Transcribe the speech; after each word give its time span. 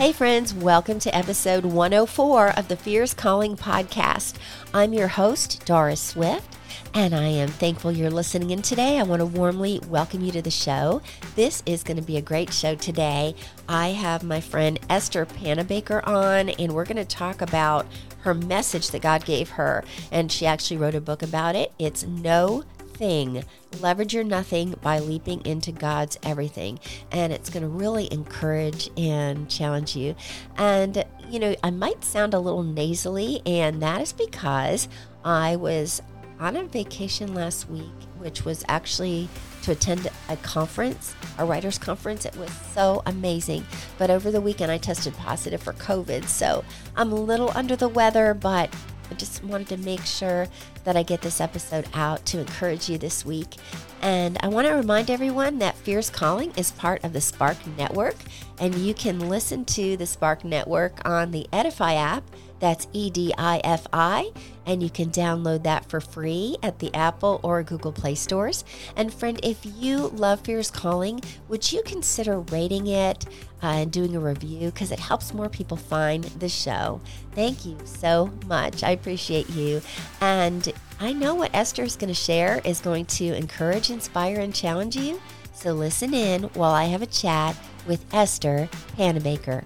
Hey, 0.00 0.12
friends, 0.12 0.54
welcome 0.54 0.98
to 1.00 1.14
episode 1.14 1.66
104 1.66 2.58
of 2.58 2.68
the 2.68 2.76
Fierce 2.76 3.12
Calling 3.12 3.54
podcast. 3.54 4.36
I'm 4.72 4.94
your 4.94 5.08
host, 5.08 5.66
Doris 5.66 6.00
Swift, 6.00 6.56
and 6.94 7.14
I 7.14 7.26
am 7.26 7.50
thankful 7.50 7.92
you're 7.92 8.08
listening 8.08 8.48
in 8.48 8.62
today. 8.62 8.98
I 8.98 9.02
want 9.02 9.20
to 9.20 9.26
warmly 9.26 9.78
welcome 9.88 10.24
you 10.24 10.32
to 10.32 10.40
the 10.40 10.50
show. 10.50 11.02
This 11.36 11.62
is 11.66 11.82
going 11.82 11.98
to 11.98 12.02
be 12.02 12.16
a 12.16 12.22
great 12.22 12.50
show 12.50 12.76
today. 12.76 13.34
I 13.68 13.88
have 13.88 14.22
my 14.22 14.40
friend 14.40 14.80
Esther 14.88 15.26
Pannebaker 15.26 16.02
on, 16.08 16.48
and 16.48 16.74
we're 16.74 16.86
going 16.86 16.96
to 16.96 17.04
talk 17.04 17.42
about 17.42 17.86
her 18.20 18.32
message 18.32 18.92
that 18.92 19.02
God 19.02 19.26
gave 19.26 19.50
her. 19.50 19.84
And 20.10 20.32
she 20.32 20.46
actually 20.46 20.78
wrote 20.78 20.94
a 20.94 21.02
book 21.02 21.22
about 21.22 21.56
it. 21.56 21.72
It's 21.78 22.04
No 22.04 22.64
thing. 23.00 23.42
Leverage 23.80 24.12
your 24.12 24.24
nothing 24.24 24.74
by 24.82 24.98
leaping 24.98 25.44
into 25.46 25.72
God's 25.72 26.18
everything. 26.22 26.78
And 27.10 27.32
it's 27.32 27.48
going 27.48 27.62
to 27.62 27.68
really 27.68 28.12
encourage 28.12 28.90
and 28.96 29.48
challenge 29.48 29.96
you. 29.96 30.14
And, 30.56 31.02
you 31.28 31.38
know, 31.38 31.56
I 31.64 31.70
might 31.70 32.04
sound 32.04 32.34
a 32.34 32.38
little 32.38 32.62
nasally, 32.62 33.40
and 33.46 33.82
that 33.82 34.02
is 34.02 34.12
because 34.12 34.86
I 35.24 35.56
was 35.56 36.02
on 36.38 36.56
a 36.56 36.64
vacation 36.64 37.34
last 37.34 37.70
week, 37.70 37.90
which 38.18 38.44
was 38.44 38.64
actually 38.68 39.28
to 39.62 39.72
attend 39.72 40.08
a 40.28 40.36
conference, 40.38 41.14
a 41.38 41.44
writers' 41.44 41.78
conference. 41.78 42.26
It 42.26 42.36
was 42.36 42.50
so 42.74 43.02
amazing. 43.06 43.64
But 43.96 44.10
over 44.10 44.30
the 44.30 44.40
weekend, 44.40 44.70
I 44.70 44.78
tested 44.78 45.14
positive 45.16 45.62
for 45.62 45.72
COVID. 45.74 46.26
So 46.26 46.64
I'm 46.96 47.12
a 47.12 47.14
little 47.14 47.50
under 47.54 47.76
the 47.76 47.88
weather, 47.88 48.34
but 48.34 48.74
I 49.10 49.14
just 49.14 49.42
wanted 49.42 49.68
to 49.68 49.76
make 49.78 50.04
sure 50.04 50.46
that 50.84 50.96
I 50.96 51.02
get 51.02 51.20
this 51.20 51.40
episode 51.40 51.88
out 51.94 52.24
to 52.26 52.40
encourage 52.40 52.88
you 52.88 52.96
this 52.96 53.24
week. 53.24 53.56
And 54.02 54.38
I 54.40 54.48
want 54.48 54.66
to 54.66 54.74
remind 54.74 55.10
everyone 55.10 55.58
that 55.58 55.76
Fierce 55.76 56.08
Calling 56.08 56.52
is 56.56 56.70
part 56.72 57.04
of 57.04 57.12
the 57.12 57.20
Spark 57.20 57.56
Network, 57.76 58.16
and 58.58 58.74
you 58.74 58.94
can 58.94 59.28
listen 59.28 59.64
to 59.66 59.96
the 59.96 60.06
Spark 60.06 60.44
Network 60.44 61.00
on 61.04 61.32
the 61.32 61.46
Edifi 61.52 61.96
app 61.96 62.24
that's 62.60 62.86
E 62.92 63.10
D 63.10 63.32
I 63.36 63.60
F 63.64 63.86
I, 63.92 64.32
and 64.70 64.84
you 64.84 64.88
can 64.88 65.10
download 65.10 65.64
that 65.64 65.90
for 65.90 66.00
free 66.00 66.56
at 66.62 66.78
the 66.78 66.94
Apple 66.94 67.40
or 67.42 67.60
Google 67.64 67.90
Play 67.90 68.14
stores. 68.14 68.64
And 68.94 69.12
friend, 69.12 69.40
if 69.42 69.58
you 69.64 70.08
love 70.08 70.42
Fierce 70.42 70.70
Calling, 70.70 71.20
would 71.48 71.72
you 71.72 71.82
consider 71.82 72.38
rating 72.38 72.86
it 72.86 73.26
uh, 73.64 73.66
and 73.66 73.90
doing 73.90 74.14
a 74.14 74.20
review 74.20 74.70
because 74.70 74.92
it 74.92 75.00
helps 75.00 75.34
more 75.34 75.48
people 75.48 75.76
find 75.76 76.22
the 76.22 76.48
show? 76.48 77.00
Thank 77.34 77.66
you 77.66 77.76
so 77.84 78.30
much. 78.46 78.84
I 78.84 78.90
appreciate 78.90 79.50
you. 79.50 79.82
And 80.20 80.72
I 81.00 81.14
know 81.14 81.34
what 81.34 81.52
Esther 81.52 81.82
is 81.82 81.96
going 81.96 82.08
to 82.08 82.14
share 82.14 82.60
is 82.64 82.80
going 82.80 83.06
to 83.06 83.34
encourage, 83.34 83.90
inspire, 83.90 84.38
and 84.38 84.54
challenge 84.54 84.94
you. 84.94 85.20
So 85.52 85.72
listen 85.72 86.14
in 86.14 86.44
while 86.54 86.72
I 86.72 86.84
have 86.84 87.02
a 87.02 87.06
chat 87.06 87.56
with 87.88 88.04
Esther 88.14 88.68
Pannebaker. 88.96 89.64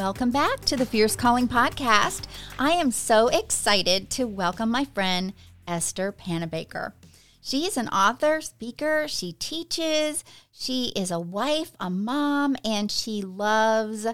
Welcome 0.00 0.30
back 0.30 0.60
to 0.60 0.78
the 0.78 0.86
Fierce 0.86 1.14
Calling 1.14 1.46
Podcast. 1.46 2.22
I 2.58 2.70
am 2.70 2.90
so 2.90 3.28
excited 3.28 4.08
to 4.12 4.26
welcome 4.26 4.70
my 4.70 4.86
friend 4.86 5.34
Esther 5.68 6.10
Pannebaker. 6.10 6.94
She 7.42 7.66
is 7.66 7.76
an 7.76 7.88
author, 7.88 8.40
speaker, 8.40 9.06
she 9.06 9.34
teaches, 9.34 10.24
she 10.50 10.86
is 10.96 11.10
a 11.10 11.20
wife, 11.20 11.72
a 11.78 11.90
mom, 11.90 12.56
and 12.64 12.90
she 12.90 13.20
loves 13.20 14.06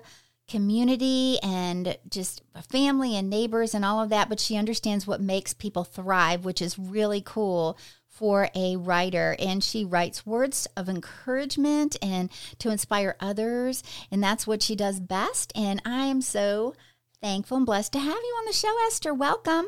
community 0.49 1.39
and 1.41 1.97
just 2.11 2.43
family 2.69 3.15
and 3.15 3.31
neighbors 3.31 3.73
and 3.73 3.85
all 3.85 4.03
of 4.03 4.09
that, 4.09 4.29
but 4.29 4.41
she 4.41 4.57
understands 4.57 5.07
what 5.07 5.21
makes 5.21 5.55
people 5.55 5.85
thrive, 5.85 6.45
which 6.45 6.61
is 6.61 6.81
really 6.81 7.23
cool 7.25 7.79
for 8.17 8.49
a 8.55 8.77
writer 8.77 9.37
and 9.39 9.63
she 9.63 9.85
writes 9.85 10.25
words 10.25 10.67
of 10.75 10.89
encouragement 10.89 11.97
and 12.01 12.31
to 12.59 12.71
inspire 12.71 13.15
others 13.21 13.83
and 14.11 14.23
that's 14.23 14.47
what 14.47 14.63
she 14.63 14.75
does 14.75 15.01
best 15.01 15.53
and 15.55 15.83
i 15.85 16.07
am 16.07 16.23
so 16.23 16.75
thankful 17.21 17.59
and 17.59 17.67
blessed 17.67 17.93
to 17.93 17.99
have 17.99 18.09
you 18.09 18.35
on 18.39 18.47
the 18.47 18.53
show 18.55 18.75
esther 18.87 19.13
welcome 19.13 19.67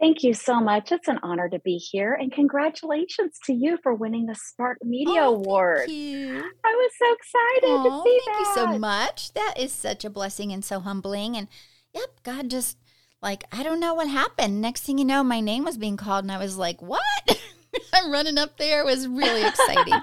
Thank 0.00 0.22
you 0.22 0.32
so 0.32 0.60
much. 0.60 0.92
It's 0.92 1.08
an 1.08 1.18
honor 1.22 1.50
to 1.50 1.58
be 1.58 1.76
here. 1.76 2.14
And 2.14 2.32
congratulations 2.32 3.38
to 3.44 3.52
you 3.52 3.78
for 3.82 3.92
winning 3.92 4.24
the 4.24 4.34
Spark 4.34 4.78
Media 4.82 5.20
oh, 5.24 5.34
Award. 5.34 5.90
You. 5.90 6.38
I 6.64 6.74
was 6.74 6.90
so 6.98 7.12
excited 7.12 7.64
oh, 7.64 7.84
to 7.84 8.02
see 8.02 8.20
thank 8.24 8.24
that. 8.24 8.54
Thank 8.54 8.66
you 8.66 8.72
so 8.72 8.78
much. 8.78 9.34
That 9.34 9.54
is 9.58 9.72
such 9.72 10.06
a 10.06 10.08
blessing 10.08 10.52
and 10.52 10.64
so 10.64 10.80
humbling. 10.80 11.36
And 11.36 11.48
yep, 11.92 12.22
God 12.22 12.48
just 12.48 12.78
like, 13.22 13.44
I 13.52 13.62
don't 13.62 13.80
know 13.80 13.94
what 13.94 14.08
happened. 14.08 14.62
Next 14.62 14.82
thing 14.84 14.96
you 14.98 15.04
know, 15.04 15.22
my 15.22 15.40
name 15.40 15.64
was 15.64 15.76
being 15.76 15.98
called, 15.98 16.24
and 16.24 16.32
I 16.32 16.38
was 16.38 16.56
like, 16.56 16.80
what? 16.80 17.02
I'm 17.92 18.10
running 18.10 18.38
up 18.38 18.56
there. 18.56 18.80
It 18.80 18.86
was 18.86 19.06
really 19.06 19.46
exciting. 19.46 19.94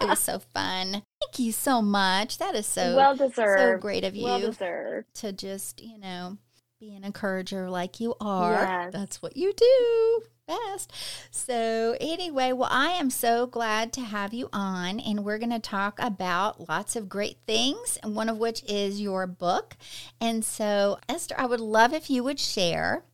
it 0.00 0.08
was 0.08 0.18
so 0.18 0.40
fun. 0.52 1.02
Thank 1.20 1.38
you 1.38 1.52
so 1.52 1.80
much. 1.82 2.38
That 2.38 2.54
is 2.54 2.66
so 2.66 2.96
well 2.96 3.16
deserved. 3.16 3.60
So 3.60 3.78
great 3.78 4.04
of 4.04 4.14
you. 4.14 4.24
Well 4.24 4.40
deserved. 4.40 5.14
To 5.16 5.32
just, 5.32 5.82
you 5.82 5.98
know, 5.98 6.38
be 6.80 6.94
an 6.94 7.04
encourager 7.04 7.70
like 7.70 8.00
you 8.00 8.14
are. 8.20 8.52
Yes. 8.52 8.92
That's 8.92 9.22
what 9.22 9.36
you 9.36 9.52
do 9.52 10.22
best. 10.46 10.92
So, 11.30 11.96
anyway, 12.00 12.52
well, 12.52 12.68
I 12.70 12.90
am 12.90 13.10
so 13.10 13.46
glad 13.46 13.92
to 13.94 14.00
have 14.02 14.34
you 14.34 14.48
on, 14.52 15.00
and 15.00 15.24
we're 15.24 15.38
going 15.38 15.50
to 15.50 15.58
talk 15.58 15.98
about 15.98 16.68
lots 16.68 16.96
of 16.96 17.08
great 17.08 17.38
things, 17.46 17.98
and 18.02 18.14
one 18.14 18.28
of 18.28 18.38
which 18.38 18.62
is 18.64 19.00
your 19.00 19.26
book. 19.26 19.76
And 20.20 20.44
so, 20.44 20.98
Esther, 21.08 21.34
I 21.38 21.46
would 21.46 21.60
love 21.60 21.92
if 21.92 22.10
you 22.10 22.22
would 22.24 22.38
share 22.38 23.04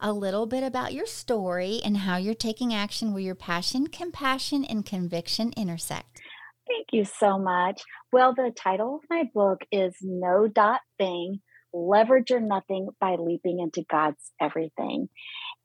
a 0.00 0.12
little 0.12 0.46
bit 0.46 0.62
about 0.62 0.92
your 0.92 1.06
story 1.06 1.80
and 1.84 1.98
how 1.98 2.16
you're 2.16 2.34
taking 2.34 2.72
action 2.74 3.12
where 3.12 3.22
your 3.22 3.34
passion, 3.34 3.86
compassion, 3.86 4.64
and 4.64 4.84
conviction 4.84 5.52
intersect. 5.56 6.20
Thank 6.66 6.88
you 6.92 7.04
so 7.04 7.38
much. 7.38 7.82
Well, 8.12 8.34
the 8.34 8.52
title 8.56 8.96
of 8.96 9.02
my 9.10 9.24
book 9.34 9.60
is 9.70 9.94
No 10.00 10.48
Dot 10.48 10.80
Thing 10.98 11.40
Leverage 11.74 12.30
Your 12.30 12.40
Nothing 12.40 12.88
by 13.00 13.16
Leaping 13.18 13.60
into 13.60 13.84
God's 13.90 14.32
Everything. 14.40 15.08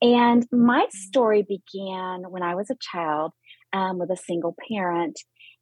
And 0.02 0.46
my 0.52 0.88
story 0.90 1.44
began 1.48 2.24
when 2.30 2.44
I 2.44 2.56
was 2.56 2.70
a 2.70 2.78
child 2.80 3.32
um, 3.74 4.00
with 4.00 4.10
a 4.10 4.18
single 4.18 4.56
parent. 4.70 5.20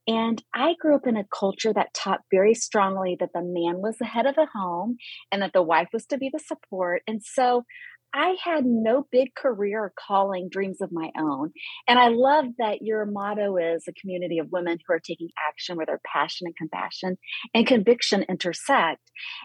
And 0.08 0.42
I 0.54 0.76
grew 0.80 0.96
up 0.96 1.06
in 1.06 1.18
a 1.18 1.26
culture 1.38 1.74
that 1.74 1.94
taught 1.94 2.22
very 2.32 2.54
strongly 2.54 3.18
that 3.20 3.32
the 3.34 3.42
man 3.42 3.82
was 3.82 3.98
the 3.98 4.06
head 4.06 4.26
of 4.26 4.36
the 4.36 4.48
home 4.54 4.98
and 5.32 5.42
that 5.42 5.52
the 5.54 5.62
wife 5.62 5.90
was 5.92 6.06
to 6.08 6.18
be 6.18 6.30
the 6.32 6.40
support. 6.40 7.02
And 7.08 7.22
so 7.22 7.66
I 8.13 8.35
had 8.44 8.66
no 8.66 9.06
big 9.12 9.35
career 9.35 9.94
calling 10.00 10.50
dreams 10.50 10.81
of 10.81 10.91
my 10.91 11.12
own. 11.18 11.51
And 11.88 12.00
I 12.00 12.07
love 12.09 12.45
that 12.57 12.81
your 12.81 13.06
motto 13.06 13.57
is 13.57 13.84
a 13.88 13.94
community 13.94 14.40
of 14.40 14.51
women 14.51 14.78
who 14.85 14.94
are 14.94 15.00
taking 15.00 15.29
action 15.47 15.78
where 15.78 15.85
their 15.85 16.01
passion 16.06 16.47
and 16.47 16.56
compassion 16.56 17.18
and 17.53 17.68
conviction 17.68 18.23
intersect. 18.28 19.01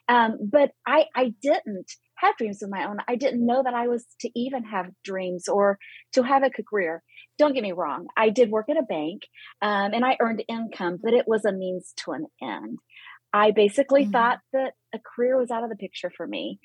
Um, 0.08 0.38
but 0.42 0.72
I, 0.86 1.06
I 1.14 1.34
didn't 1.42 1.92
have 2.16 2.36
dreams 2.36 2.62
of 2.62 2.70
my 2.70 2.86
own. 2.88 2.98
I 3.08 3.16
didn't 3.16 3.44
know 3.44 3.62
that 3.62 3.74
I 3.74 3.88
was 3.88 4.06
to 4.20 4.30
even 4.34 4.64
have 4.64 4.86
dreams 5.04 5.48
or 5.48 5.78
to 6.12 6.22
have 6.22 6.44
a 6.44 6.50
career. 6.50 7.02
Don't 7.38 7.54
get 7.54 7.62
me 7.62 7.72
wrong. 7.72 8.06
I 8.16 8.30
did 8.30 8.50
work 8.50 8.68
at 8.68 8.76
a 8.76 8.82
bank 8.82 9.22
um, 9.60 9.92
and 9.92 10.04
I 10.04 10.16
earned 10.20 10.44
income, 10.48 10.98
but 11.02 11.14
it 11.14 11.26
was 11.26 11.44
a 11.44 11.52
means 11.52 11.92
to 12.04 12.12
an 12.12 12.26
end. 12.40 12.78
I 13.32 13.50
basically 13.50 14.04
Mhm. 14.04 14.12
thought 14.12 14.40
that 14.52 14.74
a 14.94 14.98
career 14.98 15.38
was 15.38 15.50
out 15.50 15.64
of 15.64 15.70
the 15.70 15.76
picture 15.76 16.10
for 16.16 16.26
me. 16.26 16.60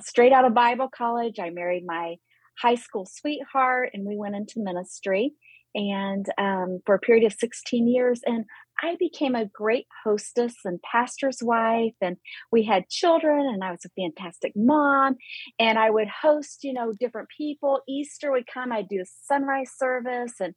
Straight 0.00 0.32
out 0.32 0.44
of 0.44 0.54
Bible 0.54 0.88
college, 0.88 1.38
I 1.40 1.50
married 1.50 1.84
my 1.84 2.16
high 2.60 2.76
school 2.76 3.06
sweetheart 3.10 3.90
and 3.94 4.06
we 4.06 4.16
went 4.16 4.36
into 4.36 4.54
ministry 4.56 5.32
and 5.74 6.26
um, 6.38 6.80
for 6.84 6.94
a 6.94 6.98
period 6.98 7.24
of 7.24 7.32
16 7.38 7.88
years. 7.88 8.20
And 8.26 8.44
I 8.82 8.96
became 8.98 9.34
a 9.34 9.46
great 9.46 9.86
hostess 10.04 10.54
and 10.64 10.80
pastor's 10.82 11.42
wife, 11.42 11.92
and 12.00 12.16
we 12.50 12.64
had 12.64 12.88
children, 12.88 13.46
and 13.46 13.62
I 13.62 13.70
was 13.70 13.84
a 13.84 14.00
fantastic 14.00 14.52
mom. 14.56 15.16
And 15.58 15.78
I 15.78 15.90
would 15.90 16.08
host, 16.08 16.64
you 16.64 16.72
know, 16.72 16.92
different 16.98 17.28
people. 17.36 17.82
Easter 17.88 18.30
would 18.30 18.46
come, 18.52 18.72
I'd 18.72 18.88
do 18.88 19.02
a 19.02 19.04
sunrise 19.26 19.72
service 19.76 20.32
and 20.40 20.54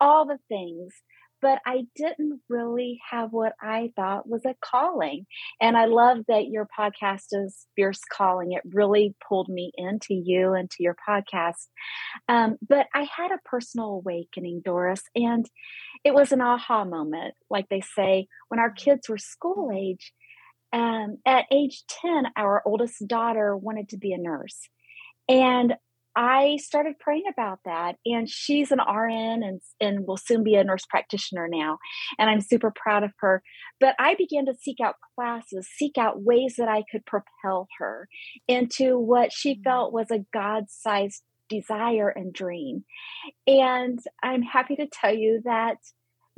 all 0.00 0.26
the 0.26 0.38
things. 0.48 0.94
But 1.46 1.60
I 1.64 1.86
didn't 1.94 2.40
really 2.48 2.98
have 3.08 3.30
what 3.30 3.52
I 3.62 3.92
thought 3.94 4.28
was 4.28 4.44
a 4.44 4.56
calling. 4.60 5.26
And 5.60 5.76
I 5.76 5.84
love 5.84 6.24
that 6.26 6.48
your 6.48 6.66
podcast 6.76 7.26
is 7.30 7.68
Fierce 7.76 8.00
Calling. 8.12 8.50
It 8.50 8.62
really 8.64 9.14
pulled 9.28 9.48
me 9.48 9.70
into 9.76 10.12
you 10.12 10.54
and 10.54 10.68
to 10.72 10.82
your 10.82 10.96
podcast. 11.08 11.68
Um, 12.28 12.56
but 12.68 12.88
I 12.92 13.06
had 13.16 13.30
a 13.30 13.38
personal 13.44 13.90
awakening, 13.90 14.62
Doris, 14.64 15.02
and 15.14 15.48
it 16.02 16.12
was 16.14 16.32
an 16.32 16.40
aha 16.40 16.84
moment. 16.84 17.34
Like 17.48 17.68
they 17.68 17.80
say, 17.80 18.26
when 18.48 18.58
our 18.58 18.72
kids 18.72 19.08
were 19.08 19.16
school 19.16 19.70
age, 19.72 20.12
um, 20.72 21.18
at 21.24 21.44
age 21.52 21.84
10, 22.02 22.24
our 22.36 22.60
oldest 22.66 23.06
daughter 23.06 23.56
wanted 23.56 23.90
to 23.90 23.98
be 23.98 24.12
a 24.12 24.18
nurse. 24.18 24.68
And 25.28 25.76
I 26.16 26.56
started 26.56 26.98
praying 26.98 27.24
about 27.30 27.60
that. 27.66 27.96
And 28.06 28.28
she's 28.28 28.72
an 28.72 28.80
RN 28.80 29.42
and, 29.42 29.60
and 29.80 30.06
will 30.06 30.16
soon 30.16 30.42
be 30.42 30.54
a 30.54 30.64
nurse 30.64 30.86
practitioner 30.88 31.46
now. 31.46 31.78
And 32.18 32.30
I'm 32.30 32.40
super 32.40 32.72
proud 32.74 33.04
of 33.04 33.12
her. 33.18 33.42
But 33.78 33.94
I 33.98 34.14
began 34.14 34.46
to 34.46 34.54
seek 34.54 34.78
out 34.82 34.96
classes, 35.14 35.68
seek 35.76 35.98
out 35.98 36.22
ways 36.22 36.54
that 36.56 36.68
I 36.68 36.84
could 36.90 37.04
propel 37.04 37.68
her 37.78 38.08
into 38.48 38.98
what 38.98 39.32
she 39.32 39.56
mm. 39.56 39.62
felt 39.62 39.92
was 39.92 40.10
a 40.10 40.24
God 40.32 40.64
sized 40.68 41.22
desire 41.48 42.08
and 42.08 42.32
dream. 42.32 42.84
And 43.46 44.00
I'm 44.22 44.42
happy 44.42 44.76
to 44.76 44.86
tell 44.86 45.14
you 45.14 45.42
that 45.44 45.76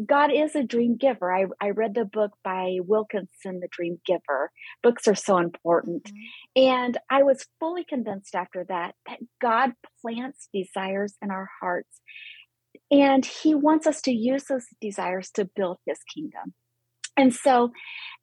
God 0.04 0.30
is 0.32 0.54
a 0.54 0.62
dream 0.62 0.96
giver. 0.96 1.32
I, 1.32 1.46
I 1.60 1.70
read 1.70 1.94
the 1.94 2.04
book 2.04 2.32
by 2.44 2.76
Wilkinson, 2.80 3.60
The 3.60 3.68
Dream 3.70 4.00
Giver. 4.06 4.52
Books 4.82 5.08
are 5.08 5.14
so 5.14 5.38
important. 5.38 6.04
Mm-hmm. 6.04 6.62
And 6.62 6.98
I 7.10 7.24
was 7.24 7.46
fully 7.58 7.84
convinced 7.84 8.34
after 8.34 8.64
that 8.68 8.94
that 9.06 9.18
God 9.40 9.72
plants 10.00 10.48
desires 10.54 11.14
in 11.20 11.30
our 11.30 11.48
hearts. 11.60 12.00
And 12.90 13.24
He 13.24 13.54
wants 13.54 13.86
us 13.86 14.00
to 14.02 14.12
use 14.12 14.44
those 14.44 14.66
desires 14.80 15.30
to 15.32 15.48
build 15.56 15.78
His 15.84 15.98
kingdom. 16.14 16.54
And 17.16 17.34
so, 17.34 17.72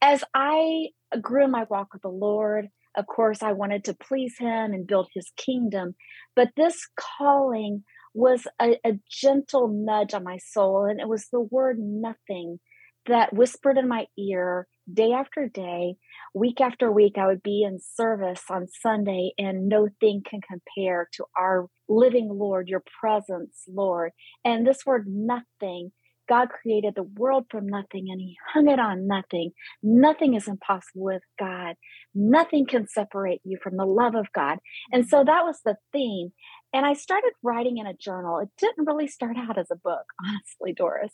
as 0.01 0.23
I 0.33 0.87
grew 1.21 1.43
in 1.43 1.51
my 1.51 1.65
walk 1.69 1.89
with 1.91 2.01
the 2.01 2.07
Lord, 2.07 2.69
of 2.97 3.05
course, 3.07 3.43
I 3.43 3.51
wanted 3.51 3.83
to 3.85 3.93
please 3.93 4.35
Him 4.39 4.73
and 4.73 4.87
build 4.87 5.09
His 5.13 5.29
kingdom. 5.35 5.95
But 6.37 6.51
this 6.55 6.87
calling 7.17 7.83
was 8.15 8.47
a, 8.61 8.79
a 8.85 8.93
gentle 9.11 9.67
nudge 9.67 10.13
on 10.13 10.23
my 10.23 10.37
soul. 10.37 10.85
And 10.85 10.99
it 10.99 11.07
was 11.07 11.27
the 11.31 11.41
word 11.41 11.77
nothing 11.79 12.59
that 13.07 13.33
whispered 13.33 13.77
in 13.77 13.87
my 13.87 14.07
ear 14.17 14.67
day 14.91 15.11
after 15.11 15.47
day, 15.47 15.95
week 16.33 16.61
after 16.61 16.91
week. 16.91 17.17
I 17.17 17.27
would 17.27 17.43
be 17.43 17.63
in 17.63 17.79
service 17.79 18.43
on 18.49 18.67
Sunday, 18.81 19.33
and 19.37 19.67
no 19.67 19.89
thing 19.99 20.23
can 20.27 20.39
compare 20.41 21.07
to 21.13 21.25
our 21.37 21.67
living 21.87 22.29
Lord, 22.31 22.67
your 22.67 22.83
presence, 22.99 23.63
Lord. 23.67 24.11
And 24.43 24.65
this 24.65 24.85
word 24.85 25.05
nothing 25.07 25.91
God 26.27 26.49
created 26.49 26.93
the 26.95 27.03
world 27.03 27.45
from 27.49 27.67
nothing 27.67 28.07
and 28.09 28.19
he 28.19 28.35
hung 28.53 28.67
it 28.67 28.79
on 28.79 29.07
nothing. 29.07 29.51
Nothing 29.83 30.33
is 30.33 30.47
impossible 30.47 31.03
with 31.03 31.21
God. 31.39 31.75
Nothing 32.13 32.65
can 32.65 32.87
separate 32.87 33.41
you 33.43 33.57
from 33.61 33.77
the 33.77 33.85
love 33.85 34.15
of 34.15 34.31
God. 34.33 34.59
And 34.91 35.07
so 35.07 35.23
that 35.23 35.43
was 35.43 35.59
the 35.63 35.75
theme. 35.91 36.31
And 36.73 36.85
I 36.85 36.93
started 36.93 37.31
writing 37.41 37.77
in 37.77 37.87
a 37.87 37.93
journal. 37.93 38.39
It 38.39 38.49
didn't 38.57 38.85
really 38.85 39.07
start 39.07 39.37
out 39.37 39.57
as 39.57 39.71
a 39.71 39.75
book, 39.75 40.05
honestly, 40.25 40.73
Doris. 40.73 41.13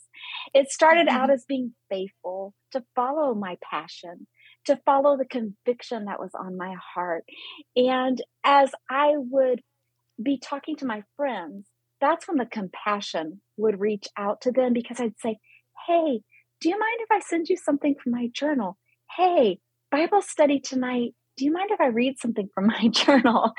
It 0.54 0.70
started 0.70 1.06
mm-hmm. 1.06 1.16
out 1.16 1.30
as 1.30 1.44
being 1.46 1.74
faithful 1.90 2.54
to 2.72 2.82
follow 2.96 3.34
my 3.34 3.58
passion, 3.70 4.26
to 4.66 4.80
follow 4.84 5.16
the 5.16 5.24
conviction 5.26 6.06
that 6.06 6.20
was 6.20 6.32
on 6.34 6.56
my 6.56 6.74
heart. 6.94 7.24
And 7.76 8.20
as 8.44 8.70
I 8.90 9.12
would 9.16 9.60
be 10.22 10.38
talking 10.38 10.76
to 10.76 10.86
my 10.86 11.02
friends, 11.16 11.66
that's 12.02 12.28
when 12.28 12.36
the 12.36 12.46
compassion 12.46 13.40
would 13.56 13.80
reach 13.80 14.08
out 14.18 14.42
to 14.42 14.50
them 14.50 14.74
because 14.74 15.00
I'd 15.00 15.18
say, 15.20 15.38
Hey, 15.86 16.20
do 16.60 16.68
you 16.68 16.78
mind 16.78 16.98
if 17.00 17.08
I 17.10 17.20
send 17.20 17.48
you 17.48 17.56
something 17.56 17.94
from 18.02 18.12
my 18.12 18.28
journal? 18.34 18.76
Hey, 19.16 19.60
Bible 19.90 20.20
study 20.20 20.60
tonight. 20.60 21.14
Do 21.36 21.44
you 21.44 21.52
mind 21.52 21.70
if 21.70 21.80
I 21.80 21.86
read 21.86 22.18
something 22.18 22.48
from 22.54 22.66
my 22.78 22.88
journal? 22.88 23.52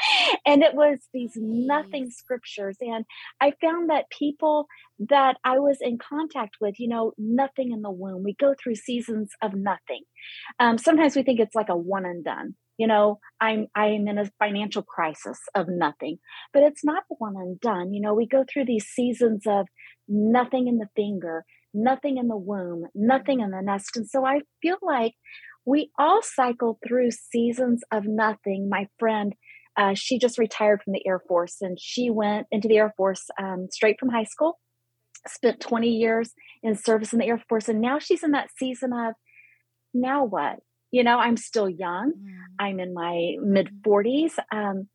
And 0.46 0.62
it 0.62 0.76
was 0.76 1.00
these 1.14 1.32
nothing 1.36 2.12
scriptures. 2.12 2.78
And 2.82 3.06
I 3.42 3.54
found 3.62 3.90
that 3.90 4.10
people 4.10 4.68
that 5.00 5.38
I 5.44 5.60
was 5.60 5.78
in 5.82 5.98
contact 5.98 6.58
with, 6.60 6.80
you 6.80 6.88
know, 6.88 7.14
nothing 7.18 7.72
in 7.72 7.82
the 7.82 7.92
womb, 7.92 8.24
we 8.24 8.36
go 8.36 8.54
through 8.62 8.76
seasons 8.76 9.32
of 9.42 9.54
nothing. 9.54 10.04
Um, 10.60 10.78
sometimes 10.78 11.16
we 11.16 11.24
think 11.24 11.40
it's 11.40 11.56
like 11.56 11.70
a 11.70 11.78
one 11.78 12.06
and 12.06 12.24
done 12.24 12.56
you 12.78 12.88
know 12.88 13.20
i'm 13.42 13.68
i'm 13.76 14.08
in 14.08 14.18
a 14.18 14.30
financial 14.40 14.84
crisis 14.84 15.40
of 15.56 15.68
nothing 15.70 16.18
but 16.54 16.64
it's 16.64 16.84
not 16.84 17.04
the 17.10 17.16
one 17.20 17.36
and 17.36 17.60
done. 17.60 17.94
You 17.94 18.02
know 18.02 18.14
we 18.14 18.28
go 18.28 18.44
through 18.52 18.66
these 18.66 18.86
seasons 18.86 19.44
of 19.48 19.68
nothing 20.08 20.68
in 20.68 20.78
the 20.78 20.90
finger 20.96 21.46
nothing 21.74 22.18
in 22.18 22.28
the 22.28 22.38
womb 22.38 22.86
nothing 22.94 23.40
in 23.40 23.52
the 23.52 23.62
nest 23.62 23.96
and 23.96 24.08
so 24.08 24.26
i 24.26 24.42
feel 24.62 24.78
like 24.82 25.14
we 25.66 25.92
all 25.98 26.22
cycle 26.22 26.80
through 26.86 27.12
seasons 27.12 27.82
of 27.92 28.04
nothing. 28.06 28.68
My 28.70 28.88
friend 29.00 29.34
uh, 29.76 29.96
she 29.96 30.20
just 30.20 30.38
retired 30.38 30.82
from 30.84 30.94
the 30.94 31.06
air 31.08 31.20
force 31.28 31.56
and 31.62 31.80
she 31.82 32.12
went 32.12 32.46
into 32.52 32.68
the 32.68 32.78
air 32.78 32.94
force 32.96 33.24
um, 33.42 33.68
straight 33.72 34.00
from 34.00 34.10
high 34.10 34.24
school 34.24 34.60
spent 35.28 35.60
20 35.62 35.88
years 35.88 36.34
in 36.62 36.76
service 36.76 37.12
in 37.12 37.18
the 37.18 37.26
air 37.26 37.42
force 37.50 37.68
and 37.70 37.82
now 37.82 37.98
she's 37.98 38.22
in 38.22 38.32
that 38.32 38.50
season 38.56 38.92
of 38.94 39.16
now 39.92 40.26
what 40.26 40.58
you 40.94 41.04
know 41.04 41.18
i'm 41.18 41.36
still 41.36 41.70
young 41.70 42.14
mm. 42.14 42.36
i'm 42.60 42.80
in 42.80 42.94
my 42.94 43.36
mid 43.42 43.70
40s 43.86 44.38
um, 44.52 44.88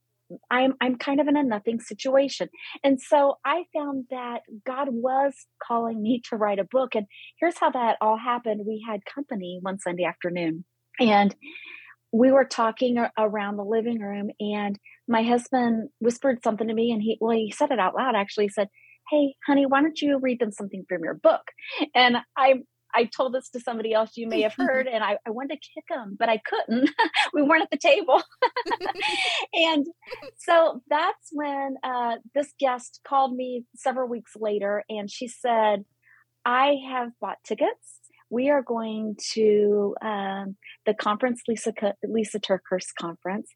I'm 0.51 0.75
I'm 0.81 0.97
kind 0.97 1.21
of 1.21 1.29
in 1.29 1.39
a 1.39 1.43
nothing 1.43 1.81
situation. 1.81 2.51
And 2.85 3.01
so 3.01 3.37
I 3.47 3.65
found 3.75 4.05
that 4.11 4.43
God 4.67 4.89
was 4.91 5.33
calling 5.67 6.03
me 6.03 6.21
to 6.29 6.37
write 6.37 6.59
a 6.59 6.69
book. 6.71 6.95
And 6.95 7.07
here's 7.41 7.59
how 7.59 7.71
that 7.71 7.97
all 8.03 8.19
happened. 8.19 8.67
We 8.67 8.85
had 8.87 9.07
company 9.07 9.59
one 9.63 9.79
Sunday 9.79 10.05
afternoon 10.05 10.67
and 11.01 11.35
we 12.13 12.33
were 12.33 12.45
talking 12.45 13.05
around 13.19 13.57
the 13.57 13.65
living 13.65 14.01
room 14.01 14.31
and 14.41 14.79
my 15.07 15.23
husband 15.23 15.91
whispered 15.99 16.43
something 16.43 16.69
to 16.69 16.75
me 16.75 16.91
and 16.91 17.03
he 17.03 17.19
well 17.21 17.37
he 17.37 17.51
said 17.51 17.71
it 17.71 17.79
out 17.79 17.95
loud 17.95 18.15
actually 18.15 18.45
he 18.47 18.49
said 18.49 18.69
hey 19.11 19.35
honey 19.47 19.67
why 19.67 19.83
don't 19.83 20.01
you 20.01 20.19
read 20.19 20.41
them 20.41 20.51
something 20.51 20.85
from 20.89 21.05
your 21.05 21.15
book 21.15 21.43
and 21.95 22.17
i 22.37 22.55
I 22.95 23.05
told 23.05 23.35
this 23.35 23.51
to 23.51 23.61
somebody 23.61 23.93
else 23.93 24.17
you 24.17 24.29
may 24.29 24.43
have 24.43 24.55
heard, 24.59 24.87
and 24.87 25.03
I, 25.05 25.19
I 25.27 25.31
wanted 25.31 25.61
to 25.61 25.69
kick 25.75 25.85
him, 25.89 26.17
but 26.19 26.29
I 26.29 26.39
couldn't. 26.39 26.91
we 27.33 27.43
weren't 27.43 27.63
at 27.63 27.71
the 27.71 27.77
table. 27.77 28.23
and 29.53 29.87
so 30.39 30.83
that's 30.89 31.29
when 31.33 31.77
uh, 31.83 32.17
this 32.35 32.53
guest 32.59 33.01
called 33.07 33.35
me 33.35 33.65
several 33.77 34.09
weeks 34.09 34.33
later, 34.37 34.85
and 34.89 35.11
she 35.11 35.29
said, 35.29 35.85
I 36.45 36.77
have 36.89 37.11
bought 37.21 37.39
tickets. 37.45 38.01
We 38.31 38.51
are 38.51 38.63
going 38.63 39.17
to 39.33 39.97
um, 40.03 40.57
the 40.85 40.93
conference, 40.93 41.43
Lisa 41.49 41.73
Lisa 42.05 42.39
TerKeurst 42.39 42.95
conference, 43.01 43.49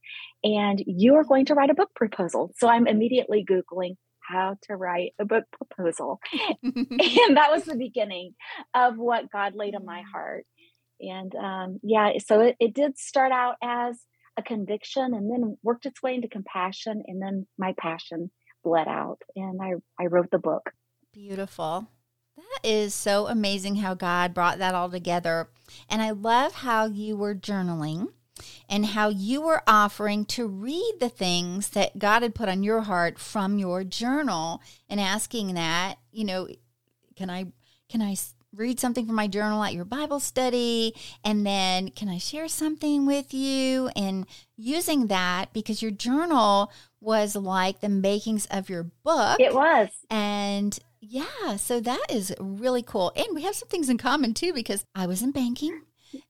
and 0.42 0.82
you 0.86 1.14
are 1.16 1.24
going 1.24 1.44
to 1.46 1.54
write 1.54 1.70
a 1.70 1.74
book 1.74 1.90
proposal. 1.94 2.52
So 2.56 2.68
I'm 2.68 2.86
immediately 2.86 3.44
googling 3.48 3.96
how 4.26 4.56
to 4.62 4.76
write 4.76 5.12
a 5.18 5.24
book 5.24 5.44
proposal. 5.52 6.20
and 6.62 7.36
that 7.36 7.50
was 7.50 7.64
the 7.64 7.76
beginning 7.76 8.34
of 8.74 8.96
what 8.96 9.30
God 9.30 9.54
laid 9.54 9.74
on 9.74 9.84
my 9.84 10.00
mm. 10.00 10.12
heart. 10.12 10.46
And 11.00 11.34
um, 11.34 11.80
yeah, 11.82 12.12
so 12.24 12.40
it, 12.40 12.56
it 12.60 12.74
did 12.74 12.98
start 12.98 13.32
out 13.32 13.56
as 13.62 13.98
a 14.38 14.42
conviction 14.42 15.14
and 15.14 15.30
then 15.30 15.56
worked 15.62 15.86
its 15.86 16.02
way 16.02 16.14
into 16.14 16.28
compassion. 16.28 17.02
And 17.06 17.20
then 17.20 17.46
my 17.58 17.74
passion 17.78 18.30
bled 18.62 18.88
out 18.88 19.18
and 19.34 19.60
I, 19.60 19.72
I 20.02 20.06
wrote 20.06 20.30
the 20.30 20.38
book. 20.38 20.70
Beautiful. 21.12 21.88
That 22.36 22.60
is 22.64 22.94
so 22.94 23.26
amazing 23.26 23.76
how 23.76 23.94
God 23.94 24.32
brought 24.32 24.58
that 24.58 24.74
all 24.74 24.88
together. 24.88 25.50
And 25.88 26.00
I 26.00 26.10
love 26.12 26.54
how 26.54 26.86
you 26.86 27.16
were 27.16 27.34
journaling 27.34 28.08
and 28.68 28.86
how 28.86 29.08
you 29.08 29.40
were 29.40 29.62
offering 29.66 30.24
to 30.26 30.46
read 30.46 30.94
the 31.00 31.08
things 31.08 31.70
that 31.70 31.98
God 31.98 32.22
had 32.22 32.34
put 32.34 32.48
on 32.48 32.62
your 32.62 32.82
heart 32.82 33.18
from 33.18 33.58
your 33.58 33.84
journal 33.84 34.62
and 34.88 35.00
asking 35.00 35.54
that, 35.54 35.96
you 36.10 36.24
know, 36.24 36.48
can 37.16 37.30
I 37.30 37.46
can 37.88 38.02
I 38.02 38.16
read 38.54 38.78
something 38.78 39.06
from 39.06 39.14
my 39.14 39.28
journal 39.28 39.62
at 39.62 39.74
your 39.74 39.84
Bible 39.84 40.20
study 40.20 40.94
and 41.24 41.46
then 41.46 41.88
can 41.88 42.08
I 42.08 42.18
share 42.18 42.48
something 42.48 43.06
with 43.06 43.32
you 43.32 43.88
and 43.96 44.26
using 44.56 45.06
that 45.06 45.52
because 45.52 45.82
your 45.82 45.90
journal 45.90 46.70
was 47.00 47.34
like 47.34 47.80
the 47.80 47.88
makings 47.88 48.46
of 48.46 48.68
your 48.68 48.84
book. 49.04 49.40
It 49.40 49.54
was. 49.54 49.88
And 50.10 50.78
yeah, 51.00 51.56
so 51.56 51.80
that 51.80 52.06
is 52.10 52.34
really 52.38 52.82
cool. 52.82 53.12
And 53.16 53.34
we 53.34 53.42
have 53.42 53.54
some 53.54 53.68
things 53.68 53.88
in 53.88 53.98
common 53.98 54.34
too 54.34 54.52
because 54.52 54.84
I 54.94 55.06
was 55.06 55.22
in 55.22 55.32
banking 55.32 55.82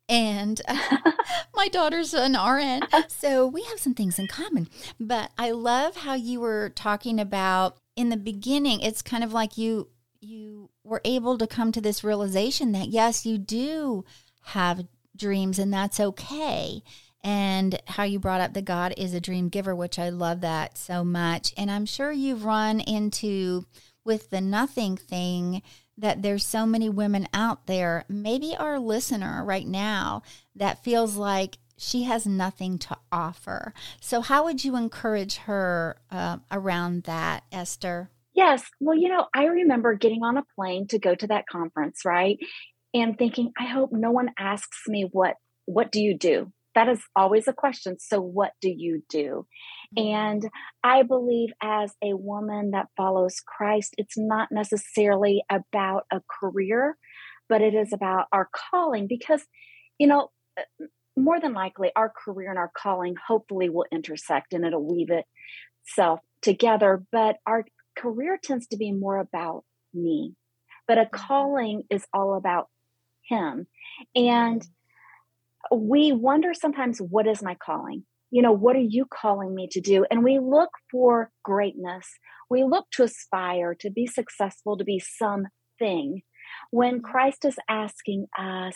and 0.09 0.61
my 1.55 1.69
daughter's 1.69 2.15
an 2.15 2.35
RN. 2.35 2.83
So 3.09 3.47
we 3.47 3.62
have 3.65 3.79
some 3.79 3.95
things 3.95 4.19
in 4.19 4.27
common. 4.27 4.69
But 4.99 5.31
I 5.39 5.51
love 5.51 5.97
how 5.97 6.15
you 6.15 6.41
were 6.41 6.71
talking 6.71 7.19
about 7.19 7.79
in 7.97 8.09
the 8.09 8.17
beginning, 8.17 8.81
it's 8.81 9.03
kind 9.03 9.25
of 9.25 9.33
like 9.33 9.59
you 9.59 9.89
you 10.21 10.71
were 10.85 11.01
able 11.05 11.37
to 11.37 11.47
come 11.47 11.73
to 11.73 11.81
this 11.81 12.05
realization 12.05 12.73
that 12.73 12.89
yes, 12.89 13.27
you 13.27 13.39
do 13.39 14.05
have 14.43 14.87
dreams 15.17 15.59
and 15.59 15.73
that's 15.73 16.01
okay. 16.01 16.83
And 17.25 17.81
how 17.87 18.03
you 18.03 18.19
brought 18.19 18.41
up 18.41 18.53
the 18.53 18.62
God 18.62 18.95
is 18.97 19.15
a 19.15 19.21
dream 19.21 19.49
giver, 19.49 19.75
which 19.77 19.99
I 19.99 20.09
love 20.09 20.41
that 20.41 20.77
so 20.77 21.05
much. 21.05 21.53
And 21.57 21.71
I'm 21.71 21.87
sure 21.87 22.11
you've 22.11 22.45
run 22.45 22.81
into 22.81 23.65
with 24.05 24.31
the 24.31 24.41
nothing 24.41 24.97
thing 24.97 25.62
that 25.96 26.22
there's 26.22 26.44
so 26.44 26.66
many 26.66 26.88
women 26.88 27.28
out 27.34 27.66
there, 27.66 28.04
maybe 28.08 28.56
our 28.56 28.78
listener 28.78 29.44
right 29.44 29.66
now, 29.66 30.22
that 30.54 30.82
feels 30.82 31.16
like 31.16 31.58
she 31.76 32.04
has 32.04 32.26
nothing 32.26 32.78
to 32.78 32.96
offer. 33.11 33.75
So, 34.00 34.20
how 34.20 34.44
would 34.44 34.64
you 34.64 34.76
encourage 34.76 35.37
her 35.37 35.96
uh, 36.11 36.38
around 36.50 37.04
that, 37.04 37.44
Esther? 37.50 38.11
Yes. 38.34 38.64
Well, 38.80 38.96
you 38.96 39.08
know, 39.08 39.26
I 39.34 39.44
remember 39.44 39.94
getting 39.94 40.22
on 40.22 40.38
a 40.38 40.44
plane 40.54 40.87
to 40.88 40.99
go 40.99 41.14
to 41.14 41.26
that 41.26 41.44
conference, 41.50 42.04
right? 42.04 42.38
And 42.94 43.18
thinking, 43.18 43.52
I 43.58 43.64
hope 43.64 43.90
no 43.92 44.11
one 44.11 44.30
asks 44.38 44.82
me 44.88 45.08
what 45.11 45.37
what 45.66 45.92
do 45.92 46.00
you 46.00 46.16
do? 46.16 46.52
That 46.75 46.88
is 46.88 47.00
always 47.14 47.46
a 47.49 47.52
question. 47.52 47.99
So, 47.99 48.20
what 48.20 48.52
do 48.61 48.70
you 48.70 49.02
do? 49.08 49.46
And 49.96 50.49
I 50.82 51.02
believe 51.02 51.50
as 51.62 51.94
a 52.02 52.14
woman 52.14 52.70
that 52.70 52.88
follows 52.96 53.37
Christ, 53.46 53.94
it's 53.99 54.16
not 54.16 54.49
necessarily 54.50 55.42
about 55.50 56.06
a 56.11 56.20
career, 56.40 56.96
but 57.49 57.61
it 57.61 57.75
is 57.75 57.92
about 57.92 58.26
our 58.32 58.49
calling 58.52 59.06
because, 59.06 59.44
you 59.99 60.06
know, 60.06 60.30
uh, 60.58 60.87
more 61.16 61.38
than 61.40 61.52
likely 61.52 61.90
our 61.94 62.11
career 62.11 62.49
and 62.49 62.58
our 62.58 62.70
calling 62.76 63.14
hopefully 63.26 63.68
will 63.68 63.87
intersect 63.92 64.54
and 64.54 64.64
it'll 64.64 64.87
weave 64.87 65.11
itself 65.11 66.20
together, 66.40 67.02
but 67.12 67.37
our 67.46 67.64
career 67.96 68.38
tends 68.42 68.66
to 68.68 68.76
be 68.76 68.92
more 68.92 69.18
about 69.18 69.64
me. 69.92 70.34
But 70.88 70.99
a 70.99 71.02
mm-hmm. 71.02 71.16
calling 71.16 71.82
is 71.90 72.06
all 72.12 72.34
about 72.34 72.68
Him. 73.28 73.66
And 74.14 74.66
we 75.70 76.12
wonder 76.12 76.54
sometimes, 76.54 77.00
what 77.00 77.26
is 77.26 77.42
my 77.42 77.54
calling? 77.54 78.04
You 78.33 78.41
know, 78.41 78.53
what 78.53 78.77
are 78.77 78.81
you 78.81 79.05
calling 79.05 79.55
me 79.55 79.69
to 79.73 79.81
do? 79.81 80.07
And 80.11 80.25
we 80.25 80.39
look 80.39 80.71
for 80.91 81.31
greatness. 81.45 82.09
We 82.49 82.65
look 82.65 82.87
to 82.93 83.03
aspire 83.03 83.75
to 83.81 83.91
be 83.91 84.07
successful, 84.07 84.79
to 84.79 84.85
be 84.85 84.99
something. 84.99 86.23
When 86.71 86.97
mm-hmm. 86.97 87.05
Christ 87.05 87.45
is 87.45 87.57
asking 87.69 88.27
us 88.37 88.75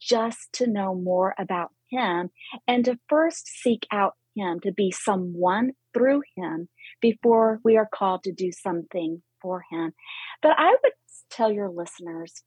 just 0.00 0.52
to 0.54 0.68
know 0.68 0.94
more 0.94 1.34
about 1.36 1.70
Him 1.90 2.30
and 2.68 2.84
to 2.84 2.98
first 3.08 3.48
seek 3.48 3.86
out 3.90 4.14
Him, 4.36 4.60
to 4.60 4.72
be 4.72 4.92
someone 4.92 5.72
through 5.92 6.22
Him 6.36 6.68
before 7.00 7.60
we 7.64 7.76
are 7.76 7.88
called 7.92 8.22
to 8.22 8.32
do 8.32 8.52
something 8.52 9.22
for 9.42 9.64
Him. 9.68 9.94
But 10.40 10.52
I 10.58 10.76
would 10.82 10.92
tell 11.28 11.50
your 11.50 11.70
listeners 11.70 12.44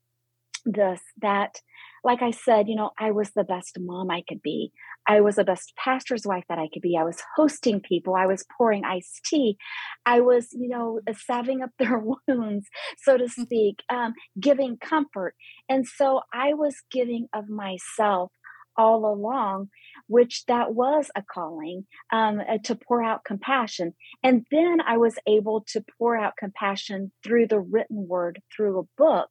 this 0.66 1.02
that 1.22 1.62
like 2.06 2.22
I 2.22 2.30
said, 2.30 2.70
you 2.70 2.76
know, 2.76 2.92
I 3.00 3.10
was 3.10 3.32
the 3.32 3.44
best 3.44 3.78
mom 3.80 4.12
I 4.12 4.22
could 4.30 4.44
be. 4.44 4.72
I 5.08 5.22
was 5.22 5.36
the 5.36 5.44
best 5.44 5.74
pastor's 5.76 6.26
wife 6.26 6.44
that 6.50 6.60
I 6.60 6.70
could 6.72 6.84
be. 6.84 6.96
I 6.96 7.04
was 7.04 7.22
hosting 7.36 7.82
people. 7.82 8.16
I 8.16 8.28
was 8.28 8.46
pouring 8.58 8.86
iced 8.86 9.26
tea. 9.26 9.58
I 10.06 10.22
was, 10.22 10.50
you 10.52 10.70
know, 10.70 11.00
salving 11.26 11.64
up 11.64 11.72
their 11.80 12.00
wounds, 12.00 12.68
so 13.00 13.18
to 13.18 13.24
mm-hmm. 13.24 13.42
speak, 13.42 13.80
um, 13.90 14.14
giving 14.40 14.78
comfort. 14.78 15.34
And 15.68 15.88
so 15.88 16.22
I 16.32 16.54
was 16.54 16.76
giving 16.92 17.28
of 17.34 17.50
myself 17.50 18.32
all 18.78 19.06
along, 19.06 19.70
which 20.08 20.46
that 20.48 20.74
was 20.74 21.10
a 21.16 21.24
calling 21.24 21.86
um, 22.12 22.40
uh, 22.40 22.58
to 22.64 22.76
pour 22.76 23.04
out 23.04 23.24
compassion. 23.24 23.94
And 24.24 24.46
then 24.52 24.82
I 24.82 24.98
was 24.98 25.18
able 25.28 25.66
to 25.70 25.84
pour 25.98 26.18
out 26.18 26.38
compassion 26.38 27.12
through 27.24 27.48
the 27.48 27.60
written 27.60 28.08
word, 28.08 28.42
through 28.56 28.80
a 28.80 29.02
book, 29.02 29.30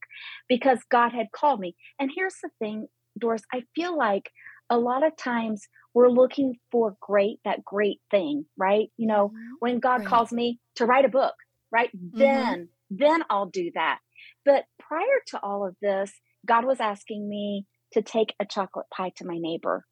because 0.48 0.78
God 0.90 1.12
had 1.12 1.32
called 1.32 1.60
me. 1.60 1.74
And 1.98 2.10
here's 2.14 2.36
the 2.42 2.50
thing, 2.58 2.86
Doris, 3.18 3.42
I 3.52 3.64
feel 3.74 3.96
like 3.96 4.30
a 4.70 4.78
lot 4.78 5.06
of 5.06 5.16
times 5.16 5.68
we're 5.92 6.10
looking 6.10 6.56
for 6.72 6.96
great, 7.00 7.38
that 7.44 7.64
great 7.64 8.00
thing, 8.10 8.46
right? 8.56 8.90
You 8.96 9.06
know, 9.06 9.28
mm-hmm. 9.28 9.54
when 9.60 9.78
God 9.78 10.00
right. 10.00 10.08
calls 10.08 10.32
me 10.32 10.58
to 10.76 10.86
write 10.86 11.04
a 11.04 11.10
book, 11.10 11.34
right? 11.70 11.90
Mm-hmm. 11.96 12.18
Then, 12.18 12.68
then 12.90 13.22
I'll 13.30 13.46
do 13.46 13.70
that. 13.74 13.98
But 14.44 14.64
prior 14.78 15.20
to 15.28 15.40
all 15.40 15.66
of 15.66 15.76
this, 15.80 16.12
God 16.46 16.64
was 16.64 16.80
asking 16.80 17.28
me 17.28 17.66
to 17.94 18.02
take 18.02 18.34
a 18.38 18.46
chocolate 18.46 18.86
pie 18.94 19.12
to 19.16 19.26
my 19.26 19.38
neighbor. 19.38 19.84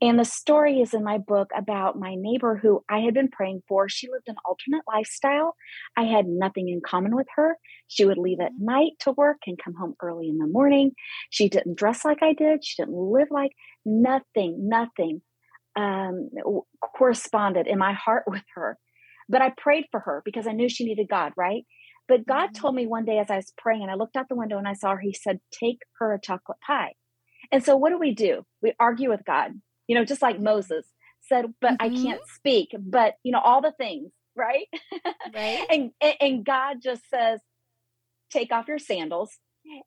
And 0.00 0.18
the 0.18 0.24
story 0.24 0.80
is 0.80 0.94
in 0.94 1.02
my 1.02 1.18
book 1.18 1.50
about 1.56 1.98
my 1.98 2.14
neighbor 2.16 2.56
who 2.56 2.84
I 2.88 3.00
had 3.00 3.14
been 3.14 3.28
praying 3.28 3.62
for. 3.66 3.88
She 3.88 4.08
lived 4.10 4.28
an 4.28 4.36
alternate 4.44 4.84
lifestyle. 4.86 5.54
I 5.96 6.04
had 6.04 6.26
nothing 6.26 6.68
in 6.68 6.80
common 6.84 7.16
with 7.16 7.26
her. 7.36 7.56
She 7.88 8.04
would 8.04 8.18
leave 8.18 8.40
at 8.40 8.52
night 8.58 8.92
to 9.00 9.12
work 9.12 9.38
and 9.46 9.58
come 9.62 9.74
home 9.74 9.94
early 10.02 10.28
in 10.28 10.38
the 10.38 10.46
morning. 10.46 10.92
She 11.30 11.48
didn't 11.48 11.78
dress 11.78 12.04
like 12.04 12.22
I 12.22 12.34
did. 12.34 12.64
She 12.64 12.82
didn't 12.82 12.94
live 12.94 13.28
like 13.30 13.52
nothing, 13.84 14.68
nothing 14.68 15.22
um, 15.74 16.28
corresponded 16.96 17.66
in 17.66 17.78
my 17.78 17.92
heart 17.92 18.24
with 18.26 18.44
her. 18.54 18.76
But 19.28 19.42
I 19.42 19.52
prayed 19.56 19.86
for 19.90 20.00
her 20.00 20.22
because 20.24 20.46
I 20.46 20.52
knew 20.52 20.68
she 20.68 20.84
needed 20.84 21.08
God, 21.08 21.32
right? 21.36 21.64
But 22.08 22.26
God 22.26 22.46
mm-hmm. 22.46 22.60
told 22.60 22.74
me 22.74 22.86
one 22.86 23.04
day 23.04 23.18
as 23.18 23.30
I 23.30 23.36
was 23.36 23.52
praying 23.58 23.82
and 23.82 23.90
I 23.90 23.94
looked 23.94 24.16
out 24.16 24.28
the 24.28 24.36
window 24.36 24.58
and 24.58 24.66
I 24.66 24.72
saw 24.72 24.92
her, 24.92 25.00
He 25.00 25.12
said, 25.12 25.40
Take 25.52 25.80
her 25.98 26.14
a 26.14 26.20
chocolate 26.20 26.58
pie. 26.66 26.94
And 27.50 27.64
so 27.64 27.76
what 27.76 27.90
do 27.90 27.98
we 27.98 28.14
do? 28.14 28.44
We 28.62 28.74
argue 28.78 29.10
with 29.10 29.24
God, 29.26 29.52
you 29.86 29.94
know, 29.94 30.04
just 30.04 30.22
like 30.22 30.40
Moses 30.40 30.86
said, 31.22 31.46
but 31.60 31.78
mm-hmm. 31.78 31.98
I 31.98 32.02
can't 32.02 32.22
speak, 32.34 32.74
but 32.78 33.14
you 33.22 33.32
know, 33.32 33.40
all 33.40 33.60
the 33.60 33.72
things, 33.72 34.10
right? 34.36 34.66
Right. 35.34 35.66
and 35.70 35.90
and 36.20 36.44
God 36.44 36.76
just 36.82 37.02
says, 37.10 37.40
take 38.30 38.52
off 38.52 38.68
your 38.68 38.78
sandals 38.78 39.38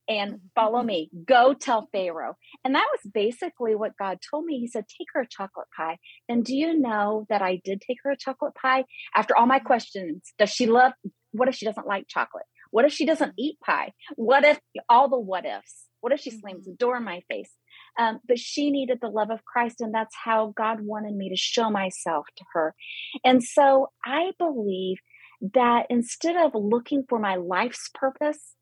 and 0.08 0.40
follow 0.56 0.80
mm-hmm. 0.80 0.88
me. 0.88 1.10
Go 1.26 1.54
tell 1.54 1.90
Pharaoh. 1.92 2.36
And 2.64 2.76
that 2.76 2.88
was 2.92 3.12
basically 3.12 3.76
what 3.76 3.98
God 3.98 4.20
told 4.30 4.46
me. 4.46 4.60
He 4.60 4.68
said, 4.68 4.86
Take 4.88 5.08
her 5.14 5.22
a 5.22 5.28
chocolate 5.28 5.68
pie. 5.76 5.98
And 6.30 6.44
do 6.44 6.56
you 6.56 6.78
know 6.78 7.26
that 7.30 7.42
I 7.42 7.62
did 7.64 7.82
take 7.82 7.98
her 8.04 8.12
a 8.12 8.18
chocolate 8.18 8.56
pie? 8.56 8.86
After 9.16 9.36
all 9.36 9.46
my 9.46 9.58
mm-hmm. 9.58 9.68
questions, 9.68 10.34
does 10.38 10.50
she 10.50 10.68
love, 10.68 10.94
what 11.32 11.48
if 11.48 11.56
she 11.56 11.66
doesn't 11.66 11.88
like 11.88 12.06
chocolate? 12.08 12.46
What 12.72 12.86
if 12.86 12.94
she 12.94 13.06
doesn't 13.06 13.34
eat 13.38 13.60
pie? 13.60 13.94
What 14.16 14.46
if 14.46 14.60
all 14.90 15.10
the 15.10 15.20
what 15.20 15.46
ifs? 15.46 15.88
What 16.02 16.14
if 16.14 16.20
she 16.20 16.32
slams 16.32 16.66
the 16.66 16.72
mm-hmm. 16.72 16.86
door 16.86 16.98
in 16.98 17.04
my 17.04 17.22
face? 17.30 17.52
Um, 17.98 18.20
but 18.28 18.40
she 18.40 18.72
needed 18.72 19.00
the 19.02 19.08
love 19.08 19.32
of 19.32 19.46
Christ, 19.46 19.82
and 19.82 19.94
that's 19.94 20.16
how 20.24 20.54
God 20.56 20.80
wanted 20.82 21.16
me 21.16 21.30
to 21.30 21.36
show 21.36 21.70
myself 21.70 22.26
to 22.38 22.44
her. 22.54 22.76
And 23.24 23.44
so 23.44 23.92
I 24.06 24.32
believe 24.38 24.98
that 25.54 25.88
instead 25.90 26.36
of 26.36 26.52
looking 26.54 27.04
for 27.08 27.20
my 27.20 27.36
life's 27.36 27.90
purpose, 27.94 28.56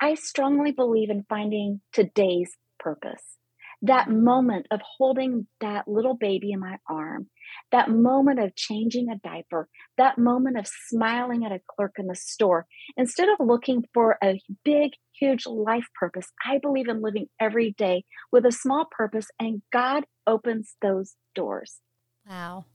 I 0.00 0.14
strongly 0.14 0.72
believe 0.72 1.10
in 1.10 1.24
finding 1.28 1.80
today's 1.92 2.50
purpose 2.78 3.38
that 3.82 4.10
moment 4.10 4.66
of 4.70 4.80
holding 4.98 5.46
that 5.60 5.86
little 5.86 6.14
baby 6.14 6.52
in 6.52 6.60
my 6.60 6.78
arm, 6.88 7.28
that 7.70 7.90
moment 7.90 8.40
of 8.40 8.56
changing 8.56 9.08
a 9.08 9.16
diaper, 9.16 9.68
that 9.96 10.18
moment 10.18 10.58
of 10.58 10.66
smiling 10.88 11.44
at 11.44 11.52
a 11.52 11.60
clerk 11.76 11.94
in 11.98 12.06
the 12.06 12.14
store, 12.14 12.66
instead 12.96 13.28
of 13.28 13.46
looking 13.46 13.84
for 13.94 14.18
a 14.22 14.40
big, 14.64 14.92
huge 15.18 15.46
life 15.46 15.86
purpose, 15.98 16.28
I 16.44 16.58
believe 16.58 16.88
in 16.88 17.02
living 17.02 17.26
every 17.40 17.72
day 17.72 18.04
with 18.32 18.46
a 18.46 18.52
small 18.52 18.86
purpose, 18.90 19.28
and 19.38 19.62
God 19.72 20.04
opens 20.26 20.76
those 20.82 21.14
doors. 21.34 21.80
Wow. 22.28 22.66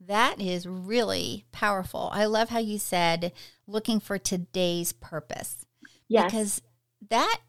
That 0.00 0.40
is 0.40 0.66
really 0.66 1.46
powerful. 1.52 2.10
I 2.12 2.26
love 2.26 2.50
how 2.50 2.58
you 2.58 2.78
said 2.78 3.32
looking 3.66 4.00
for 4.00 4.18
today's 4.18 4.92
purpose. 4.92 5.64
Yes. 6.08 6.24
Because 6.24 6.62
that 7.10 7.40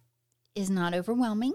is 0.54 0.70
not 0.70 0.94
overwhelming. 0.94 1.54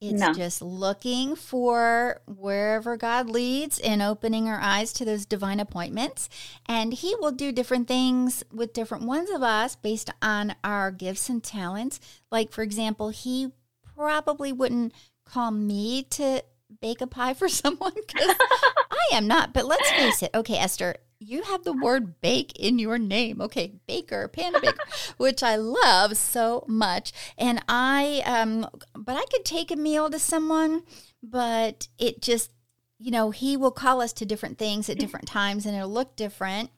It's 0.00 0.20
no. 0.20 0.34
just 0.34 0.60
looking 0.60 1.36
for 1.36 2.20
wherever 2.26 2.98
God 2.98 3.30
leads 3.30 3.78
and 3.78 4.02
opening 4.02 4.46
our 4.46 4.60
eyes 4.60 4.92
to 4.94 5.06
those 5.06 5.24
divine 5.24 5.58
appointments. 5.58 6.28
And 6.66 6.92
He 6.92 7.14
will 7.18 7.32
do 7.32 7.50
different 7.50 7.88
things 7.88 8.44
with 8.52 8.74
different 8.74 9.04
ones 9.04 9.30
of 9.30 9.42
us 9.42 9.74
based 9.74 10.10
on 10.20 10.54
our 10.62 10.90
gifts 10.90 11.30
and 11.30 11.42
talents. 11.42 11.98
Like, 12.30 12.52
for 12.52 12.62
example, 12.62 13.08
He 13.08 13.52
probably 13.94 14.52
wouldn't 14.52 14.92
call 15.24 15.50
me 15.50 16.02
to 16.10 16.44
bake 16.80 17.00
a 17.00 17.06
pie 17.06 17.32
for 17.32 17.48
someone 17.48 17.94
because 17.94 18.36
I 18.90 19.08
am 19.14 19.26
not. 19.26 19.54
But 19.54 19.64
let's 19.64 19.90
face 19.92 20.22
it. 20.22 20.30
Okay, 20.34 20.58
Esther, 20.58 20.96
you 21.18 21.42
have 21.42 21.64
the 21.64 21.72
word 21.72 22.20
bake 22.20 22.58
in 22.58 22.78
your 22.78 22.98
name. 22.98 23.40
Okay, 23.40 23.72
baker, 23.86 24.28
panda 24.28 24.60
baker, 24.60 24.78
which 25.16 25.42
I 25.42 25.56
love 25.56 26.16
so 26.16 26.64
much. 26.68 27.12
And 27.38 27.62
I, 27.68 28.22
um, 28.24 28.68
but 28.94 29.16
I 29.16 29.24
could 29.30 29.44
take 29.44 29.70
a 29.70 29.76
meal 29.76 30.10
to 30.10 30.18
someone, 30.18 30.82
but 31.22 31.88
it 31.98 32.20
just, 32.20 32.50
you 32.98 33.10
know, 33.10 33.30
he 33.30 33.56
will 33.56 33.70
call 33.70 34.00
us 34.00 34.12
to 34.14 34.26
different 34.26 34.58
things 34.58 34.88
at 34.88 34.98
different 34.98 35.26
times 35.26 35.66
and 35.66 35.76
it'll 35.76 35.88
look 35.88 36.16
different 36.16 36.70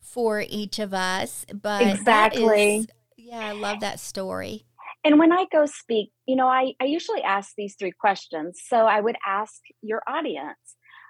for 0.00 0.44
each 0.48 0.78
of 0.78 0.94
us. 0.94 1.44
But 1.52 1.82
exactly. 1.82 2.86
yeah, 3.16 3.40
I 3.40 3.52
love 3.52 3.80
that 3.80 4.00
story. 4.00 4.66
And 5.04 5.18
when 5.18 5.32
I 5.32 5.44
go 5.52 5.66
speak, 5.66 6.12
you 6.26 6.34
know, 6.34 6.46
I, 6.46 6.72
I 6.80 6.86
usually 6.86 7.22
ask 7.22 7.52
these 7.56 7.76
three 7.78 7.92
questions. 7.92 8.62
So 8.66 8.86
I 8.86 9.00
would 9.00 9.16
ask 9.26 9.60
your 9.82 10.02
audience, 10.08 10.56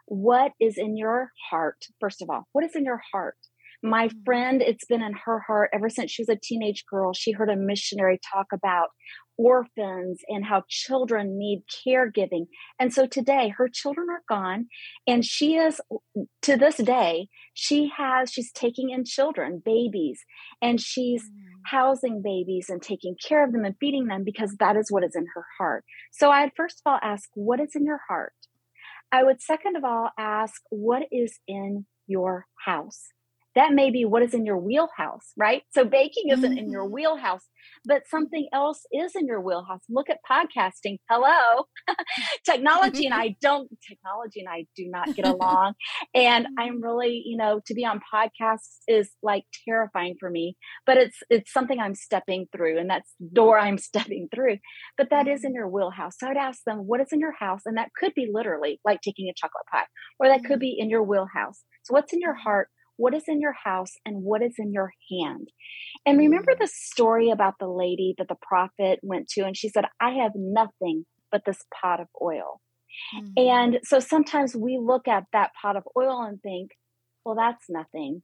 what 0.06 0.52
is 0.60 0.76
in 0.76 0.96
your 0.96 1.30
heart? 1.50 1.86
First 2.00 2.22
of 2.22 2.30
all, 2.30 2.46
what 2.52 2.64
is 2.64 2.74
in 2.74 2.84
your 2.84 3.00
heart? 3.12 3.36
My 3.82 4.08
mm-hmm. 4.08 4.18
friend, 4.24 4.62
it's 4.62 4.86
been 4.86 5.02
in 5.02 5.14
her 5.26 5.40
heart 5.40 5.70
ever 5.74 5.90
since 5.90 6.10
she 6.10 6.22
was 6.22 6.30
a 6.30 6.36
teenage 6.42 6.84
girl. 6.90 7.12
She 7.12 7.32
heard 7.32 7.50
a 7.50 7.56
missionary 7.56 8.18
talk 8.32 8.46
about 8.52 8.88
orphans 9.36 10.20
and 10.28 10.44
how 10.44 10.62
children 10.68 11.36
need 11.38 11.64
caregiving. 11.86 12.46
And 12.78 12.92
so 12.94 13.06
today 13.06 13.52
her 13.58 13.68
children 13.68 14.06
are 14.08 14.22
gone 14.28 14.66
and 15.06 15.24
she 15.24 15.56
is 15.56 15.80
to 16.42 16.56
this 16.56 16.76
day 16.76 17.28
she 17.52 17.90
has 17.96 18.32
she's 18.32 18.52
taking 18.52 18.90
in 18.90 19.04
children, 19.04 19.60
babies, 19.64 20.20
and 20.62 20.80
she's 20.80 21.24
mm. 21.24 21.32
housing 21.66 22.22
babies 22.22 22.66
and 22.68 22.80
taking 22.80 23.16
care 23.26 23.44
of 23.44 23.52
them 23.52 23.64
and 23.64 23.74
feeding 23.80 24.06
them 24.06 24.22
because 24.24 24.54
that 24.60 24.76
is 24.76 24.86
what 24.90 25.04
is 25.04 25.16
in 25.16 25.26
her 25.34 25.44
heart. 25.58 25.84
So 26.12 26.30
I'd 26.30 26.52
first 26.56 26.80
of 26.84 26.90
all 26.90 27.00
ask 27.02 27.28
what 27.34 27.60
is 27.60 27.72
in 27.74 27.84
your 27.84 28.00
heart? 28.08 28.34
I 29.14 29.22
would 29.22 29.40
second 29.40 29.76
of 29.76 29.84
all 29.84 30.10
ask, 30.18 30.60
what 30.70 31.04
is 31.12 31.38
in 31.46 31.86
your 32.08 32.46
house? 32.64 33.10
That 33.54 33.72
may 33.72 33.90
be 33.90 34.04
what 34.04 34.22
is 34.22 34.34
in 34.34 34.44
your 34.44 34.58
wheelhouse, 34.58 35.32
right? 35.36 35.62
So 35.72 35.84
baking 35.84 36.30
isn't 36.30 36.42
mm-hmm. 36.42 36.58
in 36.58 36.70
your 36.70 36.84
mm-hmm. 36.84 36.94
wheelhouse, 36.94 37.44
but 37.84 38.02
something 38.08 38.48
else 38.52 38.84
is 38.92 39.12
in 39.14 39.26
your 39.26 39.40
wheelhouse. 39.40 39.82
Look 39.88 40.08
at 40.10 40.18
podcasting. 40.28 40.98
Hello. 41.08 41.66
technology 42.44 43.06
and 43.06 43.14
I 43.14 43.36
don't 43.42 43.68
technology 43.86 44.40
and 44.40 44.48
I 44.48 44.66
do 44.76 44.88
not 44.88 45.14
get 45.14 45.26
along. 45.26 45.74
and 46.14 46.46
I'm 46.58 46.82
really, 46.82 47.22
you 47.24 47.36
know, 47.36 47.60
to 47.66 47.74
be 47.74 47.84
on 47.84 48.00
podcasts 48.12 48.78
is 48.88 49.10
like 49.22 49.44
terrifying 49.68 50.16
for 50.18 50.30
me, 50.30 50.56
but 50.86 50.96
it's 50.96 51.18
it's 51.30 51.52
something 51.52 51.78
I'm 51.78 51.94
stepping 51.94 52.46
through 52.54 52.78
and 52.78 52.90
that's 52.90 53.12
door 53.32 53.58
I'm 53.58 53.78
stepping 53.94 54.28
through. 54.34 54.58
But 54.96 55.10
that 55.10 55.28
is 55.28 55.44
in 55.44 55.50
mm-hmm. 55.50 55.56
your 55.56 55.68
wheelhouse. 55.68 56.14
So 56.18 56.28
I'd 56.28 56.36
ask 56.36 56.60
them, 56.66 56.78
what 56.78 57.00
is 57.00 57.08
in 57.12 57.20
your 57.20 57.34
house? 57.38 57.62
And 57.66 57.76
that 57.76 57.90
could 57.98 58.14
be 58.14 58.28
literally 58.32 58.80
like 58.84 59.00
taking 59.00 59.28
a 59.28 59.34
chocolate 59.36 59.66
pie, 59.70 59.84
or 60.18 60.28
that 60.28 60.42
could 60.42 60.54
mm-hmm. 60.54 60.60
be 60.60 60.76
in 60.78 60.90
your 60.90 61.02
wheelhouse. 61.02 61.62
So 61.84 61.92
what's 61.92 62.12
in 62.12 62.20
your 62.20 62.34
heart? 62.34 62.68
What 62.96 63.14
is 63.14 63.24
in 63.26 63.40
your 63.40 63.54
house 63.64 63.92
and 64.04 64.22
what 64.22 64.42
is 64.42 64.54
in 64.58 64.72
your 64.72 64.92
hand. 65.10 65.48
And 66.06 66.18
remember 66.18 66.52
mm. 66.54 66.58
the 66.58 66.70
story 66.72 67.30
about 67.30 67.54
the 67.58 67.68
lady 67.68 68.14
that 68.18 68.28
the 68.28 68.36
prophet 68.40 69.00
went 69.02 69.28
to, 69.30 69.42
and 69.42 69.56
she 69.56 69.68
said, 69.68 69.84
I 70.00 70.10
have 70.22 70.32
nothing 70.34 71.06
but 71.32 71.42
this 71.44 71.62
pot 71.80 72.00
of 72.00 72.08
oil. 72.22 72.60
Mm-hmm. 73.16 73.32
And 73.36 73.78
so 73.82 73.98
sometimes 73.98 74.54
we 74.54 74.78
look 74.80 75.08
at 75.08 75.24
that 75.32 75.50
pot 75.60 75.76
of 75.76 75.84
oil 75.96 76.22
and 76.22 76.40
think, 76.40 76.70
well, 77.24 77.34
that's 77.34 77.64
nothing. 77.68 78.22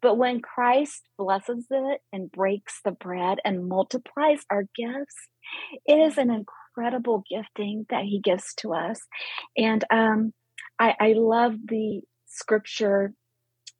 But 0.00 0.16
when 0.16 0.40
Christ 0.40 1.02
blesses 1.16 1.66
it 1.70 2.00
and 2.12 2.30
breaks 2.30 2.80
the 2.84 2.92
bread 2.92 3.38
and 3.44 3.68
multiplies 3.68 4.40
our 4.50 4.64
gifts, 4.76 5.16
it 5.86 5.96
is 5.96 6.18
an 6.18 6.30
incredible 6.30 7.24
gifting 7.28 7.86
that 7.90 8.04
He 8.04 8.20
gives 8.20 8.54
to 8.58 8.74
us. 8.74 9.00
And 9.56 9.84
um, 9.90 10.32
I, 10.78 10.94
I 11.00 11.14
love 11.16 11.54
the 11.66 12.02
scripture 12.26 13.12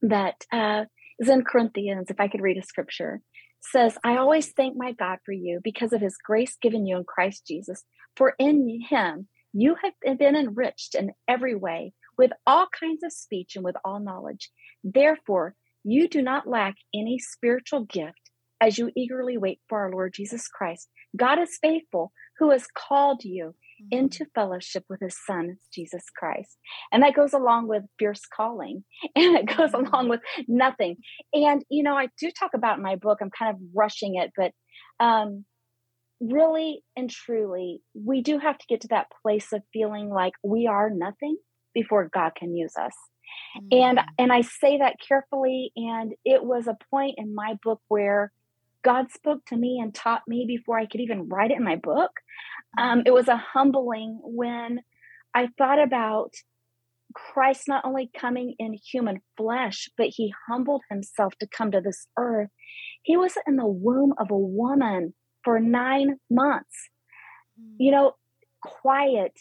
that 0.02 0.44
uh, 0.52 0.84
is 1.18 1.28
in 1.28 1.44
Corinthians, 1.44 2.10
if 2.10 2.20
I 2.20 2.28
could 2.28 2.40
read 2.40 2.58
a 2.58 2.62
scripture, 2.62 3.20
says, 3.60 3.98
I 4.04 4.16
always 4.16 4.52
thank 4.52 4.76
my 4.76 4.92
God 4.92 5.18
for 5.24 5.32
you 5.32 5.60
because 5.62 5.92
of 5.92 6.00
his 6.00 6.16
grace 6.24 6.56
given 6.60 6.86
you 6.86 6.96
in 6.96 7.04
Christ 7.04 7.46
Jesus. 7.46 7.84
For 8.16 8.34
in 8.38 8.80
him 8.88 9.28
you 9.52 9.76
have 9.82 10.18
been 10.18 10.36
enriched 10.36 10.94
in 10.94 11.12
every 11.26 11.54
way 11.54 11.92
with 12.16 12.30
all 12.46 12.66
kinds 12.78 13.02
of 13.02 13.12
speech 13.12 13.56
and 13.56 13.64
with 13.64 13.76
all 13.84 14.00
knowledge. 14.00 14.50
Therefore, 14.84 15.54
you 15.84 16.08
do 16.08 16.22
not 16.22 16.48
lack 16.48 16.74
any 16.94 17.18
spiritual 17.18 17.84
gift 17.84 18.30
as 18.60 18.78
you 18.78 18.90
eagerly 18.96 19.38
wait 19.38 19.60
for 19.68 19.78
our 19.78 19.90
Lord 19.90 20.12
Jesus 20.14 20.48
Christ. 20.48 20.88
God 21.16 21.38
is 21.38 21.58
faithful, 21.62 22.12
who 22.38 22.50
has 22.50 22.66
called 22.76 23.24
you 23.24 23.54
into 23.90 24.26
fellowship 24.34 24.84
with 24.88 25.00
his 25.00 25.16
son, 25.26 25.58
Jesus 25.72 26.04
Christ. 26.16 26.56
And 26.92 27.02
that 27.02 27.14
goes 27.14 27.32
along 27.32 27.68
with 27.68 27.84
fierce 27.98 28.22
calling 28.34 28.84
and 29.16 29.36
it 29.36 29.46
goes 29.46 29.72
mm-hmm. 29.72 29.86
along 29.86 30.08
with 30.08 30.20
nothing. 30.46 30.96
And, 31.32 31.64
you 31.68 31.82
know, 31.82 31.94
I 31.94 32.08
do 32.18 32.30
talk 32.30 32.52
about 32.54 32.78
in 32.78 32.82
my 32.82 32.96
book, 32.96 33.18
I'm 33.20 33.30
kind 33.30 33.54
of 33.54 33.60
rushing 33.74 34.16
it, 34.16 34.32
but 34.36 34.52
um, 35.00 35.44
really 36.20 36.82
and 36.96 37.10
truly, 37.10 37.82
we 37.94 38.22
do 38.22 38.38
have 38.38 38.58
to 38.58 38.66
get 38.68 38.82
to 38.82 38.88
that 38.88 39.08
place 39.22 39.52
of 39.52 39.62
feeling 39.72 40.10
like 40.10 40.32
we 40.42 40.66
are 40.66 40.90
nothing 40.90 41.36
before 41.74 42.10
God 42.12 42.32
can 42.34 42.56
use 42.56 42.74
us. 42.76 42.94
Mm-hmm. 43.56 43.68
And 43.72 44.00
and 44.18 44.32
I 44.32 44.40
say 44.42 44.78
that 44.78 44.96
carefully 45.06 45.72
and 45.76 46.14
it 46.24 46.42
was 46.42 46.66
a 46.66 46.76
point 46.90 47.14
in 47.18 47.34
my 47.34 47.56
book 47.62 47.80
where 47.88 48.32
God 48.84 49.10
spoke 49.12 49.44
to 49.46 49.56
me 49.56 49.80
and 49.82 49.94
taught 49.94 50.22
me 50.26 50.44
before 50.46 50.78
I 50.78 50.86
could 50.86 51.00
even 51.00 51.28
write 51.28 51.50
it 51.50 51.58
in 51.58 51.64
my 51.64 51.76
book. 51.76 52.12
Um, 52.78 53.02
it 53.06 53.12
was 53.12 53.28
a 53.28 53.36
humbling 53.36 54.20
when 54.22 54.80
I 55.34 55.48
thought 55.58 55.82
about 55.82 56.34
Christ 57.14 57.64
not 57.68 57.84
only 57.84 58.10
coming 58.16 58.54
in 58.58 58.74
human 58.74 59.20
flesh, 59.36 59.88
but 59.96 60.08
he 60.08 60.32
humbled 60.48 60.82
himself 60.90 61.34
to 61.40 61.46
come 61.46 61.70
to 61.72 61.80
this 61.80 62.06
earth. 62.16 62.50
He 63.02 63.16
was 63.16 63.34
in 63.46 63.56
the 63.56 63.66
womb 63.66 64.14
of 64.18 64.30
a 64.30 64.38
woman 64.38 65.14
for 65.42 65.58
nine 65.58 66.16
months. 66.30 66.90
You 67.78 67.90
know, 67.90 68.12
quiet. 68.62 69.32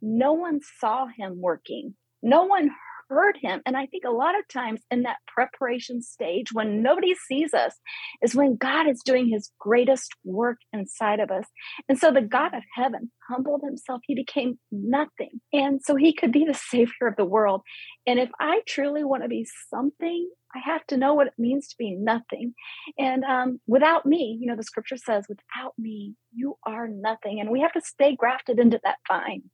No 0.00 0.32
one 0.32 0.60
saw 0.80 1.06
him 1.06 1.40
working. 1.40 1.94
No 2.22 2.44
one 2.44 2.70
heard 3.12 3.38
him. 3.40 3.60
And 3.66 3.76
I 3.76 3.86
think 3.86 4.04
a 4.04 4.10
lot 4.10 4.38
of 4.38 4.48
times 4.48 4.80
in 4.90 5.02
that 5.02 5.18
preparation 5.26 6.02
stage, 6.02 6.52
when 6.52 6.82
nobody 6.82 7.14
sees 7.14 7.52
us, 7.52 7.74
is 8.22 8.34
when 8.34 8.56
God 8.56 8.88
is 8.88 9.02
doing 9.04 9.28
his 9.28 9.50
greatest 9.58 10.12
work 10.24 10.58
inside 10.72 11.20
of 11.20 11.30
us. 11.30 11.44
And 11.88 11.98
so 11.98 12.10
the 12.10 12.22
God 12.22 12.54
of 12.54 12.62
heaven 12.74 13.10
humbled 13.28 13.62
himself. 13.64 14.00
He 14.04 14.14
became 14.14 14.58
nothing. 14.70 15.40
And 15.52 15.80
so 15.82 15.96
he 15.96 16.12
could 16.12 16.32
be 16.32 16.44
the 16.44 16.54
savior 16.54 17.06
of 17.06 17.16
the 17.16 17.24
world. 17.24 17.62
And 18.06 18.18
if 18.18 18.30
I 18.40 18.60
truly 18.66 19.04
want 19.04 19.22
to 19.22 19.28
be 19.28 19.46
something, 19.70 20.30
I 20.54 20.58
have 20.58 20.86
to 20.88 20.96
know 20.96 21.14
what 21.14 21.28
it 21.28 21.34
means 21.38 21.68
to 21.68 21.76
be 21.78 21.92
nothing. 21.92 22.54
And 22.98 23.24
um, 23.24 23.60
without 23.66 24.04
me, 24.04 24.38
you 24.40 24.46
know, 24.46 24.56
the 24.56 24.62
scripture 24.62 24.98
says, 24.98 25.24
without 25.28 25.72
me, 25.78 26.14
you 26.34 26.56
are 26.66 26.88
nothing. 26.88 27.40
And 27.40 27.50
we 27.50 27.60
have 27.60 27.72
to 27.72 27.80
stay 27.80 28.14
grafted 28.16 28.58
into 28.58 28.80
that 28.84 28.98
vine. 29.10 29.44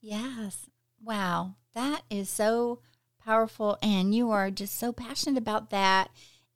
Yes. 0.00 0.66
Wow. 1.04 1.56
That 1.74 2.02
is 2.08 2.28
so 2.28 2.80
powerful. 3.22 3.78
And 3.82 4.14
you 4.14 4.30
are 4.30 4.50
just 4.50 4.78
so 4.78 4.92
passionate 4.92 5.38
about 5.38 5.70
that. 5.70 6.10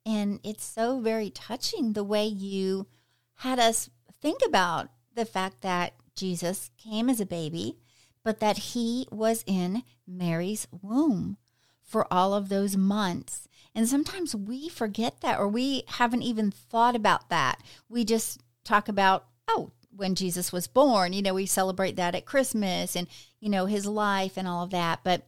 And 0.05 0.39
it's 0.43 0.63
so 0.63 0.99
very 0.99 1.29
touching 1.29 1.93
the 1.93 2.03
way 2.03 2.25
you 2.25 2.87
had 3.35 3.59
us 3.59 3.89
think 4.21 4.39
about 4.45 4.89
the 5.13 5.25
fact 5.25 5.61
that 5.61 5.93
Jesus 6.15 6.71
came 6.77 7.09
as 7.09 7.19
a 7.19 7.25
baby, 7.25 7.77
but 8.23 8.39
that 8.39 8.57
he 8.57 9.07
was 9.11 9.43
in 9.45 9.83
Mary's 10.07 10.67
womb 10.81 11.37
for 11.81 12.11
all 12.11 12.33
of 12.33 12.49
those 12.49 12.75
months. 12.75 13.47
And 13.75 13.87
sometimes 13.87 14.35
we 14.35 14.67
forget 14.67 15.21
that 15.21 15.39
or 15.39 15.47
we 15.47 15.83
haven't 15.87 16.23
even 16.23 16.51
thought 16.51 16.95
about 16.95 17.29
that. 17.29 17.61
We 17.87 18.03
just 18.03 18.41
talk 18.63 18.89
about, 18.89 19.25
oh, 19.47 19.71
when 19.99 20.15
Jesus 20.15 20.51
was 20.51 20.67
born. 20.67 21.13
You 21.13 21.21
know, 21.21 21.33
we 21.33 21.45
celebrate 21.45 21.95
that 21.97 22.15
at 22.15 22.25
Christmas 22.25 22.95
and, 22.95 23.07
you 23.39 23.49
know, 23.49 23.65
his 23.65 23.85
life 23.85 24.37
and 24.37 24.47
all 24.47 24.63
of 24.63 24.71
that. 24.71 25.01
But 25.03 25.27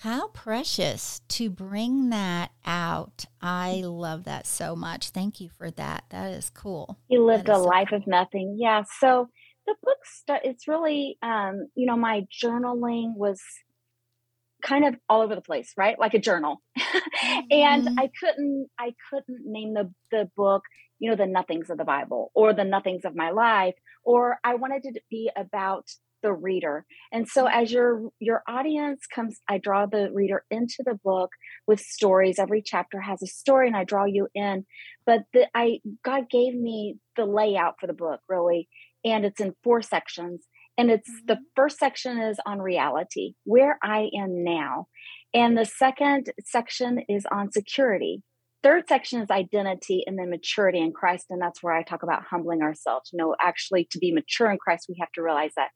how 0.00 0.28
precious 0.28 1.20
to 1.28 1.48
bring 1.48 2.10
that 2.10 2.50
out. 2.64 3.24
I 3.40 3.82
love 3.84 4.24
that 4.24 4.46
so 4.46 4.76
much. 4.76 5.10
Thank 5.10 5.40
you 5.40 5.48
for 5.48 5.70
that. 5.70 6.04
That 6.10 6.32
is 6.32 6.50
cool. 6.50 6.98
He 7.08 7.18
lived 7.18 7.48
a 7.48 7.54
so 7.54 7.62
life 7.62 7.88
cool. 7.90 7.98
of 7.98 8.06
nothing. 8.06 8.56
Yeah. 8.58 8.82
So 9.00 9.28
the 9.66 9.74
book, 9.82 9.98
st- 10.04 10.44
it's 10.44 10.68
really, 10.68 11.18
um, 11.22 11.68
you 11.74 11.86
know, 11.86 11.96
my 11.96 12.26
journaling 12.42 13.16
was 13.16 13.40
kind 14.62 14.84
of 14.84 14.96
all 15.08 15.22
over 15.22 15.34
the 15.34 15.40
place, 15.40 15.72
right? 15.76 15.98
Like 15.98 16.14
a 16.14 16.18
journal. 16.18 16.62
Mm-hmm. 17.16 17.46
and 17.50 18.00
I 18.00 18.10
couldn't, 18.20 18.68
I 18.78 18.94
couldn't 19.10 19.40
name 19.44 19.74
the, 19.74 19.90
the 20.10 20.30
book, 20.36 20.62
you 20.98 21.10
know, 21.10 21.16
the 21.16 21.26
nothings 21.26 21.70
of 21.70 21.78
the 21.78 21.84
Bible 21.84 22.30
or 22.34 22.52
the 22.52 22.64
nothings 22.64 23.04
of 23.04 23.16
my 23.16 23.30
life 23.30 23.74
or 24.06 24.38
I 24.44 24.54
wanted 24.54 24.86
it 24.86 24.94
to 24.94 25.00
be 25.10 25.30
about 25.36 25.84
the 26.22 26.32
reader. 26.32 26.86
And 27.12 27.28
so 27.28 27.46
as 27.46 27.70
your 27.70 28.08
your 28.18 28.42
audience 28.48 29.06
comes 29.14 29.38
I 29.48 29.58
draw 29.58 29.84
the 29.84 30.10
reader 30.12 30.44
into 30.50 30.82
the 30.84 30.98
book 31.04 31.30
with 31.66 31.80
stories. 31.80 32.38
Every 32.38 32.62
chapter 32.64 33.00
has 33.00 33.22
a 33.22 33.26
story 33.26 33.66
and 33.66 33.76
I 33.76 33.84
draw 33.84 34.06
you 34.06 34.28
in. 34.34 34.64
But 35.04 35.24
the 35.34 35.46
I 35.54 35.80
God 36.04 36.30
gave 36.30 36.54
me 36.54 36.96
the 37.16 37.26
layout 37.26 37.74
for 37.78 37.86
the 37.86 37.92
book 37.92 38.20
really 38.28 38.68
and 39.04 39.26
it's 39.26 39.40
in 39.40 39.54
four 39.62 39.82
sections. 39.82 40.46
And 40.78 40.90
it's 40.90 41.10
the 41.26 41.34
mm-hmm. 41.34 41.42
first 41.54 41.78
section 41.78 42.18
is 42.18 42.38
on 42.44 42.60
reality, 42.60 43.32
where 43.44 43.78
I 43.82 44.10
am 44.14 44.44
now. 44.44 44.86
And 45.32 45.56
the 45.56 45.64
second 45.64 46.32
section 46.44 47.00
is 47.08 47.26
on 47.30 47.50
security, 47.52 48.22
third 48.62 48.84
section 48.88 49.20
is 49.20 49.30
identity 49.30 50.02
and 50.06 50.18
then 50.18 50.30
maturity 50.30 50.80
in 50.80 50.92
Christ. 50.92 51.26
And 51.30 51.40
that's 51.40 51.62
where 51.62 51.74
I 51.74 51.82
talk 51.82 52.02
about 52.02 52.24
humbling 52.28 52.62
ourselves. 52.62 53.10
You 53.12 53.18
know, 53.18 53.36
actually, 53.40 53.86
to 53.90 53.98
be 53.98 54.12
mature 54.12 54.50
in 54.50 54.58
Christ, 54.58 54.86
we 54.88 54.96
have 55.00 55.12
to 55.12 55.22
realize 55.22 55.52
that. 55.56 55.68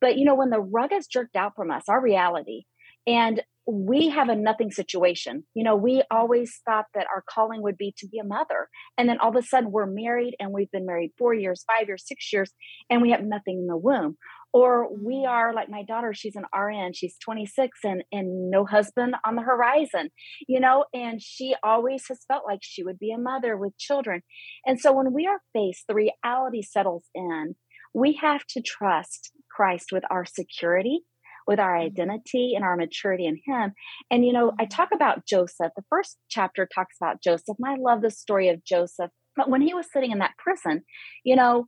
But, 0.00 0.16
you 0.16 0.24
know, 0.24 0.34
when 0.34 0.50
the 0.50 0.60
rug 0.60 0.92
is 0.92 1.06
jerked 1.06 1.36
out 1.36 1.52
from 1.56 1.70
us, 1.70 1.84
our 1.88 2.00
reality, 2.00 2.64
and 3.06 3.42
we 3.68 4.10
have 4.10 4.28
a 4.28 4.36
nothing 4.36 4.70
situation. 4.70 5.44
You 5.54 5.64
know, 5.64 5.74
we 5.74 6.02
always 6.10 6.60
thought 6.64 6.86
that 6.94 7.06
our 7.12 7.24
calling 7.28 7.62
would 7.62 7.76
be 7.76 7.92
to 7.98 8.06
be 8.06 8.18
a 8.18 8.24
mother. 8.24 8.68
And 8.96 9.08
then 9.08 9.18
all 9.18 9.30
of 9.30 9.36
a 9.36 9.42
sudden 9.42 9.72
we're 9.72 9.86
married 9.86 10.36
and 10.38 10.52
we've 10.52 10.70
been 10.70 10.86
married 10.86 11.12
four 11.18 11.34
years, 11.34 11.64
five 11.66 11.88
years, 11.88 12.04
six 12.06 12.32
years, 12.32 12.52
and 12.88 13.02
we 13.02 13.10
have 13.10 13.22
nothing 13.22 13.58
in 13.58 13.66
the 13.66 13.76
womb 13.76 14.16
or 14.56 14.88
we 14.90 15.16
mm. 15.16 15.28
are 15.28 15.52
like 15.52 15.68
my 15.68 15.82
daughter 15.82 16.14
she's 16.14 16.34
an 16.34 16.44
rn 16.56 16.92
she's 16.94 17.16
26 17.22 17.78
and 17.84 18.02
and 18.10 18.50
no 18.50 18.64
husband 18.64 19.14
on 19.26 19.36
the 19.36 19.42
horizon 19.42 20.08
you 20.48 20.58
know 20.58 20.86
and 20.94 21.20
she 21.20 21.54
always 21.62 22.04
has 22.08 22.20
felt 22.26 22.44
like 22.46 22.60
she 22.62 22.82
would 22.82 22.98
be 22.98 23.12
a 23.12 23.18
mother 23.18 23.56
with 23.56 23.76
children 23.76 24.22
and 24.64 24.80
so 24.80 24.92
when 24.92 25.12
we 25.12 25.26
are 25.26 25.40
faced 25.52 25.84
the 25.88 25.94
reality 25.94 26.62
settles 26.62 27.04
in 27.14 27.54
we 27.94 28.14
have 28.14 28.46
to 28.48 28.62
trust 28.62 29.30
christ 29.54 29.88
with 29.92 30.04
our 30.10 30.24
security 30.24 31.00
with 31.46 31.60
our 31.60 31.76
mm-hmm. 31.76 31.86
identity 31.86 32.52
and 32.54 32.64
our 32.64 32.76
maturity 32.76 33.26
in 33.26 33.38
him 33.46 33.72
and 34.10 34.24
you 34.24 34.32
know 34.32 34.52
i 34.58 34.64
mm-hmm. 34.64 34.74
talk 34.74 34.88
about 34.94 35.26
joseph 35.26 35.72
the 35.76 35.84
first 35.90 36.16
chapter 36.30 36.66
talks 36.74 36.96
about 37.00 37.22
joseph 37.22 37.56
and 37.58 37.68
i 37.68 37.76
love 37.78 38.00
the 38.00 38.10
story 38.10 38.48
of 38.48 38.64
joseph 38.64 39.10
but 39.36 39.50
when 39.50 39.60
he 39.60 39.74
was 39.74 39.86
sitting 39.92 40.12
in 40.12 40.18
that 40.18 40.36
prison 40.38 40.82
you 41.24 41.36
know 41.36 41.66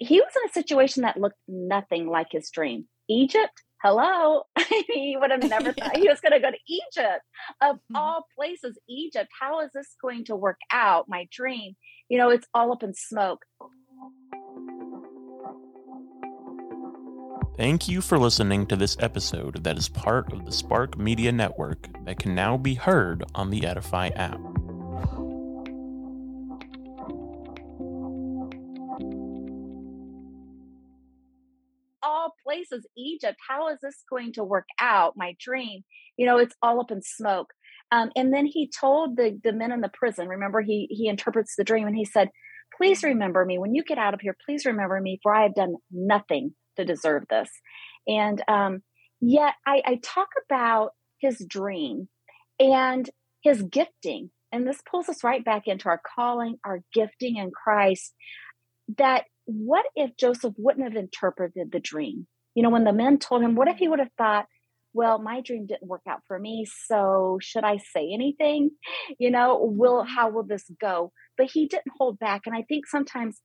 he 0.00 0.18
was 0.18 0.32
in 0.34 0.48
a 0.48 0.52
situation 0.52 1.02
that 1.02 1.20
looked 1.20 1.36
nothing 1.46 2.08
like 2.08 2.28
his 2.30 2.50
dream. 2.50 2.86
Egypt, 3.08 3.52
hello. 3.82 4.44
he 4.88 5.14
would 5.20 5.30
have 5.30 5.48
never 5.48 5.72
thought 5.78 5.96
he 5.96 6.08
was 6.08 6.20
going 6.20 6.32
to 6.32 6.40
go 6.40 6.50
to 6.50 6.56
Egypt. 6.66 7.22
Of 7.60 7.76
mm-hmm. 7.76 7.96
all 7.96 8.24
places, 8.36 8.78
Egypt. 8.88 9.28
How 9.38 9.60
is 9.60 9.70
this 9.74 9.94
going 10.00 10.24
to 10.24 10.36
work 10.36 10.58
out? 10.72 11.04
My 11.08 11.28
dream. 11.30 11.76
You 12.08 12.16
know, 12.16 12.30
it's 12.30 12.46
all 12.54 12.72
up 12.72 12.82
in 12.82 12.94
smoke. 12.94 13.44
Thank 17.58 17.88
you 17.88 18.00
for 18.00 18.18
listening 18.18 18.64
to 18.68 18.76
this 18.76 18.96
episode 19.00 19.64
that 19.64 19.76
is 19.76 19.90
part 19.90 20.32
of 20.32 20.46
the 20.46 20.52
Spark 20.52 20.96
Media 20.96 21.30
Network 21.30 21.88
that 22.06 22.18
can 22.18 22.34
now 22.34 22.56
be 22.56 22.74
heard 22.74 23.22
on 23.34 23.50
the 23.50 23.60
Edifi 23.60 24.16
app. 24.16 24.40
Places, 32.70 32.86
Egypt. 32.96 33.38
How 33.48 33.68
is 33.68 33.78
this 33.82 34.02
going 34.08 34.32
to 34.34 34.44
work 34.44 34.66
out? 34.80 35.14
My 35.16 35.34
dream, 35.40 35.82
you 36.16 36.26
know, 36.26 36.38
it's 36.38 36.54
all 36.62 36.80
up 36.80 36.90
in 36.90 37.02
smoke. 37.02 37.52
Um, 37.92 38.10
and 38.16 38.32
then 38.32 38.46
he 38.46 38.70
told 38.70 39.16
the, 39.16 39.38
the 39.42 39.52
men 39.52 39.72
in 39.72 39.80
the 39.80 39.90
prison, 39.92 40.28
remember, 40.28 40.60
he, 40.60 40.86
he 40.90 41.08
interprets 41.08 41.54
the 41.56 41.64
dream 41.64 41.86
and 41.86 41.96
he 41.96 42.04
said, 42.04 42.28
Please 42.76 43.02
remember 43.02 43.44
me. 43.44 43.58
When 43.58 43.74
you 43.74 43.82
get 43.82 43.98
out 43.98 44.14
of 44.14 44.20
here, 44.20 44.36
please 44.46 44.64
remember 44.64 44.98
me, 45.00 45.18
for 45.22 45.34
I 45.34 45.42
have 45.42 45.54
done 45.54 45.74
nothing 45.90 46.54
to 46.76 46.84
deserve 46.84 47.24
this. 47.28 47.50
And 48.06 48.42
um, 48.48 48.82
yet 49.20 49.54
I, 49.66 49.82
I 49.84 50.00
talk 50.02 50.28
about 50.48 50.92
his 51.18 51.44
dream 51.46 52.08
and 52.58 53.10
his 53.42 53.62
gifting. 53.62 54.30
And 54.52 54.66
this 54.66 54.80
pulls 54.88 55.08
us 55.08 55.24
right 55.24 55.44
back 55.44 55.66
into 55.66 55.88
our 55.88 56.00
calling, 56.16 56.56
our 56.64 56.80
gifting 56.94 57.36
in 57.36 57.50
Christ. 57.50 58.14
That 58.96 59.24
what 59.46 59.84
if 59.96 60.16
Joseph 60.16 60.54
wouldn't 60.56 60.84
have 60.84 60.96
interpreted 60.96 61.72
the 61.72 61.80
dream? 61.80 62.28
You 62.60 62.64
know, 62.64 62.68
when 62.68 62.84
the 62.84 62.92
men 62.92 63.16
told 63.16 63.42
him, 63.42 63.54
what 63.54 63.68
if 63.68 63.78
he 63.78 63.88
would 63.88 64.00
have 64.00 64.12
thought, 64.18 64.44
well, 64.92 65.18
my 65.18 65.40
dream 65.40 65.64
didn't 65.64 65.88
work 65.88 66.02
out 66.06 66.20
for 66.28 66.38
me, 66.38 66.66
so 66.88 67.38
should 67.40 67.64
I 67.64 67.78
say 67.78 68.10
anything? 68.12 68.72
You 69.18 69.30
know, 69.30 69.58
will 69.62 70.02
mm-hmm. 70.02 70.14
how 70.14 70.28
will 70.28 70.42
this 70.42 70.70
go? 70.78 71.10
But 71.38 71.50
he 71.50 71.68
didn't 71.68 71.94
hold 71.96 72.18
back. 72.18 72.42
And 72.44 72.54
I 72.54 72.60
think 72.68 72.86
sometimes, 72.86 73.40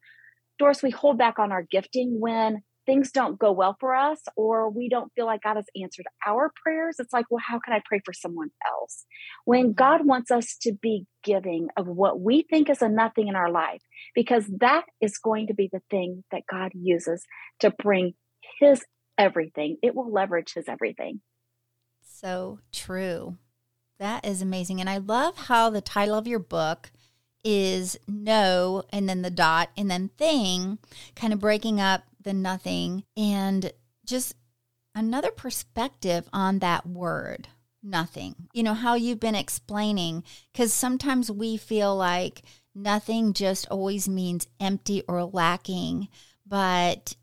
Doris, 0.59 0.83
we 0.83 0.89
hold 0.89 1.17
back 1.17 1.39
on 1.39 1.53
our 1.53 1.63
gifting 1.63 2.19
when 2.19 2.61
things 2.85 3.09
don't 3.09 3.39
go 3.39 3.53
well 3.53 3.77
for 3.79 3.95
us 3.95 4.19
or 4.35 4.69
we 4.69 4.89
don't 4.89 5.13
feel 5.15 5.27
like 5.27 5.43
God 5.43 5.55
has 5.55 5.65
answered 5.81 6.07
our 6.27 6.51
prayers, 6.61 6.97
it's 6.99 7.13
like, 7.13 7.27
well, 7.29 7.41
how 7.47 7.57
can 7.59 7.73
I 7.73 7.81
pray 7.85 8.01
for 8.03 8.11
someone 8.11 8.49
else? 8.67 9.05
When 9.45 9.67
mm-hmm. 9.67 9.75
God 9.75 10.05
wants 10.05 10.29
us 10.29 10.57
to 10.63 10.73
be 10.73 11.05
giving 11.23 11.69
of 11.77 11.87
what 11.87 12.19
we 12.19 12.45
think 12.49 12.69
is 12.69 12.81
a 12.81 12.89
nothing 12.89 13.29
in 13.29 13.37
our 13.37 13.49
life, 13.49 13.81
because 14.13 14.45
that 14.59 14.83
is 14.99 15.17
going 15.19 15.47
to 15.47 15.53
be 15.53 15.69
the 15.71 15.81
thing 15.89 16.25
that 16.33 16.43
God 16.51 16.73
uses 16.73 17.23
to 17.61 17.71
bring 17.71 18.11
His 18.59 18.83
everything. 19.17 19.77
It 19.81 19.95
will 19.95 20.11
leverage 20.11 20.53
His 20.53 20.67
everything. 20.67 21.21
So 22.01 22.59
true. 22.71 23.37
That 23.99 24.25
is 24.25 24.41
amazing. 24.41 24.79
And 24.79 24.89
I 24.89 24.97
love 24.97 25.37
how 25.37 25.69
the 25.69 25.81
title 25.81 26.17
of 26.17 26.27
your 26.27 26.39
book 26.39 26.91
is 27.43 27.97
no 28.07 28.83
and 28.89 29.07
then 29.07 29.21
the 29.21 29.29
dot 29.29 29.69
and 29.77 29.89
then 29.89 30.09
thing, 30.17 30.79
kind 31.15 31.31
of 31.31 31.39
breaking 31.39 31.79
up 31.79 32.03
the 32.21 32.33
nothing 32.33 33.03
and 33.15 33.71
just 34.05 34.35
another 34.95 35.31
perspective 35.31 36.27
on 36.33 36.59
that 36.59 36.87
word 36.87 37.47
nothing. 37.85 38.35
You 38.53 38.63
know, 38.63 38.73
how 38.73 38.95
you've 38.95 39.19
been 39.19 39.35
explaining, 39.35 40.23
because 40.51 40.73
sometimes 40.73 41.31
we 41.31 41.55
feel 41.55 41.95
like 41.95 42.41
nothing 42.73 43.33
just 43.33 43.67
always 43.69 44.09
means 44.09 44.47
empty 44.59 45.03
or 45.07 45.23
lacking, 45.23 46.09
but 46.45 47.15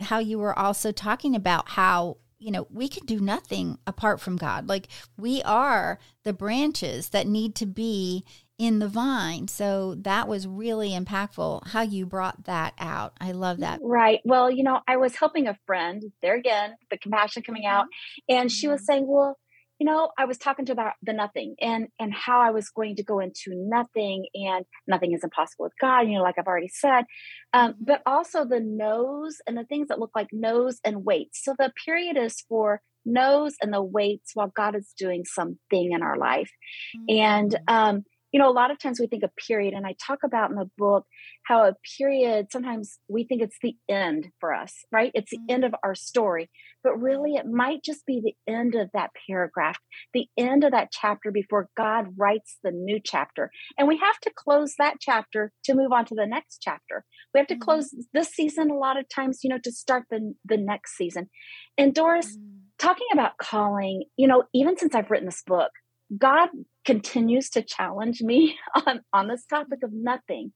how 0.00 0.18
you 0.18 0.38
were 0.38 0.58
also 0.58 0.92
talking 0.92 1.34
about 1.34 1.70
how 1.70 2.16
you 2.40 2.50
know, 2.50 2.66
we 2.70 2.88
can 2.88 3.04
do 3.04 3.20
nothing 3.20 3.78
apart 3.86 4.18
from 4.18 4.36
God. 4.36 4.66
Like 4.66 4.88
we 5.18 5.42
are 5.42 5.98
the 6.24 6.32
branches 6.32 7.10
that 7.10 7.26
need 7.26 7.54
to 7.56 7.66
be 7.66 8.24
in 8.58 8.78
the 8.78 8.88
vine. 8.88 9.46
So 9.48 9.94
that 10.00 10.26
was 10.26 10.46
really 10.46 10.90
impactful 10.90 11.66
how 11.68 11.82
you 11.82 12.04
brought 12.06 12.44
that 12.44 12.74
out. 12.78 13.14
I 13.20 13.32
love 13.32 13.58
that. 13.60 13.78
Right. 13.82 14.20
Well, 14.24 14.50
you 14.50 14.62
know, 14.62 14.80
I 14.88 14.96
was 14.96 15.16
helping 15.16 15.48
a 15.48 15.56
friend, 15.66 16.02
there 16.20 16.34
again, 16.34 16.74
the 16.90 16.98
compassion 16.98 17.42
coming 17.42 17.66
out, 17.66 17.84
mm-hmm. 17.84 18.36
and 18.36 18.52
she 18.52 18.68
was 18.68 18.80
mm-hmm. 18.80 18.84
saying, 18.84 19.04
Well, 19.06 19.38
you 19.80 19.86
know, 19.86 20.10
I 20.18 20.26
was 20.26 20.36
talking 20.36 20.66
to 20.66 20.74
the, 20.74 20.92
the 21.02 21.14
nothing 21.14 21.56
and 21.58 21.88
and 21.98 22.12
how 22.12 22.40
I 22.40 22.50
was 22.50 22.68
going 22.68 22.96
to 22.96 23.02
go 23.02 23.18
into 23.18 23.52
nothing 23.54 24.26
and 24.34 24.66
nothing 24.86 25.12
is 25.12 25.24
impossible 25.24 25.64
with 25.64 25.72
God, 25.80 26.00
you 26.02 26.16
know, 26.16 26.22
like 26.22 26.34
I've 26.38 26.46
already 26.46 26.68
said. 26.68 27.06
Um, 27.54 27.72
mm-hmm. 27.72 27.84
but 27.84 28.02
also 28.04 28.44
the 28.44 28.60
no's 28.60 29.38
and 29.46 29.56
the 29.56 29.64
things 29.64 29.88
that 29.88 29.98
look 29.98 30.10
like 30.14 30.28
no's 30.32 30.78
and 30.84 31.02
weights. 31.04 31.42
So 31.42 31.54
the 31.58 31.72
period 31.82 32.18
is 32.18 32.42
for 32.46 32.82
no's 33.06 33.56
and 33.62 33.72
the 33.72 33.82
weights 33.82 34.32
while 34.34 34.52
God 34.54 34.76
is 34.76 34.92
doing 34.98 35.24
something 35.24 35.92
in 35.92 36.02
our 36.02 36.18
life. 36.18 36.50
Mm-hmm. 36.94 37.18
And 37.18 37.58
um 37.66 38.04
you 38.32 38.40
know, 38.40 38.48
a 38.48 38.52
lot 38.52 38.70
of 38.70 38.78
times 38.78 39.00
we 39.00 39.06
think 39.06 39.24
a 39.24 39.30
period, 39.48 39.74
and 39.74 39.86
I 39.86 39.94
talk 40.06 40.20
about 40.24 40.50
in 40.50 40.56
the 40.56 40.70
book 40.78 41.04
how 41.46 41.64
a 41.64 41.74
period 41.98 42.46
sometimes 42.52 42.98
we 43.08 43.24
think 43.24 43.42
it's 43.42 43.58
the 43.62 43.74
end 43.88 44.28
for 44.38 44.54
us, 44.54 44.72
right? 44.92 45.10
It's 45.14 45.30
the 45.30 45.38
mm-hmm. 45.38 45.54
end 45.54 45.64
of 45.64 45.74
our 45.82 45.94
story, 45.94 46.48
but 46.84 47.00
really 47.00 47.34
it 47.34 47.46
might 47.46 47.82
just 47.82 48.06
be 48.06 48.20
the 48.22 48.52
end 48.52 48.74
of 48.74 48.88
that 48.94 49.10
paragraph, 49.28 49.78
the 50.14 50.26
end 50.36 50.64
of 50.64 50.72
that 50.72 50.90
chapter 50.92 51.32
before 51.32 51.68
God 51.76 52.06
writes 52.16 52.58
the 52.62 52.70
new 52.70 53.00
chapter. 53.04 53.50
And 53.76 53.88
we 53.88 53.96
have 53.98 54.18
to 54.20 54.30
close 54.34 54.74
that 54.78 54.96
chapter 55.00 55.52
to 55.64 55.74
move 55.74 55.92
on 55.92 56.04
to 56.06 56.14
the 56.14 56.26
next 56.26 56.58
chapter. 56.62 57.04
We 57.34 57.38
have 57.38 57.48
to 57.48 57.54
mm-hmm. 57.54 57.62
close 57.62 57.94
this 58.12 58.28
season 58.28 58.70
a 58.70 58.74
lot 58.74 58.98
of 58.98 59.06
times, 59.08 59.40
you 59.42 59.50
know, 59.50 59.58
to 59.64 59.72
start 59.72 60.04
the, 60.10 60.34
the 60.44 60.56
next 60.56 60.96
season. 60.96 61.30
And 61.76 61.94
Doris, 61.94 62.36
mm-hmm. 62.36 62.58
talking 62.78 63.08
about 63.12 63.38
calling, 63.38 64.04
you 64.16 64.28
know, 64.28 64.44
even 64.54 64.76
since 64.76 64.94
I've 64.94 65.10
written 65.10 65.26
this 65.26 65.42
book, 65.44 65.70
God 66.16 66.48
continues 66.84 67.50
to 67.50 67.62
challenge 67.62 68.22
me 68.22 68.58
on, 68.86 69.00
on 69.12 69.28
this 69.28 69.44
topic 69.46 69.82
of 69.82 69.92
nothing. 69.92 70.52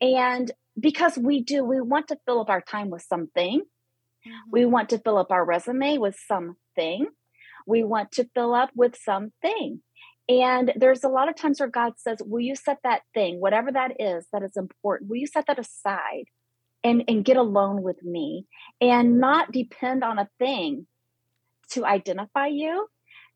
And 0.00 0.50
because 0.78 1.18
we 1.18 1.42
do, 1.42 1.64
we 1.64 1.80
want 1.80 2.08
to 2.08 2.18
fill 2.26 2.40
up 2.40 2.50
our 2.50 2.60
time 2.60 2.90
with 2.90 3.02
something. 3.02 3.60
Mm-hmm. 3.60 4.50
We 4.50 4.64
want 4.64 4.90
to 4.90 4.98
fill 4.98 5.18
up 5.18 5.30
our 5.30 5.44
resume 5.44 5.98
with 5.98 6.16
something. 6.26 7.06
We 7.66 7.84
want 7.84 8.12
to 8.12 8.28
fill 8.34 8.54
up 8.54 8.70
with 8.74 8.96
something. 8.96 9.80
And 10.28 10.72
there's 10.76 11.04
a 11.04 11.08
lot 11.08 11.28
of 11.28 11.36
times 11.36 11.60
where 11.60 11.68
God 11.68 11.94
says, 11.96 12.18
Will 12.24 12.40
you 12.40 12.54
set 12.54 12.78
that 12.84 13.02
thing, 13.12 13.40
whatever 13.40 13.72
that 13.72 14.00
is 14.00 14.26
that 14.32 14.42
is 14.42 14.56
important, 14.56 15.10
will 15.10 15.16
you 15.16 15.26
set 15.26 15.46
that 15.46 15.58
aside 15.58 16.24
and, 16.84 17.04
and 17.08 17.24
get 17.24 17.36
alone 17.36 17.82
with 17.82 18.02
me 18.02 18.46
and 18.80 19.18
not 19.18 19.52
depend 19.52 20.04
on 20.04 20.18
a 20.18 20.28
thing 20.38 20.86
to 21.70 21.84
identify 21.84 22.46
you, 22.46 22.86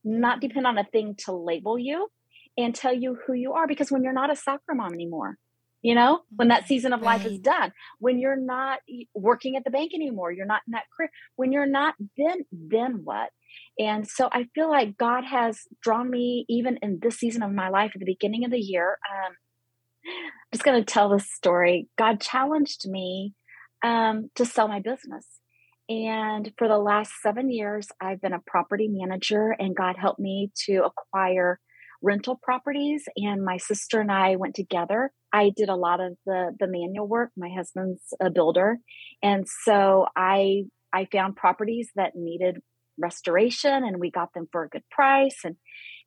not 0.07 0.41
depend 0.41 0.67
on 0.67 0.79
a 0.79 0.85
thing 0.85 1.17
to 1.25 1.33
label 1.33 1.79
you 1.79 2.09
and 2.57 2.75
tell 2.75 2.95
you 2.95 3.19
who 3.27 3.35
you 3.35 3.53
are. 3.53 3.67
Because 3.67 3.91
when 3.91 4.03
you're 4.03 4.13
not 4.13 4.33
a 4.33 4.37
soccer 4.37 4.75
mom 4.75 4.95
anymore, 4.95 5.37
you 5.83 5.95
know, 5.95 6.21
when 6.35 6.49
that 6.49 6.67
season 6.67 6.93
of 6.93 7.01
right. 7.03 7.19
life 7.19 7.27
is 7.27 7.39
done, 7.39 7.73
when 7.99 8.19
you're 8.19 8.41
not 8.41 8.81
working 9.15 9.57
at 9.57 9.65
the 9.65 9.71
bank 9.71 9.93
anymore, 9.95 10.33
you're 10.33 10.47
not 10.47 10.63
in 10.67 10.73
that 10.73 10.85
career, 10.97 11.11
when 11.37 11.53
you're 11.53 11.67
not, 11.67 11.95
then, 12.17 12.45
then 12.51 13.03
what? 13.05 13.31
And 13.79 14.09
so 14.09 14.29
I 14.33 14.47
feel 14.55 14.71
like 14.71 14.97
God 14.97 15.25
has 15.25 15.61
drawn 15.83 16.11
me 16.11 16.45
even 16.49 16.79
in 16.83 16.99
this 17.01 17.19
season 17.19 17.43
of 17.43 17.53
my 17.53 17.69
life 17.69 17.93
at 17.95 18.01
the 18.01 18.07
beginning 18.07 18.45
of 18.45 18.51
the 18.51 18.59
year. 18.59 18.99
Um, 19.11 19.33
I'm 20.07 20.53
just 20.53 20.65
going 20.65 20.83
to 20.83 20.85
tell 20.85 21.09
this 21.09 21.31
story. 21.31 21.89
God 21.99 22.21
challenged 22.21 22.89
me 22.89 23.35
um, 23.85 24.31
to 24.35 24.45
sell 24.45 24.69
my 24.69 24.81
business. 24.81 25.27
And 25.89 26.53
for 26.59 26.67
the 26.67 26.79
last 26.79 27.13
seven 27.23 27.51
years, 27.51 27.89
I've 28.01 28.21
been 28.21 28.33
a 28.33 28.43
property 28.47 28.89
manager, 28.91 29.55
and 29.59 29.77
God 29.77 29.97
helped 29.97 30.19
me 30.19 30.51
to 30.67 30.85
acquire 30.85 31.61
rental 32.03 32.39
properties. 32.43 33.05
And 33.17 33.45
my 33.45 33.57
sister 33.57 34.01
and 34.01 34.11
I 34.11 34.37
went 34.37 34.55
together. 34.55 35.13
I 35.33 35.53
did 35.55 35.69
a 35.69 35.77
lot 35.77 36.01
of 36.01 36.15
the 36.27 36.53
the 36.59 36.67
manual 36.67 37.07
work. 37.07 37.31
My 37.37 37.51
husband's 37.57 38.03
a 38.21 38.31
builder, 38.31 38.79
and 39.23 39.47
so 39.65 40.07
I 40.17 40.65
I 40.93 41.07
found 41.13 41.37
properties 41.37 41.91
that 41.95 42.17
needed 42.17 42.59
restoration, 42.99 43.85
and 43.85 44.01
we 44.01 44.11
got 44.11 44.33
them 44.35 44.49
for 44.51 44.65
a 44.65 44.69
good 44.69 44.85
price. 44.91 45.39
And 45.45 45.57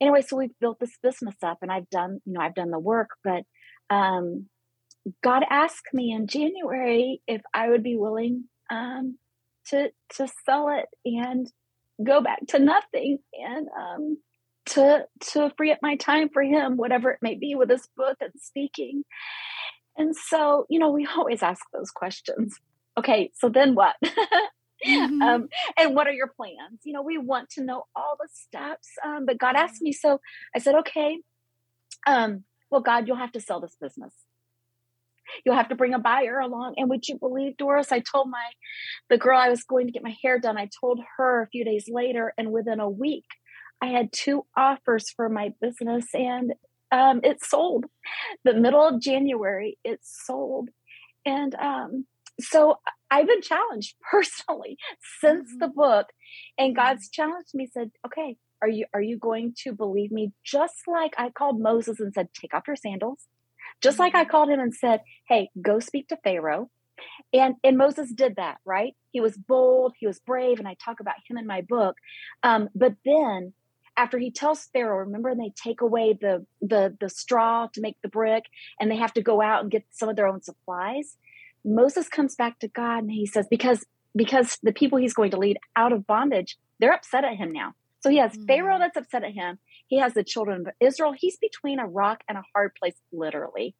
anyway, 0.01 0.21
so 0.21 0.35
we've 0.35 0.59
built 0.59 0.79
this 0.79 0.97
business 1.01 1.35
up, 1.41 1.59
and 1.61 1.71
I've 1.71 1.89
done 1.89 2.19
you 2.25 2.33
know 2.33 2.41
I've 2.41 2.55
done 2.55 2.71
the 2.71 2.79
work, 2.79 3.09
but 3.23 3.43
um, 3.89 4.47
God 5.23 5.43
asked 5.49 5.93
me 5.93 6.11
in 6.11 6.27
January 6.27 7.21
if 7.27 7.41
I 7.53 7.69
would 7.69 7.83
be 7.83 7.95
willing 7.97 8.45
um, 8.69 9.17
to 9.69 9.89
to 10.15 10.27
sell 10.45 10.69
it 10.69 10.85
and 11.05 11.51
go 12.03 12.21
back 12.21 12.39
to 12.47 12.59
nothing 12.59 13.19
and 13.33 13.67
um, 13.77 14.17
to 14.67 15.05
to 15.31 15.51
free 15.57 15.71
up 15.71 15.79
my 15.81 15.95
time 15.95 16.29
for 16.29 16.43
him, 16.43 16.77
whatever 16.77 17.11
it 17.11 17.19
may 17.21 17.35
be, 17.35 17.55
with 17.55 17.69
his 17.69 17.87
book 17.95 18.17
and 18.21 18.33
speaking. 18.39 19.03
And 19.97 20.15
so, 20.15 20.65
you 20.69 20.79
know, 20.79 20.91
we 20.91 21.07
always 21.15 21.43
ask 21.43 21.61
those 21.73 21.91
questions. 21.91 22.55
Okay, 22.97 23.31
so 23.35 23.49
then 23.49 23.75
what? 23.75 23.95
mm-hmm. 24.03 25.21
um, 25.21 25.49
and 25.77 25.95
what 25.95 26.07
are 26.07 26.13
your 26.13 26.31
plans? 26.35 26.81
You 26.83 26.93
know, 26.93 27.01
we 27.01 27.17
want 27.17 27.49
to 27.51 27.63
know 27.63 27.83
all 27.95 28.17
the 28.19 28.29
steps. 28.31 28.87
Um, 29.05 29.25
but 29.25 29.37
God 29.37 29.55
asked 29.55 29.81
me, 29.81 29.91
so 29.91 30.21
I 30.55 30.59
said, 30.59 30.75
okay, 30.75 31.17
um, 32.07 32.43
well, 32.69 32.81
God, 32.81 33.07
you'll 33.07 33.17
have 33.17 33.33
to 33.33 33.41
sell 33.41 33.59
this 33.59 33.75
business 33.81 34.13
you'll 35.45 35.55
have 35.55 35.69
to 35.69 35.75
bring 35.75 35.93
a 35.93 35.99
buyer 35.99 36.39
along. 36.39 36.75
And 36.77 36.89
would 36.89 37.07
you 37.07 37.17
believe, 37.17 37.57
Doris? 37.57 37.91
I 37.91 37.99
told 37.99 38.29
my 38.29 38.45
the 39.09 39.17
girl 39.17 39.39
I 39.39 39.49
was 39.49 39.63
going 39.63 39.87
to 39.87 39.91
get 39.91 40.03
my 40.03 40.15
hair 40.21 40.39
done. 40.39 40.57
I 40.57 40.69
told 40.79 40.99
her 41.17 41.43
a 41.43 41.47
few 41.47 41.65
days 41.65 41.85
later, 41.89 42.33
and 42.37 42.51
within 42.51 42.79
a 42.79 42.89
week, 42.89 43.25
I 43.81 43.87
had 43.87 44.11
two 44.11 44.45
offers 44.57 45.09
for 45.09 45.29
my 45.29 45.53
business, 45.61 46.05
and 46.13 46.53
um, 46.91 47.21
it 47.23 47.43
sold. 47.43 47.85
The 48.43 48.53
middle 48.53 48.85
of 48.85 49.01
January, 49.01 49.77
it 49.83 49.99
sold, 50.03 50.69
and 51.25 51.55
um, 51.55 52.05
so 52.39 52.79
I've 53.11 53.27
been 53.27 53.41
challenged 53.41 53.95
personally 54.11 54.77
since 55.21 55.49
mm-hmm. 55.49 55.59
the 55.59 55.67
book, 55.67 56.07
and 56.57 56.75
mm-hmm. 56.75 56.81
God's 56.81 57.09
challenged 57.09 57.53
me. 57.53 57.69
Said, 57.71 57.91
"Okay, 58.05 58.37
are 58.61 58.69
you 58.69 58.85
are 58.93 59.01
you 59.01 59.17
going 59.17 59.53
to 59.63 59.73
believe 59.73 60.11
me?" 60.11 60.31
Just 60.43 60.87
like 60.87 61.13
I 61.17 61.29
called 61.29 61.61
Moses 61.61 61.99
and 61.99 62.13
said, 62.13 62.29
"Take 62.33 62.53
off 62.53 62.67
your 62.67 62.75
sandals." 62.75 63.19
Just 63.81 63.99
like 63.99 64.15
I 64.15 64.25
called 64.25 64.49
him 64.49 64.59
and 64.59 64.73
said, 64.73 65.01
Hey, 65.27 65.49
go 65.61 65.79
speak 65.79 66.07
to 66.09 66.17
Pharaoh. 66.23 66.69
And 67.33 67.55
and 67.63 67.77
Moses 67.77 68.11
did 68.11 68.35
that, 68.35 68.57
right? 68.65 68.95
He 69.11 69.21
was 69.21 69.37
bold, 69.37 69.93
he 69.97 70.07
was 70.07 70.19
brave, 70.19 70.59
and 70.59 70.67
I 70.67 70.75
talk 70.83 70.99
about 70.99 71.15
him 71.27 71.37
in 71.37 71.47
my 71.47 71.61
book. 71.61 71.95
Um, 72.43 72.69
but 72.75 72.93
then 73.05 73.53
after 73.95 74.17
he 74.17 74.31
tells 74.31 74.65
Pharaoh, 74.71 74.99
remember 74.99 75.29
and 75.29 75.39
they 75.39 75.53
take 75.61 75.81
away 75.81 76.17
the 76.19 76.45
the 76.61 76.95
the 76.99 77.09
straw 77.09 77.67
to 77.73 77.81
make 77.81 77.97
the 78.01 78.09
brick 78.09 78.45
and 78.79 78.89
they 78.89 78.95
have 78.95 79.13
to 79.13 79.21
go 79.21 79.41
out 79.41 79.61
and 79.61 79.71
get 79.71 79.85
some 79.91 80.09
of 80.09 80.15
their 80.15 80.27
own 80.27 80.41
supplies. 80.41 81.17
Moses 81.65 82.07
comes 82.07 82.35
back 82.35 82.59
to 82.59 82.67
God 82.69 82.99
and 82.99 83.11
he 83.11 83.25
says, 83.25 83.47
because 83.49 83.85
because 84.15 84.57
the 84.63 84.71
people 84.71 84.97
he's 84.97 85.13
going 85.13 85.31
to 85.31 85.37
lead 85.37 85.57
out 85.75 85.91
of 85.91 86.07
bondage, 86.07 86.57
they're 86.79 86.93
upset 86.93 87.25
at 87.25 87.35
him 87.35 87.51
now. 87.51 87.73
So 88.01 88.09
he 88.09 88.17
has 88.17 88.31
mm-hmm. 88.31 88.45
Pharaoh 88.45 88.79
that's 88.79 88.97
upset 88.97 89.23
at 89.23 89.33
him. 89.33 89.59
He 89.87 89.99
has 89.99 90.13
the 90.13 90.23
children 90.23 90.61
of 90.61 90.73
Israel. 90.79 91.13
He's 91.17 91.37
between 91.37 91.79
a 91.79 91.87
rock 91.87 92.23
and 92.27 92.37
a 92.37 92.43
hard 92.53 92.75
place, 92.75 92.95
literally. 93.11 93.75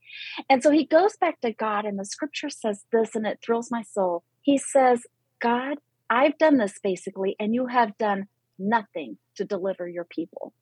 And 0.50 0.62
so 0.64 0.72
he 0.72 0.86
goes 0.86 1.16
back 1.18 1.40
to 1.42 1.54
God, 1.54 1.86
and 1.86 1.98
the 1.98 2.06
scripture 2.06 2.50
says 2.50 2.84
this, 2.92 3.16
and 3.16 3.26
it 3.26 3.40
thrills 3.44 3.72
my 3.72 3.84
soul. 3.84 4.24
He 4.42 4.58
says, 4.58 5.04
God, 5.40 5.78
I've 6.10 6.38
done 6.38 6.58
this 6.58 6.80
basically, 6.82 7.36
and 7.40 7.54
you 7.54 7.68
have 7.68 7.98
done 7.98 8.28
nothing 8.58 9.18
to 9.36 9.46
deliver 9.46 9.88
your 9.88 10.06
people. 10.06 10.54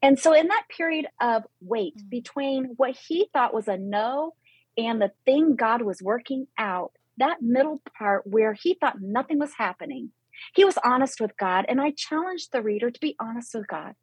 And 0.00 0.18
so, 0.18 0.32
in 0.32 0.48
that 0.48 0.64
period 0.74 1.06
of 1.20 1.42
wait 1.60 1.96
mm-hmm. 1.96 2.08
between 2.08 2.64
what 2.76 2.96
he 2.96 3.28
thought 3.32 3.54
was 3.54 3.68
a 3.68 3.76
no 3.76 4.34
and 4.78 5.00
the 5.00 5.12
thing 5.24 5.56
God 5.56 5.82
was 5.82 6.00
working 6.00 6.46
out, 6.58 6.92
that 7.18 7.42
middle 7.42 7.82
part 7.98 8.26
where 8.26 8.54
he 8.54 8.74
thought 8.74 9.00
nothing 9.00 9.38
was 9.38 9.52
happening, 9.56 10.10
he 10.54 10.64
was 10.64 10.78
honest 10.84 11.20
with 11.20 11.36
God. 11.38 11.64
And 11.68 11.80
I 11.80 11.92
challenged 11.96 12.48
the 12.52 12.62
reader 12.62 12.90
to 12.90 13.00
be 13.00 13.16
honest 13.20 13.54
with 13.54 13.66
God 13.68 13.94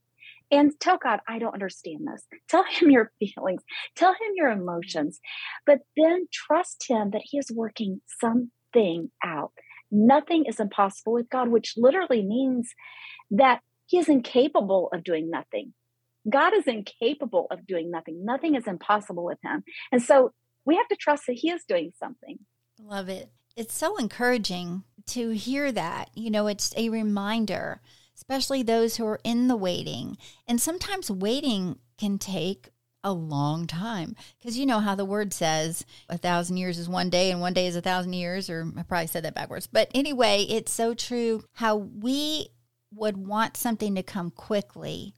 and 0.51 0.71
tell 0.79 0.97
God, 0.97 1.19
I 1.27 1.39
don't 1.39 1.53
understand 1.53 2.07
this. 2.11 2.25
Tell 2.47 2.63
him 2.63 2.89
your 2.89 3.11
feelings, 3.19 3.61
tell 3.95 4.11
him 4.11 4.31
your 4.35 4.49
emotions, 4.49 5.19
but 5.65 5.79
then 5.95 6.27
trust 6.31 6.85
him 6.87 7.11
that 7.11 7.21
he 7.23 7.37
is 7.37 7.51
working 7.53 8.01
something 8.19 9.11
out. 9.23 9.51
Nothing 9.91 10.45
is 10.45 10.59
impossible 10.59 11.13
with 11.13 11.29
God, 11.29 11.49
which 11.49 11.73
literally 11.75 12.23
means 12.23 12.69
that 13.31 13.61
he 13.87 13.97
is 13.97 14.07
incapable 14.07 14.89
of 14.93 15.03
doing 15.03 15.29
nothing. 15.31 15.73
God 16.29 16.53
is 16.53 16.67
incapable 16.67 17.47
of 17.49 17.65
doing 17.65 17.89
nothing. 17.89 18.23
Nothing 18.23 18.55
is 18.55 18.67
impossible 18.67 19.23
with 19.23 19.39
him. 19.43 19.63
And 19.91 20.01
so 20.01 20.31
we 20.65 20.75
have 20.75 20.87
to 20.89 20.95
trust 20.95 21.23
that 21.27 21.33
he 21.33 21.49
is 21.49 21.63
doing 21.67 21.91
something. 21.97 22.37
Love 22.79 23.09
it. 23.09 23.31
It's 23.55 23.73
so 23.73 23.97
encouraging 23.97 24.83
to 25.09 25.31
hear 25.31 25.71
that. 25.71 26.09
You 26.13 26.31
know, 26.31 26.47
it's 26.47 26.73
a 26.77 26.89
reminder, 26.89 27.81
especially 28.15 28.63
those 28.63 28.97
who 28.97 29.05
are 29.05 29.19
in 29.23 29.47
the 29.47 29.55
waiting. 29.55 30.17
And 30.47 30.59
sometimes 30.61 31.11
waiting 31.11 31.79
can 31.97 32.17
take 32.17 32.69
a 33.03 33.13
long 33.13 33.65
time 33.65 34.15
because 34.37 34.57
you 34.57 34.65
know 34.65 34.79
how 34.79 34.93
the 34.93 35.05
word 35.05 35.33
says 35.33 35.85
a 36.09 36.17
thousand 36.17 36.57
years 36.57 36.77
is 36.77 36.89
one 36.89 37.09
day 37.09 37.31
and 37.31 37.39
one 37.39 37.53
day 37.53 37.65
is 37.65 37.77
a 37.77 37.81
thousand 37.81 38.11
years 38.11 38.49
or 38.49 38.69
i 38.77 38.83
probably 38.83 39.07
said 39.07 39.23
that 39.23 39.33
backwards 39.33 39.67
but 39.67 39.89
anyway 39.95 40.45
it's 40.49 40.71
so 40.73 40.93
true 40.93 41.41
how 41.53 41.77
we 41.77 42.49
would 42.93 43.15
want 43.15 43.55
something 43.55 43.95
to 43.95 44.03
come 44.03 44.29
quickly 44.29 45.13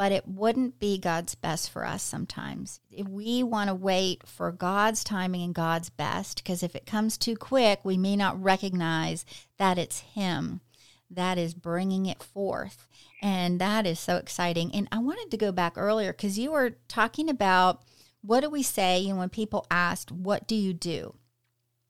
but 0.00 0.12
it 0.12 0.26
wouldn't 0.26 0.80
be 0.80 0.96
God's 0.96 1.34
best 1.34 1.68
for 1.68 1.84
us 1.84 2.02
sometimes. 2.02 2.80
If 2.90 3.06
we 3.06 3.42
want 3.42 3.68
to 3.68 3.74
wait 3.74 4.26
for 4.26 4.50
God's 4.50 5.04
timing 5.04 5.42
and 5.42 5.54
God's 5.54 5.90
best, 5.90 6.42
because 6.42 6.62
if 6.62 6.74
it 6.74 6.86
comes 6.86 7.18
too 7.18 7.36
quick, 7.36 7.80
we 7.84 7.98
may 7.98 8.16
not 8.16 8.42
recognize 8.42 9.26
that 9.58 9.76
it's 9.76 10.00
Him 10.00 10.62
that 11.10 11.36
is 11.36 11.52
bringing 11.52 12.06
it 12.06 12.22
forth. 12.22 12.88
And 13.20 13.60
that 13.60 13.84
is 13.84 14.00
so 14.00 14.16
exciting. 14.16 14.74
And 14.74 14.88
I 14.90 15.00
wanted 15.00 15.30
to 15.32 15.36
go 15.36 15.52
back 15.52 15.74
earlier 15.76 16.14
because 16.14 16.38
you 16.38 16.52
were 16.52 16.76
talking 16.88 17.28
about 17.28 17.82
what 18.22 18.40
do 18.40 18.48
we 18.48 18.62
say 18.62 19.06
and 19.06 19.18
when 19.18 19.28
people 19.28 19.66
asked, 19.70 20.10
What 20.10 20.48
do 20.48 20.54
you 20.54 20.72
do? 20.72 21.14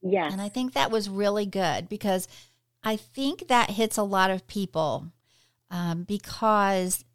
Yeah. 0.01 0.29
And 0.29 0.41
I 0.41 0.49
think 0.49 0.73
that 0.73 0.91
was 0.91 1.09
really 1.09 1.45
good 1.45 1.87
because 1.87 2.27
I 2.83 2.97
think 2.97 3.47
that 3.47 3.69
hits 3.69 3.95
a 3.95 4.03
lot 4.03 4.31
of 4.31 4.47
people 4.47 5.13
um, 5.69 6.03
because 6.03 7.05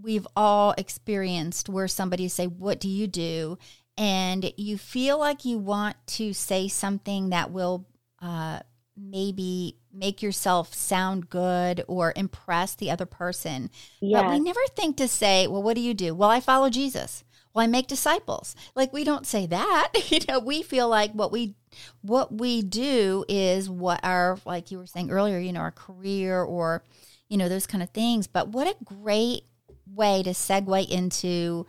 we've 0.00 0.26
all 0.36 0.74
experienced 0.78 1.68
where 1.68 1.88
somebody 1.88 2.28
say, 2.28 2.46
"What 2.46 2.80
do 2.80 2.88
you 2.88 3.06
do?" 3.06 3.58
and 3.98 4.52
you 4.56 4.78
feel 4.78 5.18
like 5.18 5.44
you 5.44 5.58
want 5.58 5.96
to 6.06 6.32
say 6.32 6.68
something 6.68 7.30
that 7.30 7.50
will 7.50 7.86
uh, 8.20 8.60
maybe 8.96 9.76
make 9.92 10.22
yourself 10.22 10.74
sound 10.74 11.28
good 11.28 11.84
or 11.86 12.12
impress 12.16 12.74
the 12.74 12.90
other 12.90 13.04
person. 13.04 13.70
Yes. 14.00 14.22
But 14.22 14.30
we 14.30 14.40
never 14.40 14.60
think 14.74 14.96
to 14.96 15.08
say, 15.08 15.46
"Well, 15.46 15.62
what 15.62 15.74
do 15.74 15.80
you 15.80 15.94
do?" 15.94 16.14
Well, 16.14 16.30
I 16.30 16.40
follow 16.40 16.70
Jesus. 16.70 17.24
Well, 17.52 17.64
I 17.64 17.66
make 17.66 17.86
disciples. 17.86 18.56
Like 18.74 18.92
we 18.92 19.04
don't 19.04 19.26
say 19.26 19.46
that. 19.46 19.92
you 20.10 20.20
know, 20.28 20.38
we 20.38 20.62
feel 20.62 20.88
like 20.88 21.12
what 21.12 21.32
we 21.32 21.54
what 22.00 22.32
we 22.32 22.62
do 22.62 23.24
is 23.28 23.68
what 23.68 24.00
our 24.02 24.38
like 24.44 24.70
you 24.70 24.78
were 24.78 24.86
saying 24.86 25.10
earlier, 25.10 25.38
you 25.38 25.52
know, 25.52 25.60
our 25.60 25.70
career 25.70 26.42
or 26.42 26.82
you 27.28 27.38
know, 27.38 27.48
those 27.48 27.66
kind 27.66 27.82
of 27.82 27.90
things. 27.90 28.26
But 28.26 28.48
what 28.48 28.66
a 28.66 28.84
great 28.84 29.44
way 29.86 30.22
to 30.22 30.30
segue 30.30 30.88
into 30.88 31.66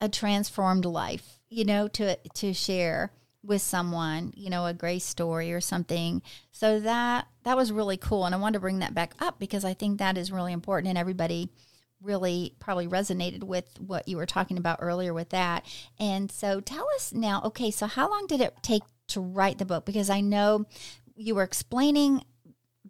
a 0.00 0.08
transformed 0.08 0.84
life, 0.84 1.40
you 1.48 1.64
know, 1.64 1.88
to 1.88 2.16
to 2.16 2.52
share 2.52 3.12
with 3.42 3.62
someone, 3.62 4.32
you 4.36 4.50
know, 4.50 4.66
a 4.66 4.74
grace 4.74 5.04
story 5.04 5.52
or 5.52 5.60
something. 5.60 6.22
So 6.52 6.80
that 6.80 7.26
that 7.44 7.56
was 7.56 7.72
really 7.72 7.96
cool 7.96 8.24
and 8.24 8.34
I 8.34 8.38
wanted 8.38 8.54
to 8.54 8.60
bring 8.60 8.80
that 8.80 8.94
back 8.94 9.14
up 9.18 9.38
because 9.38 9.64
I 9.64 9.74
think 9.74 9.98
that 9.98 10.18
is 10.18 10.32
really 10.32 10.52
important 10.52 10.88
and 10.88 10.98
everybody 10.98 11.50
really 12.02 12.54
probably 12.60 12.86
resonated 12.86 13.44
with 13.44 13.78
what 13.78 14.08
you 14.08 14.16
were 14.16 14.26
talking 14.26 14.56
about 14.56 14.78
earlier 14.80 15.12
with 15.12 15.30
that. 15.30 15.64
And 15.98 16.30
so 16.30 16.60
tell 16.60 16.86
us 16.96 17.12
now, 17.12 17.42
okay, 17.44 17.70
so 17.70 17.86
how 17.86 18.10
long 18.10 18.26
did 18.26 18.40
it 18.40 18.54
take 18.62 18.82
to 19.08 19.20
write 19.20 19.58
the 19.58 19.64
book 19.64 19.84
because 19.84 20.08
I 20.08 20.20
know 20.20 20.66
you 21.16 21.34
were 21.34 21.42
explaining 21.42 22.24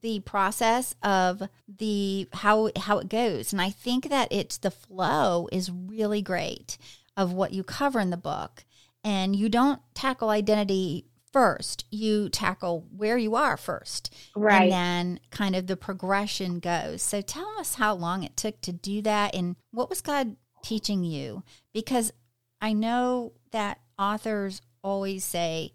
the 0.01 0.21
process 0.21 0.95
of 1.03 1.43
the 1.69 2.29
how 2.33 2.71
how 2.77 2.99
it 2.99 3.09
goes. 3.09 3.53
And 3.53 3.61
i 3.61 3.71
think 3.71 4.09
that 4.09 4.29
it's 4.31 4.59
the 4.59 4.71
flow 4.71 5.49
is 5.53 5.71
really 5.71 6.23
great 6.23 6.79
of 7.17 7.33
what 7.33 7.53
you 7.53 7.63
cover 7.63 8.01
in 8.01 8.11
the 8.11 8.17
book. 8.17 8.65
And 9.03 9.35
you 9.35 9.49
don't 9.49 9.81
tackle 9.95 10.29
identity 10.29 11.07
first. 11.33 11.87
You 11.91 12.29
tackle 12.29 12.87
where 12.95 13.17
you 13.17 13.35
are 13.35 13.57
first. 13.57 14.15
Right. 14.37 14.63
and 14.63 14.73
then 14.73 15.21
kind 15.31 15.57
of 15.57 15.67
the 15.67 15.77
progression 15.77 16.59
goes. 16.59 17.03
So 17.03 17.21
tell 17.21 17.49
us 17.59 17.75
how 17.75 17.95
long 17.95 18.25
it 18.25 18.37
took 18.37 18.61
to 18.63 18.73
do 18.73 19.01
that 19.03 19.35
and 19.35 19.57
what 19.71 19.89
was 19.89 20.01
god 20.01 20.37
teaching 20.63 21.05
you? 21.05 21.43
Because 21.73 22.13
i 22.61 22.73
know 22.73 23.33
that 23.53 23.81
authors 23.99 24.61
always 24.83 25.25
say 25.25 25.73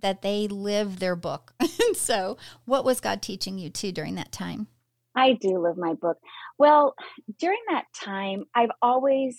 that 0.00 0.22
they 0.22 0.48
live 0.48 0.98
their 0.98 1.16
book. 1.16 1.54
so, 1.94 2.36
what 2.64 2.84
was 2.84 3.00
God 3.00 3.22
teaching 3.22 3.58
you 3.58 3.70
too 3.70 3.92
during 3.92 4.14
that 4.16 4.32
time? 4.32 4.68
I 5.16 5.34
do 5.34 5.58
live 5.58 5.76
my 5.76 5.94
book. 5.94 6.18
Well, 6.58 6.94
during 7.38 7.60
that 7.70 7.84
time, 7.94 8.44
I've 8.54 8.72
always 8.82 9.38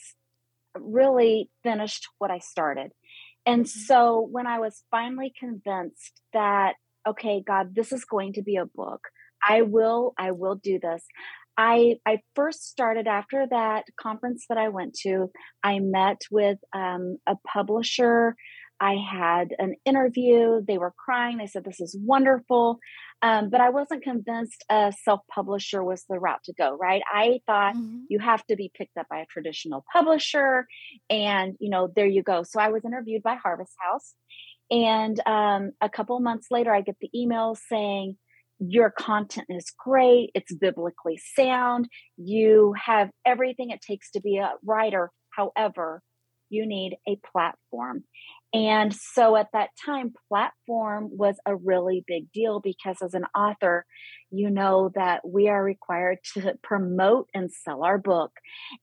really 0.79 1.49
finished 1.63 2.07
what 2.17 2.31
I 2.31 2.39
started. 2.39 2.91
And 3.45 3.65
mm-hmm. 3.65 3.79
so 3.81 4.27
when 4.31 4.47
I 4.47 4.59
was 4.59 4.83
finally 4.91 5.33
convinced 5.37 6.21
that, 6.33 6.75
okay, 7.07 7.43
God, 7.45 7.75
this 7.75 7.91
is 7.91 8.05
going 8.05 8.33
to 8.33 8.41
be 8.41 8.55
a 8.55 8.65
book, 8.65 9.01
I 9.47 9.61
will, 9.61 10.13
I 10.17 10.31
will 10.31 10.55
do 10.55 10.79
this. 10.79 11.03
I, 11.57 11.95
I 12.05 12.19
first 12.35 12.67
started 12.67 13.07
after 13.07 13.45
that 13.49 13.85
conference 13.97 14.45
that 14.49 14.57
I 14.57 14.69
went 14.69 14.93
to. 15.03 15.31
I 15.63 15.79
met 15.79 16.21
with 16.29 16.57
um, 16.73 17.17
a 17.27 17.35
publisher 17.47 18.35
I 18.79 18.95
had 18.95 19.55
an 19.57 19.75
interview. 19.85 20.61
They 20.65 20.77
were 20.77 20.93
crying. 20.97 21.37
They 21.37 21.47
said, 21.47 21.63
This 21.63 21.79
is 21.79 21.97
wonderful. 21.99 22.79
Um, 23.21 23.49
but 23.49 23.61
I 23.61 23.69
wasn't 23.69 24.03
convinced 24.03 24.63
a 24.69 24.93
self 25.03 25.21
publisher 25.33 25.83
was 25.83 26.03
the 26.09 26.19
route 26.19 26.43
to 26.45 26.53
go, 26.53 26.75
right? 26.75 27.01
I 27.11 27.39
thought 27.47 27.75
mm-hmm. 27.75 28.01
you 28.09 28.19
have 28.19 28.45
to 28.47 28.55
be 28.55 28.71
picked 28.75 28.97
up 28.97 29.07
by 29.09 29.19
a 29.19 29.25
traditional 29.25 29.85
publisher. 29.93 30.67
And, 31.09 31.55
you 31.59 31.69
know, 31.69 31.89
there 31.95 32.07
you 32.07 32.23
go. 32.23 32.43
So 32.43 32.59
I 32.59 32.69
was 32.69 32.83
interviewed 32.85 33.23
by 33.23 33.35
Harvest 33.35 33.73
House. 33.79 34.13
And 34.69 35.19
um, 35.25 35.71
a 35.81 35.89
couple 35.89 36.19
months 36.19 36.47
later, 36.51 36.73
I 36.73 36.81
get 36.81 36.97
the 36.99 37.09
email 37.15 37.55
saying, 37.69 38.17
your 38.59 38.89
content 38.89 39.47
is 39.49 39.71
great. 39.77 40.31
It's 40.33 40.53
biblically 40.53 41.19
sound. 41.35 41.87
You 42.17 42.73
have 42.85 43.09
everything 43.25 43.69
it 43.69 43.81
takes 43.81 44.11
to 44.11 44.21
be 44.21 44.37
a 44.37 44.53
writer. 44.63 45.11
However, 45.29 46.01
you 46.49 46.65
need 46.65 46.97
a 47.07 47.17
platform. 47.31 48.03
And 48.55 48.95
so 48.95 49.35
at 49.35 49.49
that 49.51 49.71
time, 49.85 50.13
platform 50.29 51.09
was 51.11 51.35
a 51.45 51.53
really 51.53 52.05
big 52.07 52.31
deal 52.31 52.61
because 52.61 52.95
as 53.03 53.13
an 53.13 53.25
author, 53.35 53.85
you 54.31 54.49
know 54.49 54.91
that 54.95 55.27
we 55.27 55.49
are 55.49 55.61
required 55.61 56.19
to 56.35 56.53
promote 56.63 57.27
and 57.33 57.51
sell 57.51 57.83
our 57.83 57.97
book. 57.97 58.31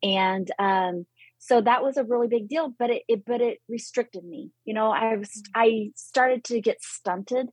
And 0.03 0.47
um, 0.59 1.07
so 1.39 1.63
that 1.63 1.83
was 1.83 1.97
a 1.97 2.05
really 2.05 2.29
big 2.29 2.51
deal, 2.51 2.75
but 2.79 2.91
it, 2.91 3.03
it 3.09 3.25
but 3.25 3.41
it 3.41 3.61
restricted 3.67 4.25
me. 4.25 4.51
You 4.67 4.75
know, 4.75 4.91
I 4.91 5.17
was 5.17 5.31
mm-hmm. 5.31 5.61
I 5.63 5.91
started 5.97 6.45
to 6.45 6.61
get 6.61 6.83
stunted 6.83 7.49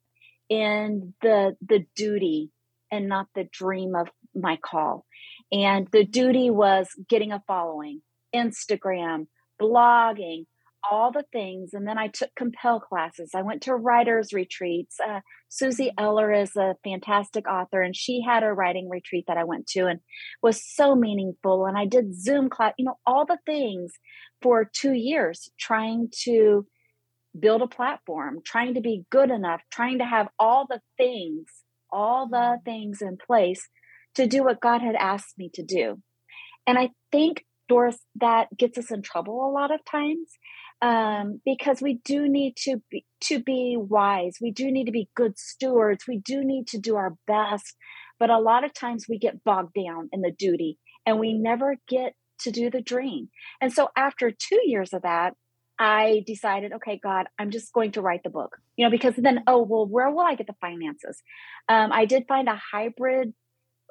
in 0.49 1.13
the 1.21 1.55
the 1.65 1.85
duty 1.95 2.51
and 2.91 3.07
not 3.07 3.27
the 3.33 3.47
dream 3.49 3.95
of 3.95 4.09
my 4.35 4.57
call. 4.57 5.05
And 5.53 5.87
the 5.93 6.03
duty 6.03 6.49
was 6.49 6.89
getting 7.07 7.31
a 7.31 7.41
following, 7.47 8.01
Instagram, 8.35 9.27
blogging, 9.61 10.47
all 10.89 11.11
the 11.11 11.25
things. 11.31 11.73
And 11.73 11.87
then 11.87 11.97
I 11.97 12.07
took 12.07 12.29
compel 12.35 12.79
classes. 12.79 13.31
I 13.35 13.41
went 13.41 13.63
to 13.63 13.75
writers' 13.75 14.33
retreats. 14.33 14.97
Uh, 14.99 15.21
Suzie 15.49 15.87
mm-hmm. 15.87 16.03
Eller 16.03 16.31
is 16.31 16.55
a 16.55 16.75
fantastic 16.83 17.47
author, 17.47 17.81
and 17.81 17.95
she 17.95 18.21
had 18.21 18.43
a 18.43 18.53
writing 18.53 18.89
retreat 18.89 19.25
that 19.27 19.37
I 19.37 19.43
went 19.43 19.67
to 19.67 19.87
and 19.87 19.99
was 20.41 20.63
so 20.63 20.95
meaningful. 20.95 21.65
And 21.65 21.77
I 21.77 21.85
did 21.85 22.19
Zoom 22.19 22.49
class, 22.49 22.73
you 22.77 22.85
know, 22.85 22.97
all 23.05 23.25
the 23.25 23.39
things 23.45 23.93
for 24.41 24.69
two 24.71 24.93
years 24.93 25.49
trying 25.59 26.09
to 26.23 26.65
build 27.37 27.61
a 27.61 27.67
platform, 27.67 28.39
trying 28.45 28.73
to 28.73 28.81
be 28.81 29.05
good 29.09 29.29
enough, 29.29 29.61
trying 29.71 29.99
to 29.99 30.05
have 30.05 30.27
all 30.39 30.65
the 30.67 30.81
things, 30.97 31.45
all 31.91 32.27
the 32.27 32.37
mm-hmm. 32.37 32.63
things 32.63 33.01
in 33.01 33.17
place 33.17 33.67
to 34.15 34.27
do 34.27 34.43
what 34.43 34.61
God 34.61 34.81
had 34.81 34.95
asked 34.95 35.37
me 35.37 35.49
to 35.53 35.63
do. 35.63 36.01
And 36.65 36.77
I 36.77 36.89
think, 37.11 37.45
Doris, 37.67 37.97
that 38.19 38.47
gets 38.55 38.77
us 38.77 38.91
in 38.91 39.01
trouble 39.01 39.47
a 39.47 39.51
lot 39.51 39.71
of 39.71 39.79
times 39.85 40.27
um, 40.81 41.41
because 41.45 41.81
we 41.81 41.99
do 42.05 42.27
need 42.29 42.55
to 42.63 42.81
be 42.89 43.05
to 43.21 43.39
be 43.39 43.75
wise. 43.77 44.37
We 44.41 44.51
do 44.51 44.71
need 44.71 44.85
to 44.85 44.91
be 44.91 45.09
good 45.15 45.37
stewards. 45.37 46.05
We 46.07 46.19
do 46.19 46.43
need 46.43 46.67
to 46.67 46.77
do 46.77 46.95
our 46.95 47.15
best. 47.27 47.75
But 48.19 48.29
a 48.29 48.37
lot 48.37 48.63
of 48.63 48.73
times 48.73 49.05
we 49.09 49.17
get 49.17 49.43
bogged 49.43 49.73
down 49.73 50.09
in 50.11 50.21
the 50.21 50.31
duty 50.31 50.77
and 51.05 51.19
we 51.19 51.33
never 51.33 51.77
get 51.87 52.13
to 52.41 52.51
do 52.51 52.69
the 52.69 52.81
dream. 52.81 53.29
And 53.61 53.73
so 53.73 53.89
after 53.95 54.31
two 54.31 54.61
years 54.65 54.93
of 54.93 55.03
that, 55.03 55.33
I 55.77 56.23
decided, 56.27 56.73
okay, 56.73 56.99
God, 57.01 57.27
I'm 57.39 57.51
just 57.51 57.71
going 57.71 57.93
to 57.93 58.01
write 58.01 58.23
the 58.23 58.29
book, 58.29 58.57
you 58.75 58.85
know, 58.85 58.91
because 58.91 59.15
then, 59.15 59.43
oh, 59.47 59.61
well, 59.61 59.87
where 59.87 60.11
will 60.11 60.25
I 60.25 60.35
get 60.35 60.47
the 60.47 60.55
finances? 60.59 61.21
Um, 61.69 61.91
I 61.93 62.05
did 62.05 62.25
find 62.27 62.49
a 62.49 62.59
hybrid 62.71 63.33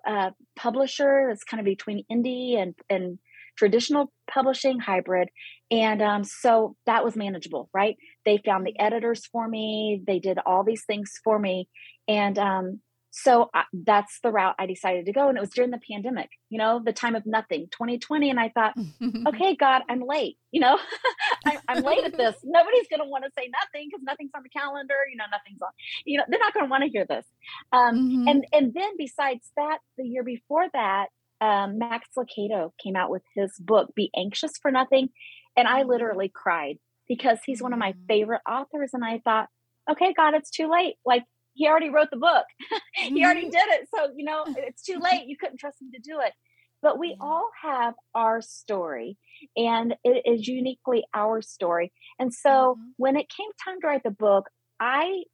uh, 0.06 0.30
publisher 0.54 1.26
that's 1.28 1.44
kind 1.44 1.60
of 1.60 1.64
between 1.64 2.04
indie 2.12 2.58
and, 2.60 2.74
and 2.90 3.18
traditional 3.56 4.12
publishing 4.30 4.78
hybrid. 4.78 5.30
And 5.70 6.00
um, 6.00 6.24
so 6.24 6.76
that 6.86 7.04
was 7.04 7.16
manageable, 7.16 7.68
right? 7.74 7.96
They 8.24 8.40
found 8.44 8.66
the 8.66 8.78
editors 8.78 9.26
for 9.26 9.46
me, 9.46 10.02
they 10.06 10.18
did 10.18 10.38
all 10.44 10.64
these 10.64 10.84
things 10.84 11.12
for 11.22 11.38
me. 11.38 11.68
And 12.06 12.38
um, 12.38 12.80
so 13.10 13.50
I, 13.54 13.64
that's 13.72 14.20
the 14.22 14.30
route 14.30 14.54
I 14.58 14.66
decided 14.66 15.06
to 15.06 15.12
go. 15.12 15.28
And 15.28 15.36
it 15.36 15.40
was 15.40 15.50
during 15.50 15.70
the 15.70 15.80
pandemic, 15.90 16.30
you 16.50 16.58
know, 16.58 16.80
the 16.84 16.92
time 16.92 17.16
of 17.16 17.24
nothing, 17.26 17.68
2020. 17.72 18.30
And 18.30 18.38
I 18.38 18.50
thought, 18.50 18.74
okay, 19.28 19.56
God, 19.56 19.82
I'm 19.88 20.02
late. 20.06 20.36
You 20.52 20.60
know, 20.60 20.78
I, 21.46 21.58
am 21.68 21.82
late 21.82 22.04
at 22.04 22.16
this. 22.16 22.36
Nobody's 22.44 22.86
going 22.88 23.02
to 23.02 23.08
want 23.08 23.24
to 23.24 23.30
say 23.36 23.50
nothing 23.62 23.88
because 23.90 24.04
nothing's 24.04 24.30
on 24.34 24.42
the 24.42 24.48
calendar. 24.48 24.94
You 25.10 25.16
know, 25.16 25.24
nothing's 25.30 25.60
on. 25.60 25.70
You 26.04 26.18
know, 26.18 26.24
they're 26.28 26.38
not 26.38 26.54
going 26.54 26.66
to 26.66 26.70
want 26.70 26.84
to 26.84 26.90
hear 26.90 27.06
this. 27.08 27.26
Um, 27.72 27.96
mm-hmm. 27.96 28.28
And 28.28 28.46
and 28.52 28.74
then 28.74 28.96
besides 28.96 29.50
that, 29.56 29.78
the 29.96 30.04
year 30.04 30.22
before 30.22 30.66
that, 30.72 31.06
um, 31.40 31.78
Max 31.78 32.08
Lucado 32.16 32.72
came 32.82 32.96
out 32.96 33.10
with 33.10 33.22
his 33.34 33.52
book, 33.58 33.94
Be 33.94 34.10
Anxious 34.16 34.52
for 34.60 34.70
Nothing. 34.70 35.10
And 35.58 35.66
I 35.66 35.82
literally 35.82 36.30
cried 36.32 36.76
because 37.08 37.38
he's 37.44 37.60
one 37.60 37.72
of 37.72 37.80
my 37.80 37.94
favorite 38.06 38.42
authors. 38.48 38.90
And 38.92 39.04
I 39.04 39.20
thought, 39.24 39.48
okay, 39.90 40.14
God, 40.16 40.34
it's 40.34 40.50
too 40.50 40.70
late. 40.70 40.94
Like, 41.04 41.24
he 41.54 41.66
already 41.66 41.90
wrote 41.90 42.08
the 42.12 42.18
book. 42.18 42.44
he 42.94 43.24
already 43.24 43.42
mm-hmm. 43.42 43.50
did 43.50 43.68
it. 43.70 43.88
So, 43.92 44.12
you 44.16 44.24
know, 44.24 44.44
it's 44.46 44.82
too 44.82 45.00
late. 45.00 45.26
You 45.26 45.36
couldn't 45.36 45.58
trust 45.58 45.82
him 45.82 45.90
to 45.92 46.00
do 46.00 46.20
it. 46.24 46.32
But 46.80 46.96
we 46.96 47.16
all 47.20 47.50
have 47.64 47.94
our 48.14 48.40
story, 48.40 49.16
and 49.56 49.96
it 50.04 50.22
is 50.24 50.46
uniquely 50.46 51.02
our 51.12 51.42
story. 51.42 51.92
And 52.20 52.32
so, 52.32 52.76
mm-hmm. 52.78 52.90
when 52.98 53.16
it 53.16 53.26
came 53.28 53.48
time 53.64 53.80
to 53.80 53.86
write 53.88 54.04
the 54.04 54.12
book, 54.12 54.44
I 54.78 55.24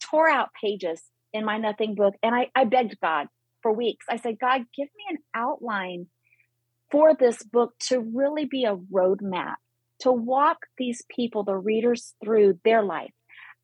tore 0.00 0.28
out 0.28 0.50
pages 0.62 1.02
in 1.32 1.44
my 1.44 1.58
nothing 1.58 1.94
book 1.94 2.14
and 2.22 2.34
I, 2.34 2.48
I 2.54 2.64
begged 2.64 2.96
God 3.02 3.26
for 3.62 3.72
weeks. 3.72 4.06
I 4.08 4.16
said, 4.16 4.38
God, 4.40 4.62
give 4.76 4.88
me 4.96 5.04
an 5.10 5.18
outline 5.34 6.06
for 6.90 7.14
this 7.14 7.42
book 7.42 7.74
to 7.88 8.00
really 8.00 8.44
be 8.44 8.64
a 8.64 8.76
roadmap 8.76 9.56
to 10.00 10.10
walk 10.10 10.66
these 10.78 11.02
people, 11.14 11.44
the 11.44 11.56
readers, 11.56 12.14
through 12.24 12.58
their 12.64 12.82
life. 12.82 13.12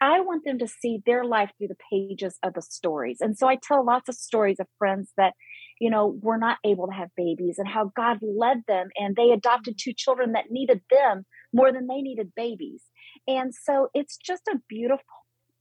I 0.00 0.20
want 0.20 0.44
them 0.44 0.58
to 0.58 0.68
see 0.68 0.98
their 1.06 1.24
life 1.24 1.50
through 1.56 1.68
the 1.68 1.76
pages 1.90 2.38
of 2.42 2.52
the 2.52 2.60
stories. 2.60 3.18
And 3.20 3.36
so 3.36 3.48
I 3.48 3.56
tell 3.56 3.84
lots 3.84 4.10
of 4.10 4.14
stories 4.14 4.60
of 4.60 4.66
friends 4.78 5.10
that, 5.16 5.32
you 5.80 5.90
know, 5.90 6.18
were 6.20 6.36
not 6.36 6.58
able 6.64 6.86
to 6.86 6.92
have 6.92 7.08
babies 7.16 7.56
and 7.58 7.66
how 7.66 7.92
God 7.96 8.18
led 8.22 8.58
them 8.68 8.88
and 8.96 9.16
they 9.16 9.30
adopted 9.30 9.78
two 9.78 9.94
children 9.96 10.32
that 10.32 10.50
needed 10.50 10.82
them 10.90 11.24
more 11.54 11.72
than 11.72 11.86
they 11.86 12.02
needed 12.02 12.32
babies. 12.36 12.82
And 13.26 13.54
so 13.54 13.88
it's 13.94 14.18
just 14.18 14.42
a 14.48 14.60
beautiful, 14.68 15.04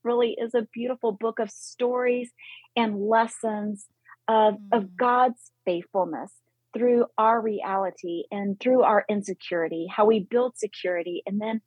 really 0.04 0.36
is 0.38 0.54
a 0.54 0.68
beautiful 0.74 1.14
book 1.14 1.40
of 1.40 1.50
stories 1.50 2.32
and 2.76 3.08
lessons 3.08 3.86
of, 4.28 4.56
mm. 4.56 4.78
of 4.78 4.98
God's 4.98 5.52
faithfulness 5.64 6.34
through 6.76 7.06
our 7.18 7.40
reality 7.40 8.24
and 8.32 8.60
through 8.60 8.84
our 8.84 9.06
insecurity, 9.10 9.88
how 9.90 10.06
we 10.06 10.20
build 10.20 10.58
security, 10.58 11.24
and 11.26 11.40
then 11.40 11.62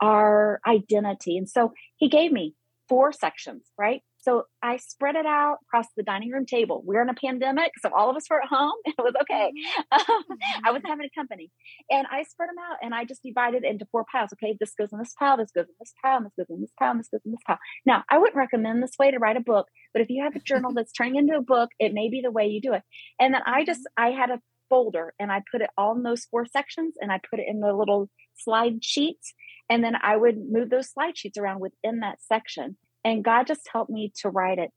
our 0.00 0.60
identity. 0.66 1.36
And 1.36 1.48
so 1.48 1.72
he 1.96 2.08
gave 2.08 2.32
me 2.32 2.54
four 2.88 3.12
sections, 3.12 3.66
right? 3.78 4.02
So 4.26 4.42
I 4.60 4.78
spread 4.78 5.14
it 5.14 5.24
out 5.24 5.58
across 5.62 5.86
the 5.96 6.02
dining 6.02 6.32
room 6.32 6.46
table. 6.46 6.82
We're 6.84 7.00
in 7.00 7.08
a 7.08 7.14
pandemic, 7.14 7.70
so 7.80 7.90
all 7.96 8.10
of 8.10 8.16
us 8.16 8.24
were 8.28 8.42
at 8.42 8.48
home. 8.48 8.72
It 8.86 8.94
was 8.98 9.14
okay. 9.22 9.52
Mm-hmm. 9.92 10.32
I 10.64 10.70
wasn't 10.72 10.88
having 10.88 11.06
a 11.06 11.20
company, 11.20 11.52
and 11.90 12.08
I 12.10 12.24
spread 12.24 12.48
them 12.48 12.56
out, 12.58 12.78
and 12.82 12.92
I 12.92 13.04
just 13.04 13.22
divided 13.22 13.62
it 13.62 13.70
into 13.70 13.86
four 13.92 14.04
piles. 14.10 14.30
Okay, 14.32 14.56
this 14.58 14.72
goes 14.76 14.88
in 14.92 14.98
this 14.98 15.14
pile, 15.16 15.36
this 15.36 15.52
goes 15.54 15.66
in 15.66 15.74
this 15.78 15.92
pile, 16.02 16.22
this 16.22 16.32
goes 16.36 16.46
in 16.50 16.60
this 16.60 16.72
pile, 16.76 16.96
this 16.96 17.08
goes 17.08 17.20
in 17.24 17.30
this 17.30 17.40
pile. 17.46 17.58
Now, 17.84 18.02
I 18.10 18.18
wouldn't 18.18 18.36
recommend 18.36 18.82
this 18.82 18.98
way 18.98 19.12
to 19.12 19.18
write 19.18 19.36
a 19.36 19.40
book, 19.40 19.68
but 19.92 20.02
if 20.02 20.10
you 20.10 20.24
have 20.24 20.34
a 20.34 20.40
journal 20.40 20.72
that's 20.74 20.92
turning 20.92 21.16
into 21.16 21.36
a 21.36 21.42
book, 21.42 21.70
it 21.78 21.94
may 21.94 22.08
be 22.08 22.20
the 22.20 22.32
way 22.32 22.46
you 22.46 22.60
do 22.60 22.72
it. 22.72 22.82
And 23.20 23.32
then 23.32 23.42
I 23.46 23.64
just 23.64 23.82
mm-hmm. 23.82 24.06
I 24.06 24.10
had 24.10 24.30
a 24.30 24.40
folder, 24.68 25.14
and 25.20 25.30
I 25.30 25.42
put 25.52 25.60
it 25.60 25.70
all 25.78 25.94
in 25.94 26.02
those 26.02 26.24
four 26.24 26.46
sections, 26.46 26.94
and 27.00 27.12
I 27.12 27.20
put 27.30 27.38
it 27.38 27.46
in 27.46 27.60
the 27.60 27.72
little 27.72 28.10
slide 28.34 28.82
sheets, 28.82 29.34
and 29.70 29.84
then 29.84 29.94
I 30.02 30.16
would 30.16 30.36
move 30.50 30.70
those 30.70 30.90
slide 30.90 31.16
sheets 31.16 31.38
around 31.38 31.60
within 31.60 32.00
that 32.00 32.18
section 32.20 32.76
and 33.06 33.24
God 33.24 33.46
just 33.46 33.68
helped 33.72 33.90
me 33.90 34.12
to 34.22 34.28
write 34.28 34.58
it. 34.58 34.70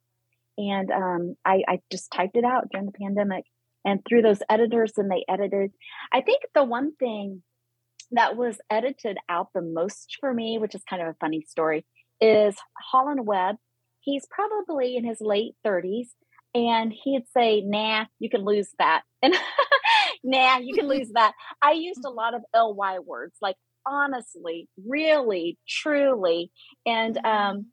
And 0.55 0.91
um, 0.91 1.35
I, 1.43 1.63
I 1.67 1.79
just 1.91 2.11
typed 2.11 2.37
it 2.37 2.43
out 2.43 2.67
during 2.71 2.85
the 2.85 2.91
pandemic 2.91 3.43
and 3.83 4.01
through 4.07 4.21
those 4.21 4.43
editors, 4.47 4.93
and 4.97 5.09
they 5.09 5.25
edited. 5.27 5.71
I 6.13 6.21
think 6.21 6.43
the 6.53 6.63
one 6.63 6.95
thing 6.95 7.41
that 8.11 8.37
was 8.37 8.59
edited 8.69 9.17
out 9.29 9.47
the 9.55 9.63
most 9.63 10.17
for 10.19 10.31
me, 10.31 10.59
which 10.59 10.75
is 10.75 10.83
kind 10.87 11.01
of 11.01 11.07
a 11.07 11.15
funny 11.19 11.43
story, 11.49 11.87
is 12.21 12.55
Holland 12.91 13.25
Webb. 13.25 13.55
He's 14.01 14.27
probably 14.29 14.95
in 14.95 15.05
his 15.05 15.21
late 15.21 15.55
30s, 15.65 16.09
and 16.53 16.93
he'd 17.03 17.23
say, 17.35 17.61
Nah, 17.61 18.05
you 18.19 18.29
can 18.29 18.45
lose 18.45 18.69
that. 18.77 19.01
And 19.23 19.33
nah, 20.23 20.59
you 20.59 20.73
can 20.73 20.87
lose 20.87 21.09
that. 21.15 21.33
I 21.61 21.71
used 21.71 22.05
a 22.05 22.09
lot 22.09 22.33
of 22.33 22.43
ly 22.53 22.99
words, 22.99 23.33
like 23.41 23.55
honestly, 23.85 24.69
really, 24.85 25.57
truly. 25.67 26.51
And 26.85 27.17
um, 27.25 27.65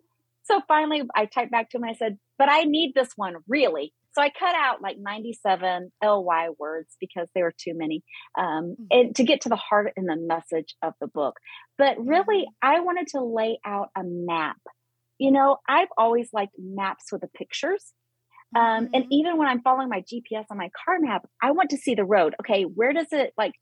so 0.47 0.61
finally, 0.69 1.03
I 1.15 1.27
typed 1.27 1.51
back 1.51 1.71
to 1.71 1.79
him 1.79 1.85
and 1.85 1.91
I 1.91 1.95
said, 1.95 2.19
but 2.39 2.49
I 2.51 2.63
need 2.65 2.93
this 2.95 3.11
one 3.17 3.35
really. 3.49 3.93
So 4.13 4.23
I 4.23 4.31
cut 4.31 4.55
out 4.55 4.81
like 4.81 4.97
97 4.99 5.91
ly 6.03 6.49
words 6.59 6.97
because 7.01 7.29
there 7.35 7.45
were 7.45 7.55
too 7.59 7.73
many 7.75 8.03
um, 8.39 8.77
mm. 8.81 8.87
and 8.91 9.17
to 9.17 9.25
get 9.25 9.43
to 9.43 9.51
the 9.51 9.57
heart 9.57 9.93
and 9.97 10.09
the 10.09 10.17
message 10.17 10.75
of 10.83 10.95
the 11.01 11.07
book. 11.07 11.35
But 11.77 11.97
really, 11.99 12.43
mm. 12.43 12.53
I 12.63 12.81
wanted 12.81 13.09
to 13.09 13.23
lay 13.23 13.59
out 13.65 13.89
a 13.97 14.03
map. 14.05 14.57
You 15.19 15.33
know, 15.33 15.59
I've 15.69 15.89
always 15.99 16.29
liked 16.33 16.53
maps 16.59 17.07
with 17.13 17.23
the 17.23 17.29
pictures. 17.29 17.93
Um, 18.55 18.89
and 18.95 19.05
mm-hmm. 19.05 19.13
even 19.13 19.39
when 19.39 19.49
I'm 19.49 19.61
following 19.61 19.89
my 19.89 20.01
GPS 20.01 20.45
on 20.51 20.57
my 20.57 20.71
car 20.85 20.99
map, 21.01 21.27
I 21.43 21.51
want 21.51 21.71
to 21.71 21.77
see 21.77 21.95
the 21.95 22.05
road. 22.05 22.35
Okay, 22.41 22.63
where 22.63 22.93
does 22.93 23.09
it 23.13 23.33
like 23.37 23.53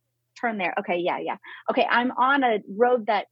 turn 0.40 0.58
there? 0.58 0.74
Okay, 0.78 0.98
yeah, 0.98 1.18
yeah. 1.18 1.36
Okay, 1.70 1.86
I'm 1.88 2.12
on 2.12 2.44
a 2.44 2.58
road 2.76 3.06
that 3.06 3.26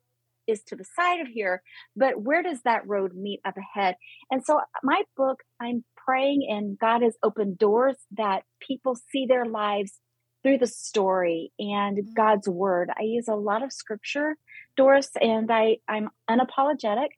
is 0.47 0.63
to 0.65 0.77
the 0.77 0.85
side 0.97 1.21
of 1.21 1.29
here, 1.29 1.63
but 1.97 2.21
where 2.21 2.43
does 2.43 2.61
that 2.63 2.87
road 2.87 3.15
meet 3.15 3.41
up 3.45 3.55
ahead? 3.57 3.97
And 4.31 4.45
so, 4.45 4.61
my 4.83 5.03
book, 5.17 5.41
I'm 5.61 5.85
praying, 5.97 6.47
and 6.49 6.79
God 6.79 7.03
has 7.03 7.17
opened 7.23 7.59
doors 7.59 7.97
that 8.13 8.43
people 8.61 8.97
see 9.11 9.27
their 9.27 9.45
lives 9.45 9.93
through 10.43 10.59
the 10.59 10.67
story 10.67 11.53
and 11.59 11.99
mm-hmm. 11.99 12.13
God's 12.15 12.49
word. 12.49 12.91
I 12.91 13.03
use 13.03 13.29
a 13.29 13.35
lot 13.35 13.63
of 13.63 13.73
scripture, 13.73 14.37
Doris, 14.77 15.11
and 15.21 15.51
I, 15.51 15.79
I'm 15.89 16.11
unapologetic. 16.29 17.09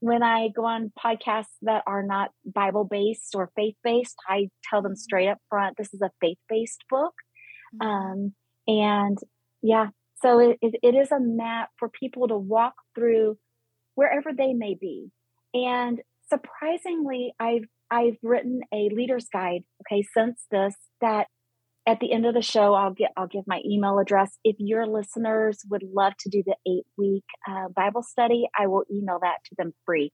When 0.00 0.22
I 0.22 0.48
go 0.48 0.66
on 0.66 0.92
podcasts 1.02 1.54
that 1.62 1.82
are 1.86 2.02
not 2.02 2.30
Bible 2.44 2.84
based 2.84 3.34
or 3.34 3.50
faith 3.56 3.76
based, 3.82 4.16
I 4.28 4.48
tell 4.68 4.82
them 4.82 4.92
mm-hmm. 4.92 4.98
straight 4.98 5.28
up 5.28 5.38
front 5.48 5.76
this 5.76 5.92
is 5.94 6.02
a 6.02 6.10
faith 6.20 6.38
based 6.48 6.84
book. 6.90 7.14
Mm-hmm. 7.74 7.86
Um, 7.86 8.34
and 8.66 9.18
yeah, 9.62 9.88
so 10.24 10.38
it, 10.38 10.58
it, 10.62 10.94
is 10.94 11.12
a 11.12 11.20
map 11.20 11.68
for 11.78 11.90
people 11.90 12.28
to 12.28 12.36
walk 12.36 12.74
through 12.94 13.36
wherever 13.94 14.30
they 14.36 14.54
may 14.54 14.74
be. 14.80 15.10
And 15.52 16.00
surprisingly, 16.30 17.34
I've 17.38 17.64
I've 17.90 18.16
written 18.22 18.60
a 18.72 18.88
leader's 18.92 19.28
guide, 19.30 19.64
okay, 19.82 20.02
since 20.16 20.46
this 20.50 20.74
that 21.02 21.26
at 21.86 22.00
the 22.00 22.10
end 22.12 22.24
of 22.24 22.32
the 22.32 22.40
show 22.40 22.72
I'll 22.72 22.94
get 22.94 23.10
I'll 23.16 23.26
give 23.26 23.44
my 23.46 23.60
email 23.64 23.98
address. 23.98 24.38
If 24.42 24.56
your 24.58 24.86
listeners 24.86 25.60
would 25.70 25.82
love 25.82 26.14
to 26.20 26.30
do 26.30 26.42
the 26.44 26.56
eight 26.66 26.86
week 26.96 27.24
uh, 27.48 27.68
Bible 27.76 28.02
study, 28.02 28.48
I 28.58 28.66
will 28.66 28.84
email 28.90 29.18
that 29.20 29.38
to 29.44 29.54
them 29.58 29.74
free, 29.84 30.10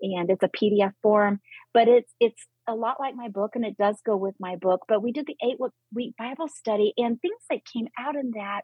and 0.00 0.30
it's 0.30 0.42
a 0.42 0.48
PDF 0.48 0.92
form. 1.02 1.40
But 1.74 1.86
it's 1.86 2.12
it's 2.18 2.46
a 2.66 2.74
lot 2.74 2.96
like 2.98 3.14
my 3.14 3.28
book, 3.28 3.50
and 3.54 3.64
it 3.66 3.76
does 3.76 3.98
go 4.06 4.16
with 4.16 4.34
my 4.40 4.56
book. 4.56 4.80
But 4.88 5.02
we 5.02 5.12
did 5.12 5.26
the 5.26 5.36
eight 5.46 5.58
week 5.94 6.14
Bible 6.16 6.48
study, 6.48 6.94
and 6.96 7.20
things 7.20 7.42
that 7.50 7.60
came 7.70 7.88
out 7.98 8.16
in 8.16 8.30
that 8.34 8.62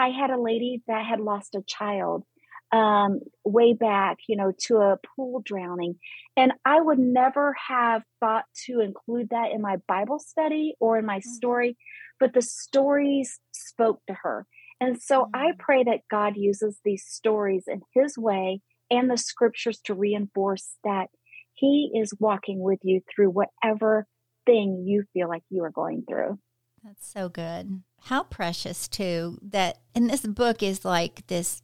I 0.00 0.10
had 0.10 0.30
a 0.30 0.40
lady 0.40 0.82
that 0.86 1.04
had 1.04 1.20
lost 1.20 1.54
a 1.54 1.62
child 1.66 2.24
um, 2.72 3.20
way 3.44 3.74
back, 3.74 4.18
you 4.28 4.36
know, 4.36 4.52
to 4.66 4.76
a 4.76 4.98
pool 5.16 5.42
drowning. 5.44 5.96
And 6.36 6.52
I 6.64 6.80
would 6.80 6.98
never 6.98 7.54
have 7.68 8.02
thought 8.20 8.44
to 8.66 8.80
include 8.80 9.28
that 9.30 9.50
in 9.52 9.60
my 9.60 9.76
Bible 9.88 10.18
study 10.18 10.74
or 10.80 10.98
in 10.98 11.04
my 11.04 11.18
mm-hmm. 11.18 11.34
story, 11.34 11.76
but 12.18 12.32
the 12.32 12.42
stories 12.42 13.40
spoke 13.52 14.00
to 14.06 14.14
her. 14.22 14.46
And 14.80 15.00
so 15.00 15.24
mm-hmm. 15.24 15.36
I 15.36 15.52
pray 15.58 15.84
that 15.84 16.00
God 16.10 16.34
uses 16.36 16.78
these 16.84 17.04
stories 17.06 17.64
in 17.66 17.82
His 17.94 18.16
way 18.16 18.60
and 18.90 19.10
the 19.10 19.18
scriptures 19.18 19.80
to 19.84 19.94
reinforce 19.94 20.76
that 20.84 21.08
He 21.54 21.90
is 21.94 22.14
walking 22.18 22.60
with 22.62 22.78
you 22.82 23.00
through 23.14 23.30
whatever 23.30 24.06
thing 24.46 24.84
you 24.86 25.04
feel 25.12 25.28
like 25.28 25.42
you 25.50 25.64
are 25.64 25.70
going 25.70 26.04
through. 26.08 26.38
That's 26.82 27.12
so 27.12 27.28
good. 27.28 27.82
How 28.04 28.24
precious 28.24 28.88
too 28.88 29.38
that 29.42 29.78
and 29.94 30.10
this 30.10 30.22
book 30.22 30.62
is 30.62 30.84
like 30.84 31.26
this 31.26 31.62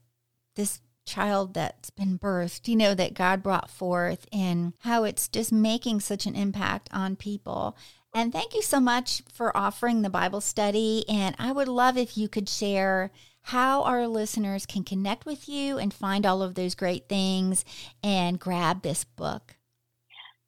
this 0.55 0.81
child 1.07 1.55
that's 1.55 1.91
been 1.91 2.19
birthed, 2.19 2.69
you 2.69 2.77
know, 2.77 2.95
that 2.95 3.15
God 3.15 3.43
brought 3.43 3.71
forth 3.71 4.27
and 4.33 4.75
how 4.81 5.05
it's 5.05 5.29
just 5.29 5.53
making 5.53 6.01
such 6.01 6.27
an 6.27 6.35
impact 6.35 6.89
on 6.93 7.17
people. 7.17 7.77
And 8.13 8.33
thank 8.33 8.55
you 8.55 8.63
so 8.63 8.81
much 8.81 9.23
for 9.33 9.57
offering 9.57 10.03
the 10.03 10.11
Bible 10.11 10.41
study. 10.41 11.05
And 11.09 11.37
I 11.39 11.53
would 11.53 11.69
love 11.69 11.97
if 11.97 12.17
you 12.17 12.29
could 12.29 12.49
share 12.49 13.11
how 13.43 13.83
our 13.85 14.09
listeners 14.09 14.67
can 14.67 14.83
connect 14.83 15.25
with 15.25 15.49
you 15.49 15.79
and 15.79 15.95
find 15.95 16.27
all 16.27 16.43
of 16.43 16.55
those 16.55 16.75
great 16.75 17.09
things 17.09 17.65
and 18.03 18.41
grab 18.41 18.83
this 18.83 19.05
book. 19.05 19.57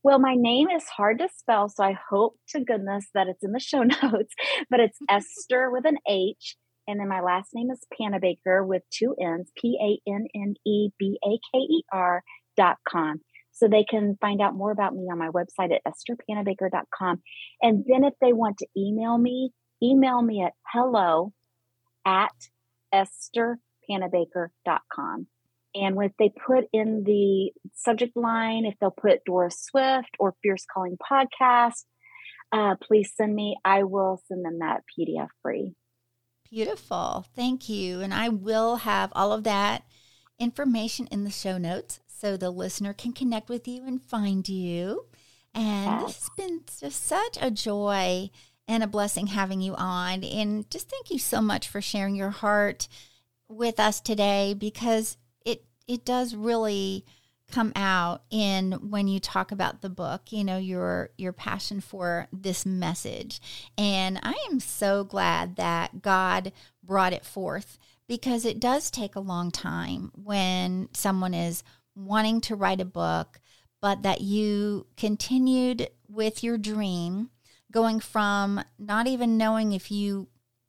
Well, 0.09 0.19
my 0.19 0.35
name 0.37 0.71
is 0.71 0.85
hard 0.85 1.19
to 1.19 1.29
spell, 1.37 1.69
so 1.69 1.85
I 1.85 1.95
hope 2.09 2.39
to 2.49 2.65
goodness 2.65 3.11
that 3.13 3.27
it's 3.27 3.45
in 3.45 3.53
the 3.53 3.61
show 3.61 3.83
notes, 4.03 4.35
but 4.71 4.81
it's 4.81 4.97
Esther 5.07 5.71
with 5.71 5.85
an 5.85 5.99
H 6.09 6.57
and 6.87 6.99
then 6.99 7.09
my 7.09 7.21
last 7.21 7.51
name 7.53 7.71
is 7.71 7.85
Pannebaker 7.93 8.67
with 8.67 8.85
two 8.91 9.15
N's, 9.21 9.53
P 9.55 9.79
A 9.79 10.01
N 10.11 10.27
N 10.35 10.55
E 10.67 10.89
B 10.99 11.19
A 11.23 11.39
K 11.53 11.59
E 11.59 11.83
R 11.93 12.23
dot 12.57 12.79
com. 12.89 13.21
So 13.53 13.69
they 13.69 13.85
can 13.85 14.17
find 14.19 14.41
out 14.41 14.55
more 14.55 14.71
about 14.71 14.95
me 14.95 15.11
on 15.13 15.19
my 15.19 15.29
website 15.29 15.75
at 15.75 15.83
estherpannebaker.com. 15.87 17.21
And 17.61 17.85
then 17.87 18.05
if 18.05 18.15
they 18.23 18.33
want 18.33 18.57
to 18.61 18.67
email 18.75 19.19
me, 19.19 19.53
email 19.83 20.23
me 20.23 20.43
at 20.43 20.55
hello 20.73 21.35
at 22.07 22.33
estherpannebaker.com. 22.95 25.27
And 25.75 25.97
if 26.03 26.13
they 26.19 26.31
put 26.31 26.65
in 26.73 27.05
the 27.05 27.53
subject 27.75 28.17
line, 28.17 28.65
if 28.65 28.75
they'll 28.81 28.91
put 28.91 29.25
Doris 29.25 29.63
Swift 29.63 30.17
or 30.19 30.35
Fierce 30.43 30.65
Calling 30.73 30.97
Podcast, 30.99 31.85
uh, 32.53 32.77
please 32.83 33.13
send 33.15 33.35
me. 33.35 33.57
I 33.65 33.85
will 33.85 34.21
send 34.27 34.45
them 34.45 34.61
that 34.61 34.83
PDF 34.99 35.29
free. 35.43 35.75
Beautiful. 36.51 37.27
Thank 37.37 37.69
you. 37.69 38.01
And 38.01 38.15
I 38.15 38.31
will 38.31 38.77
have 38.77 39.13
all 39.15 39.33
of 39.33 39.45
that 39.45 39.85
information 40.39 41.07
in 41.11 41.25
the 41.25 41.31
show 41.31 41.59
notes 41.59 42.01
so 42.07 42.37
the 42.37 42.51
listener 42.51 42.95
can 42.95 43.13
connect 43.13 43.49
with 43.49 43.69
you 43.69 43.85
and 43.87 44.03
find 44.03 44.49
you. 44.49 45.07
And 45.55 46.01
yes. 46.01 46.07
this 46.07 46.17
has 46.21 46.31
been 46.37 46.61
just 46.81 47.05
such 47.05 47.39
a 47.41 47.51
joy 47.51 48.31
and 48.67 48.83
a 48.83 48.87
blessing 48.87 49.29
having 49.29 49.61
you 49.61 49.75
on. 49.75 50.25
And 50.25 50.71
just 50.71 50.89
thank 50.89 51.11
you 51.11 51.19
so 51.19 51.41
much 51.41 51.69
for 51.69 51.81
sharing 51.81 52.15
your 52.15 52.31
heart 52.31 52.89
with 53.49 53.81
us 53.81 54.01
today 54.01 54.55
because 54.55 55.17
it 55.89 56.05
does 56.05 56.35
really 56.35 57.05
come 57.51 57.73
out 57.75 58.23
in 58.31 58.73
when 58.73 59.09
you 59.09 59.19
talk 59.19 59.51
about 59.51 59.81
the 59.81 59.89
book 59.89 60.31
you 60.31 60.45
know 60.45 60.59
your 60.59 61.09
your 61.17 61.33
passion 61.33 61.81
for 61.81 62.29
this 62.33 62.67
message. 62.67 63.41
And 63.77 64.21
i 64.23 64.35
am 64.51 64.61
so 64.61 65.03
glad 65.03 65.57
that 65.57 66.03
god 66.03 66.53
brought 66.85 67.13
it 67.13 67.25
forth 67.25 67.79
because 68.07 68.45
it 68.45 68.61
does 68.61 68.91
take 68.91 69.17
a 69.17 69.21
long 69.21 69.51
time 69.51 70.11
when 70.15 70.89
someone 70.93 71.35
is 71.35 71.65
wanting 71.95 72.41
to 72.43 72.55
write 72.55 72.81
a 72.81 72.87
book 72.87 73.41
but 73.81 74.03
that 74.03 74.21
you 74.21 74.87
continued 74.97 75.89
with 76.09 76.43
your 76.43 76.59
dream 76.59 77.31
going 77.71 78.01
from 78.01 78.63
not 78.79 79.07
even 79.07 79.37
knowing 79.37 79.73
if 79.73 79.91
you 79.91 80.29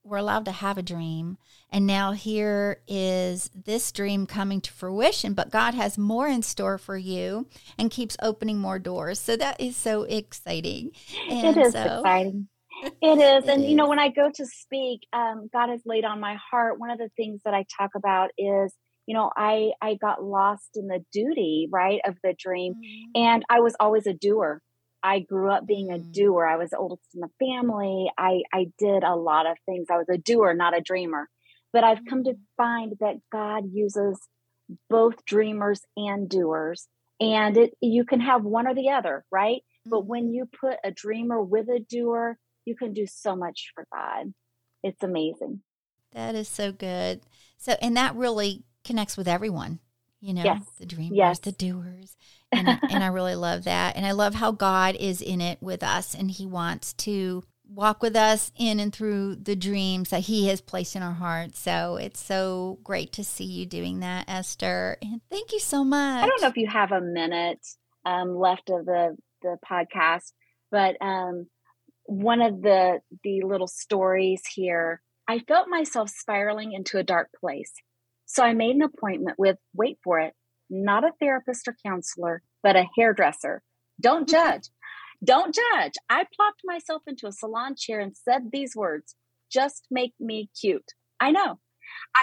were 0.09 0.17
allowed 0.17 0.45
to 0.45 0.51
have 0.51 0.77
a 0.77 0.83
dream 0.83 1.37
and 1.71 1.85
now 1.85 2.13
here 2.13 2.81
is 2.87 3.51
this 3.53 3.91
dream 3.91 4.25
coming 4.25 4.59
to 4.61 4.73
fruition, 4.73 5.33
but 5.33 5.51
God 5.51 5.75
has 5.75 5.97
more 5.97 6.27
in 6.27 6.41
store 6.41 6.77
for 6.77 6.97
you 6.97 7.47
and 7.77 7.91
keeps 7.91 8.17
opening 8.21 8.57
more 8.57 8.79
doors. 8.79 9.19
So 9.19 9.35
that 9.35 9.61
is 9.61 9.77
so 9.77 10.03
exciting. 10.03 10.91
And 11.29 11.57
it 11.57 11.61
is 11.61 11.73
so, 11.73 11.99
exciting. 11.99 12.47
It 12.83 12.87
is. 12.87 12.93
it 13.01 13.49
and, 13.49 13.63
is. 13.63 13.69
you 13.69 13.75
know, 13.75 13.87
when 13.87 13.99
I 13.99 14.09
go 14.09 14.31
to 14.33 14.45
speak, 14.45 15.01
um, 15.13 15.47
God 15.53 15.69
has 15.69 15.81
laid 15.85 16.05
on 16.05 16.19
my 16.19 16.37
heart. 16.49 16.79
One 16.79 16.89
of 16.89 16.97
the 16.97 17.09
things 17.15 17.41
that 17.45 17.53
I 17.53 17.65
talk 17.77 17.91
about 17.95 18.31
is, 18.37 18.73
you 19.05 19.13
know, 19.13 19.31
I, 19.35 19.71
I 19.81 19.95
got 19.95 20.23
lost 20.23 20.71
in 20.75 20.87
the 20.87 21.03
duty, 21.13 21.67
right, 21.71 21.99
of 22.05 22.15
the 22.23 22.33
dream. 22.37 22.73
Mm-hmm. 22.73 23.21
And 23.21 23.45
I 23.47 23.59
was 23.59 23.75
always 23.79 24.07
a 24.07 24.13
doer. 24.13 24.61
I 25.01 25.19
grew 25.19 25.51
up 25.51 25.65
being 25.65 25.91
a 25.91 25.97
mm. 25.97 26.11
doer. 26.11 26.45
I 26.45 26.57
was 26.57 26.71
the 26.71 26.77
oldest 26.77 27.03
in 27.13 27.21
the 27.21 27.29
family. 27.39 28.11
I, 28.17 28.41
I 28.53 28.71
did 28.77 29.03
a 29.03 29.15
lot 29.15 29.49
of 29.49 29.57
things. 29.65 29.87
I 29.89 29.97
was 29.97 30.09
a 30.09 30.17
doer, 30.17 30.53
not 30.53 30.77
a 30.77 30.81
dreamer. 30.81 31.29
But 31.71 31.83
I've 31.83 32.05
come 32.07 32.23
to 32.23 32.33
find 32.57 32.93
that 32.99 33.17
God 33.31 33.65
uses 33.71 34.19
both 34.89 35.25
dreamers 35.25 35.81
and 35.95 36.29
doers. 36.29 36.87
And 37.19 37.57
it 37.57 37.73
you 37.81 38.05
can 38.05 38.21
have 38.21 38.43
one 38.43 38.67
or 38.67 38.73
the 38.73 38.89
other, 38.89 39.25
right? 39.31 39.57
Mm-hmm. 39.57 39.89
But 39.89 40.05
when 40.05 40.33
you 40.33 40.47
put 40.59 40.77
a 40.83 40.91
dreamer 40.91 41.41
with 41.41 41.67
a 41.67 41.79
doer, 41.79 42.37
you 42.65 42.75
can 42.75 42.93
do 42.93 43.05
so 43.07 43.35
much 43.35 43.71
for 43.75 43.85
God. 43.93 44.33
It's 44.83 45.03
amazing. 45.03 45.61
That 46.13 46.35
is 46.35 46.47
so 46.47 46.71
good. 46.71 47.21
So 47.57 47.75
and 47.81 47.95
that 47.97 48.15
really 48.15 48.63
connects 48.83 49.17
with 49.17 49.27
everyone, 49.27 49.79
you 50.21 50.33
know, 50.33 50.43
yes. 50.43 50.63
the 50.79 50.85
dreamers, 50.85 51.17
yes. 51.17 51.39
the 51.39 51.51
doers. 51.51 52.15
And, 52.51 52.67
and 52.67 53.03
I 53.03 53.07
really 53.07 53.35
love 53.35 53.65
that. 53.65 53.95
And 53.95 54.07
I 54.07 54.11
love 54.11 54.33
how 54.33 54.51
God 54.51 54.95
is 54.95 55.21
in 55.21 55.39
it 55.39 55.61
with 55.61 55.83
us 55.83 56.15
and 56.15 56.31
he 56.31 56.47
wants 56.47 56.93
to 56.93 57.43
walk 57.69 58.01
with 58.01 58.15
us 58.15 58.51
in 58.57 58.79
and 58.79 58.93
through 58.93 59.35
the 59.35 59.55
dreams 59.55 60.09
that 60.09 60.21
He 60.21 60.47
has 60.47 60.61
placed 60.61 60.95
in 60.95 61.03
our 61.03 61.13
hearts. 61.13 61.59
So 61.59 61.97
it's 61.97 62.19
so 62.19 62.79
great 62.83 63.13
to 63.13 63.23
see 63.23 63.45
you 63.45 63.65
doing 63.65 63.99
that, 63.99 64.25
Esther. 64.27 64.97
And 65.01 65.21
thank 65.29 65.51
you 65.51 65.59
so 65.59 65.83
much. 65.83 66.23
I 66.23 66.27
don't 66.27 66.41
know 66.41 66.47
if 66.47 66.57
you 66.57 66.67
have 66.67 66.91
a 66.91 67.01
minute 67.01 67.65
um, 68.05 68.35
left 68.37 68.69
of 68.69 68.85
the 68.85 69.15
the 69.41 69.57
podcast, 69.69 70.33
but 70.71 70.97
um, 71.01 71.47
one 72.05 72.41
of 72.41 72.61
the 72.61 72.99
the 73.23 73.41
little 73.43 73.67
stories 73.67 74.41
here, 74.53 75.01
I 75.27 75.39
felt 75.39 75.69
myself 75.69 76.09
spiraling 76.09 76.73
into 76.73 76.97
a 76.97 77.03
dark 77.03 77.29
place. 77.39 77.71
So 78.31 78.43
I 78.43 78.53
made 78.53 78.75
an 78.75 78.83
appointment 78.83 79.39
with, 79.39 79.57
wait 79.73 79.97
for 80.03 80.19
it, 80.19 80.33
not 80.69 81.03
a 81.03 81.13
therapist 81.19 81.67
or 81.67 81.75
counselor, 81.83 82.43
but 82.61 82.75
a 82.75 82.85
hairdresser. 82.95 83.63
Don't 83.99 84.29
judge. 84.29 84.69
Don't 85.23 85.53
judge. 85.53 85.93
I 86.11 86.25
plopped 86.35 86.61
myself 86.63 87.01
into 87.07 87.25
a 87.25 87.31
salon 87.31 87.73
chair 87.75 87.99
and 87.99 88.15
said 88.15 88.51
these 88.51 88.75
words 88.75 89.15
just 89.51 89.87
make 89.89 90.13
me 90.19 90.51
cute. 90.61 90.93
I 91.19 91.31
know. 91.31 91.59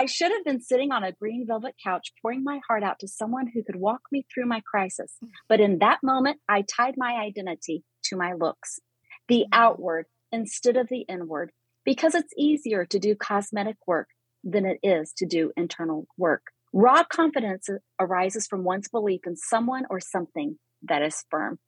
I 0.01 0.07
should 0.07 0.31
have 0.31 0.45
been 0.45 0.61
sitting 0.61 0.93
on 0.93 1.03
a 1.03 1.11
green 1.11 1.45
velvet 1.45 1.75
couch 1.85 2.13
pouring 2.23 2.45
my 2.45 2.61
heart 2.69 2.85
out 2.85 3.01
to 3.01 3.09
someone 3.09 3.49
who 3.53 3.65
could 3.65 3.75
walk 3.75 4.03
me 4.13 4.25
through 4.33 4.47
my 4.47 4.63
crisis. 4.65 5.19
But 5.49 5.61
in 5.61 5.81
that 5.81 5.99
moment, 6.05 6.39
I 6.49 6.63
tied 6.63 6.95
my 6.97 7.15
identity 7.15 7.83
to 8.05 8.17
my 8.17 8.35
looks, 8.35 8.79
the 9.27 9.41
mm. 9.41 9.49
outward 9.53 10.07
instead 10.31 10.77
of 10.77 10.87
the 10.89 11.05
inward, 11.09 11.51
because 11.85 12.15
it's 12.15 12.33
easier 12.39 12.85
to 12.87 12.99
do 13.01 13.17
cosmetic 13.17 13.77
work 13.89 14.07
than 14.45 14.67
it 14.67 14.79
is 14.83 15.13
to 15.19 15.27
do 15.27 15.53
internal 15.57 16.07
work. 16.17 16.43
Raw 16.73 17.05
confidence 17.05 17.69
arises 17.99 18.47
from 18.47 18.65
one's 18.65 18.89
belief 18.89 19.23
in 19.27 19.37
someone 19.37 19.85
or 19.89 20.01
something 20.01 20.59
that 20.83 21.03
is 21.03 21.25
firm. 21.31 21.59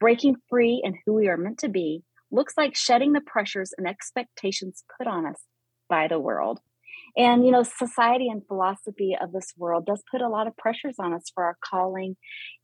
Breaking 0.00 0.36
free 0.48 0.80
in 0.84 0.98
who 1.04 1.14
we 1.14 1.28
are 1.28 1.36
meant 1.36 1.58
to 1.60 1.68
be 1.68 2.02
looks 2.30 2.54
like 2.56 2.76
shedding 2.76 3.12
the 3.12 3.20
pressures 3.20 3.72
and 3.76 3.88
expectations 3.88 4.84
put 4.96 5.06
on 5.06 5.26
us 5.26 5.42
by 5.88 6.06
the 6.08 6.20
world. 6.20 6.60
And, 7.16 7.44
you 7.44 7.50
know, 7.50 7.62
society 7.62 8.28
and 8.28 8.46
philosophy 8.46 9.16
of 9.20 9.32
this 9.32 9.52
world 9.56 9.86
does 9.86 10.02
put 10.10 10.20
a 10.20 10.28
lot 10.28 10.46
of 10.46 10.56
pressures 10.56 10.96
on 10.98 11.14
us 11.14 11.30
for 11.34 11.44
our 11.44 11.56
calling 11.64 12.16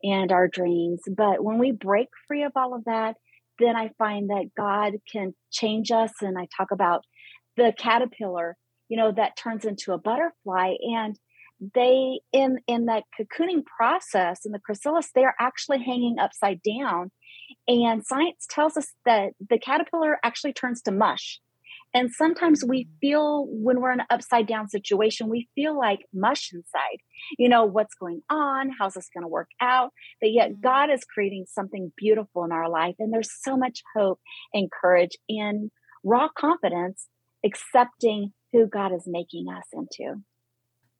and 0.03 0.31
our 0.31 0.47
dreams. 0.47 1.01
But 1.09 1.43
when 1.43 1.59
we 1.59 1.73
break 1.73 2.09
free 2.29 2.45
of 2.45 2.53
all 2.55 2.75
of 2.75 2.85
that, 2.85 3.17
then 3.59 3.77
I 3.77 3.91
find 3.99 4.31
that 4.31 4.51
God 4.57 4.95
can 5.11 5.35
change 5.51 5.91
us. 5.91 6.13
And 6.21 6.39
I 6.39 6.47
talk 6.57 6.71
about 6.71 7.03
the 7.57 7.73
caterpillar, 7.77 8.57
you 8.89 8.97
know, 8.97 9.13
that 9.13 9.37
turns 9.37 9.65
into 9.65 9.93
a 9.93 9.99
butterfly. 9.99 10.75
And 10.81 11.19
they 11.75 12.21
in 12.33 12.59
in 12.67 12.87
that 12.87 13.05
cocooning 13.19 13.65
process 13.65 14.45
in 14.45 14.53
the 14.53 14.59
chrysalis 14.59 15.11
they 15.15 15.25
are 15.25 15.35
actually 15.41 15.79
hanging 15.79 16.17
upside 16.21 16.61
down 16.63 17.11
and 17.69 18.05
science 18.05 18.47
tells 18.51 18.77
us 18.77 18.93
that 19.07 19.33
the 19.49 19.59
caterpillar 19.59 20.19
actually 20.25 20.53
turns 20.53 20.83
to 20.83 20.91
mush 20.91 21.41
and 21.95 22.11
sometimes 22.11 22.65
we 22.67 22.85
mm. 22.85 22.89
feel 23.01 23.47
when 23.49 23.81
we're 23.81 23.93
in 23.93 24.01
an 24.01 24.07
upside 24.11 24.47
down 24.47 24.69
situation 24.69 25.29
we 25.31 25.49
feel 25.55 25.79
like 25.79 26.01
mush 26.13 26.51
inside 26.53 26.99
you 27.39 27.49
know 27.49 27.65
what's 27.65 27.95
going 27.95 28.21
on 28.29 28.71
how's 28.79 28.95
this 28.95 29.09
going 29.15 29.25
to 29.25 29.29
work 29.29 29.49
out 29.61 29.91
but 30.21 30.33
yet 30.33 30.51
mm. 30.51 30.61
god 30.61 30.91
is 30.91 31.05
creating 31.05 31.45
something 31.49 31.93
beautiful 31.97 32.45
in 32.45 32.53
our 32.53 32.69
life 32.69 32.97
and 32.99 33.13
there's 33.13 33.31
so 33.43 33.57
much 33.57 33.81
hope 33.95 34.21
and 34.53 34.71
courage 34.71 35.17
and 35.29 35.71
raw 36.03 36.29
confidence 36.37 37.07
accepting 37.45 38.33
who 38.55 38.67
God 38.67 38.93
is 38.93 39.07
making 39.07 39.49
us 39.49 39.65
into. 39.73 40.23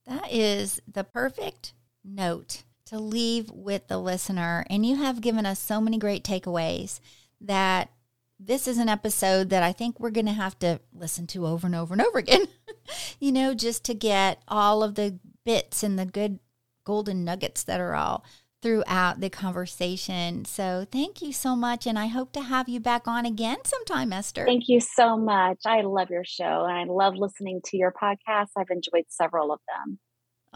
That 0.05 0.31
is 0.31 0.81
the 0.91 1.05
perfect 1.05 1.73
note 2.03 2.63
to 2.87 2.99
leave 2.99 3.49
with 3.49 3.87
the 3.87 3.97
listener. 3.97 4.65
And 4.69 4.85
you 4.85 4.97
have 4.97 5.21
given 5.21 5.45
us 5.45 5.57
so 5.57 5.79
many 5.79 5.97
great 5.97 6.23
takeaways 6.23 6.99
that 7.39 7.89
this 8.37 8.67
is 8.67 8.77
an 8.77 8.89
episode 8.89 9.49
that 9.49 9.63
I 9.63 9.71
think 9.71 9.99
we're 9.99 10.11
going 10.11 10.25
to 10.25 10.33
have 10.33 10.59
to 10.59 10.81
listen 10.93 11.25
to 11.27 11.47
over 11.47 11.65
and 11.65 11.75
over 11.75 11.93
and 11.93 12.01
over 12.01 12.19
again, 12.19 12.47
you 13.19 13.31
know, 13.31 13.53
just 13.53 13.85
to 13.85 13.93
get 13.93 14.43
all 14.49 14.83
of 14.83 14.95
the 14.95 15.17
bits 15.45 15.81
and 15.81 15.97
the 15.97 16.05
good 16.05 16.39
golden 16.83 17.23
nuggets 17.23 17.63
that 17.63 17.79
are 17.79 17.95
all 17.95 18.25
throughout 18.61 19.19
the 19.19 19.29
conversation. 19.29 20.45
So 20.45 20.85
thank 20.91 21.21
you 21.21 21.31
so 21.31 21.55
much. 21.55 21.85
And 21.85 21.99
I 21.99 22.07
hope 22.07 22.31
to 22.33 22.41
have 22.41 22.67
you 22.67 22.79
back 22.79 23.07
on 23.07 23.25
again 23.25 23.57
sometime, 23.63 24.11
Esther. 24.11 24.45
Thank 24.45 24.67
you 24.67 24.79
so 24.79 25.17
much. 25.17 25.59
I 25.65 25.81
love 25.81 26.09
your 26.09 26.25
show 26.25 26.65
and 26.67 26.71
I 26.71 26.83
love 26.91 27.15
listening 27.15 27.61
to 27.65 27.77
your 27.77 27.91
podcast. 27.91 28.47
I've 28.57 28.69
enjoyed 28.71 29.05
several 29.09 29.51
of 29.51 29.59
them. 29.67 29.99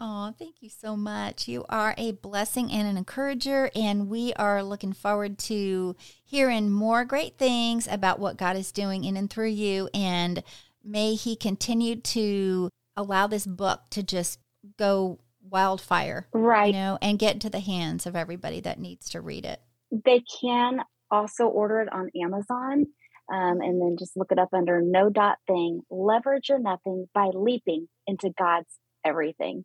Oh, 0.02 0.32
thank 0.38 0.56
you 0.62 0.70
so 0.70 0.96
much. 0.96 1.46
You 1.46 1.66
are 1.68 1.94
a 1.98 2.12
blessing 2.12 2.72
and 2.72 2.88
an 2.88 2.96
encourager, 2.96 3.70
and 3.74 4.08
we 4.08 4.32
are 4.32 4.62
looking 4.62 4.94
forward 4.94 5.36
to 5.40 5.94
hearing 6.24 6.70
more 6.70 7.04
great 7.04 7.36
things 7.36 7.86
about 7.86 8.18
what 8.18 8.38
God 8.38 8.56
is 8.56 8.72
doing 8.72 9.04
in 9.04 9.18
and 9.18 9.28
through 9.28 9.48
you. 9.48 9.90
And 9.92 10.42
may 10.82 11.16
He 11.16 11.36
continue 11.36 11.96
to 11.96 12.70
allow 12.96 13.26
this 13.26 13.46
book 13.46 13.82
to 13.90 14.02
just 14.02 14.38
go 14.78 15.18
wildfire, 15.48 16.28
right? 16.32 16.74
You 16.74 16.80
know, 16.80 16.98
and 17.00 17.18
get 17.18 17.34
into 17.34 17.50
the 17.50 17.60
hands 17.60 18.06
of 18.06 18.16
everybody 18.16 18.60
that 18.60 18.78
needs 18.78 19.10
to 19.10 19.20
read 19.20 19.44
it. 19.44 19.60
They 19.90 20.22
can 20.40 20.80
also 21.10 21.46
order 21.46 21.80
it 21.80 21.92
on 21.92 22.10
Amazon. 22.22 22.86
Um, 23.32 23.60
and 23.60 23.80
then 23.80 23.94
just 23.96 24.16
look 24.16 24.32
it 24.32 24.40
up 24.40 24.48
under 24.52 24.80
no 24.82 25.08
dot 25.08 25.38
thing 25.46 25.82
leverage 25.88 26.48
your 26.48 26.58
nothing 26.58 27.06
by 27.14 27.30
leaping 27.32 27.86
into 28.08 28.30
god's 28.36 28.66
everything 29.06 29.64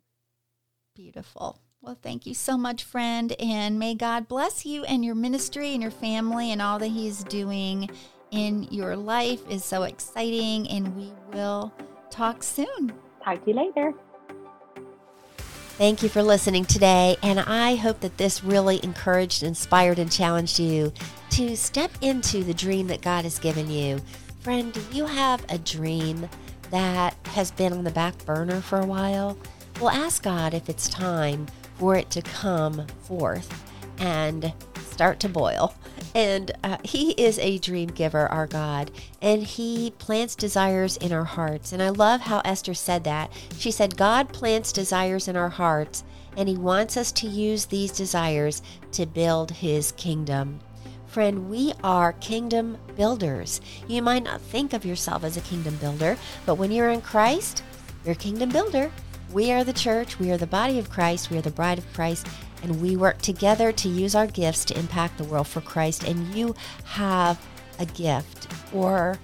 Beautiful. 0.96 1.60
Well, 1.82 1.98
thank 2.00 2.24
you 2.24 2.32
so 2.32 2.56
much, 2.56 2.82
friend. 2.82 3.34
And 3.38 3.78
may 3.78 3.94
God 3.94 4.28
bless 4.28 4.64
you 4.64 4.84
and 4.84 5.04
your 5.04 5.14
ministry 5.14 5.74
and 5.74 5.82
your 5.82 5.90
family 5.90 6.50
and 6.50 6.62
all 6.62 6.78
that 6.78 6.86
He's 6.86 7.22
doing 7.24 7.90
in 8.30 8.62
your 8.70 8.96
life 8.96 9.46
is 9.50 9.62
so 9.62 9.82
exciting. 9.82 10.66
And 10.70 10.96
we 10.96 11.12
will 11.34 11.70
talk 12.08 12.42
soon. 12.42 12.94
Talk 13.22 13.44
to 13.44 13.50
you 13.50 13.56
later. 13.56 13.92
Thank 15.78 16.02
you 16.02 16.08
for 16.08 16.22
listening 16.22 16.64
today. 16.64 17.18
And 17.22 17.38
I 17.38 17.74
hope 17.74 18.00
that 18.00 18.16
this 18.16 18.42
really 18.42 18.82
encouraged, 18.82 19.42
inspired, 19.42 19.98
and 19.98 20.10
challenged 20.10 20.58
you 20.58 20.90
to 21.32 21.54
step 21.54 21.90
into 22.00 22.42
the 22.42 22.54
dream 22.54 22.86
that 22.86 23.02
God 23.02 23.24
has 23.24 23.38
given 23.38 23.70
you. 23.70 24.00
Friend, 24.40 24.72
do 24.72 24.80
you 24.90 25.04
have 25.04 25.44
a 25.50 25.58
dream 25.58 26.30
that 26.70 27.14
has 27.26 27.50
been 27.50 27.74
on 27.74 27.84
the 27.84 27.90
back 27.90 28.16
burner 28.24 28.62
for 28.62 28.80
a 28.80 28.86
while? 28.86 29.36
Well, 29.78 29.90
ask 29.90 30.22
God 30.22 30.54
if 30.54 30.70
it's 30.70 30.88
time 30.88 31.46
for 31.74 31.94
it 31.94 32.08
to 32.12 32.22
come 32.22 32.86
forth 33.02 33.62
and 33.98 34.54
start 34.80 35.20
to 35.20 35.28
boil. 35.28 35.74
And 36.16 36.50
uh, 36.64 36.78
He 36.82 37.10
is 37.10 37.38
a 37.40 37.58
dream 37.58 37.90
giver, 37.90 38.26
our 38.28 38.46
God, 38.46 38.90
and 39.20 39.42
He 39.42 39.92
plants 39.98 40.34
desires 40.34 40.96
in 40.96 41.12
our 41.12 41.24
hearts. 41.24 41.72
And 41.72 41.82
I 41.82 41.90
love 41.90 42.22
how 42.22 42.40
Esther 42.42 42.72
said 42.72 43.04
that. 43.04 43.30
She 43.58 43.70
said, 43.70 43.98
God 43.98 44.32
plants 44.32 44.72
desires 44.72 45.28
in 45.28 45.36
our 45.36 45.50
hearts, 45.50 46.04
and 46.34 46.48
He 46.48 46.56
wants 46.56 46.96
us 46.96 47.12
to 47.12 47.26
use 47.26 47.66
these 47.66 47.92
desires 47.92 48.62
to 48.92 49.04
build 49.04 49.50
His 49.50 49.92
kingdom. 49.92 50.60
Friend, 51.06 51.50
we 51.50 51.74
are 51.84 52.14
kingdom 52.14 52.78
builders. 52.96 53.60
You 53.86 54.00
might 54.00 54.24
not 54.24 54.40
think 54.40 54.72
of 54.72 54.86
yourself 54.86 55.22
as 55.22 55.36
a 55.36 55.42
kingdom 55.42 55.76
builder, 55.76 56.16
but 56.46 56.54
when 56.54 56.72
you're 56.72 56.88
in 56.88 57.02
Christ, 57.02 57.62
you're 58.06 58.14
a 58.14 58.16
kingdom 58.16 58.48
builder. 58.48 58.90
We 59.32 59.52
are 59.52 59.64
the 59.64 59.72
church, 59.74 60.18
we 60.18 60.30
are 60.30 60.38
the 60.38 60.46
body 60.46 60.78
of 60.78 60.88
Christ, 60.88 61.30
we 61.30 61.36
are 61.36 61.42
the 61.42 61.50
bride 61.50 61.76
of 61.78 61.92
Christ, 61.92 62.26
and 62.62 62.80
we 62.80 62.96
work 62.96 63.18
together 63.18 63.72
to 63.72 63.88
use 63.88 64.14
our 64.14 64.26
gifts 64.26 64.64
to 64.66 64.78
impact 64.78 65.18
the 65.18 65.24
world 65.24 65.48
for 65.48 65.60
Christ. 65.60 66.04
And 66.04 66.34
you 66.34 66.54
have 66.84 67.44
a 67.78 67.86
gift, 67.86 68.48
or 68.72 69.18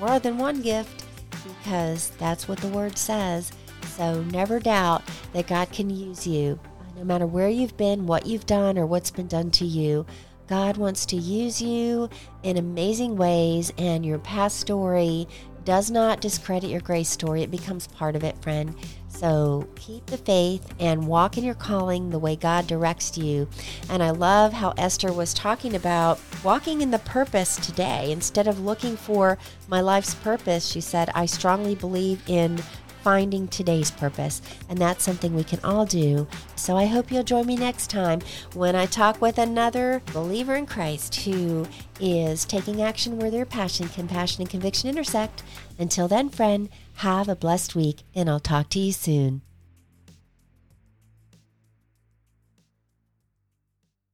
more 0.00 0.18
than 0.18 0.38
one 0.38 0.62
gift, 0.62 1.04
because 1.44 2.10
that's 2.18 2.48
what 2.48 2.58
the 2.58 2.68
word 2.68 2.96
says. 2.96 3.52
So 3.96 4.22
never 4.24 4.60
doubt 4.60 5.02
that 5.32 5.46
God 5.46 5.70
can 5.72 5.90
use 5.90 6.26
you, 6.26 6.58
no 6.96 7.04
matter 7.04 7.26
where 7.26 7.48
you've 7.48 7.76
been, 7.76 8.06
what 8.06 8.26
you've 8.26 8.46
done, 8.46 8.78
or 8.78 8.86
what's 8.86 9.10
been 9.10 9.28
done 9.28 9.50
to 9.52 9.64
you. 9.64 10.06
God 10.46 10.78
wants 10.78 11.04
to 11.06 11.16
use 11.16 11.60
you 11.60 12.08
in 12.42 12.56
amazing 12.56 13.16
ways, 13.16 13.72
and 13.76 14.06
your 14.06 14.18
past 14.18 14.58
story 14.58 15.28
does 15.64 15.90
not 15.90 16.22
discredit 16.22 16.70
your 16.70 16.80
grace 16.80 17.10
story. 17.10 17.42
It 17.42 17.50
becomes 17.50 17.86
part 17.88 18.16
of 18.16 18.24
it, 18.24 18.40
friend. 18.40 18.74
So 19.18 19.66
keep 19.74 20.06
the 20.06 20.16
faith 20.16 20.72
and 20.78 21.08
walk 21.08 21.36
in 21.36 21.42
your 21.42 21.56
calling 21.56 22.10
the 22.10 22.20
way 22.20 22.36
God 22.36 22.68
directs 22.68 23.18
you. 23.18 23.48
And 23.90 24.00
I 24.00 24.10
love 24.10 24.52
how 24.52 24.74
Esther 24.78 25.12
was 25.12 25.34
talking 25.34 25.74
about 25.74 26.20
walking 26.44 26.82
in 26.82 26.92
the 26.92 27.00
purpose 27.00 27.56
today. 27.56 28.12
Instead 28.12 28.46
of 28.46 28.60
looking 28.60 28.96
for 28.96 29.36
my 29.66 29.80
life's 29.80 30.14
purpose, 30.14 30.68
she 30.68 30.80
said, 30.80 31.10
I 31.16 31.26
strongly 31.26 31.74
believe 31.74 32.22
in 32.28 32.60
finding 33.02 33.48
today's 33.48 33.90
purpose. 33.90 34.40
And 34.68 34.78
that's 34.78 35.02
something 35.02 35.34
we 35.34 35.42
can 35.42 35.60
all 35.64 35.84
do. 35.84 36.28
So 36.54 36.76
I 36.76 36.86
hope 36.86 37.10
you'll 37.10 37.24
join 37.24 37.46
me 37.46 37.56
next 37.56 37.90
time 37.90 38.20
when 38.54 38.76
I 38.76 38.86
talk 38.86 39.20
with 39.20 39.38
another 39.38 40.00
believer 40.12 40.54
in 40.54 40.66
Christ 40.66 41.14
who 41.22 41.66
is 41.98 42.44
taking 42.44 42.82
action 42.82 43.18
where 43.18 43.30
their 43.30 43.46
passion, 43.46 43.88
compassion, 43.88 44.42
and 44.42 44.50
conviction 44.50 44.88
intersect. 44.88 45.42
Until 45.78 46.06
then, 46.06 46.28
friend, 46.28 46.68
have 46.98 47.28
a 47.28 47.36
blessed 47.36 47.76
week, 47.76 48.02
and 48.14 48.28
I'll 48.28 48.40
talk 48.40 48.70
to 48.70 48.80
you 48.80 48.92
soon. 48.92 49.42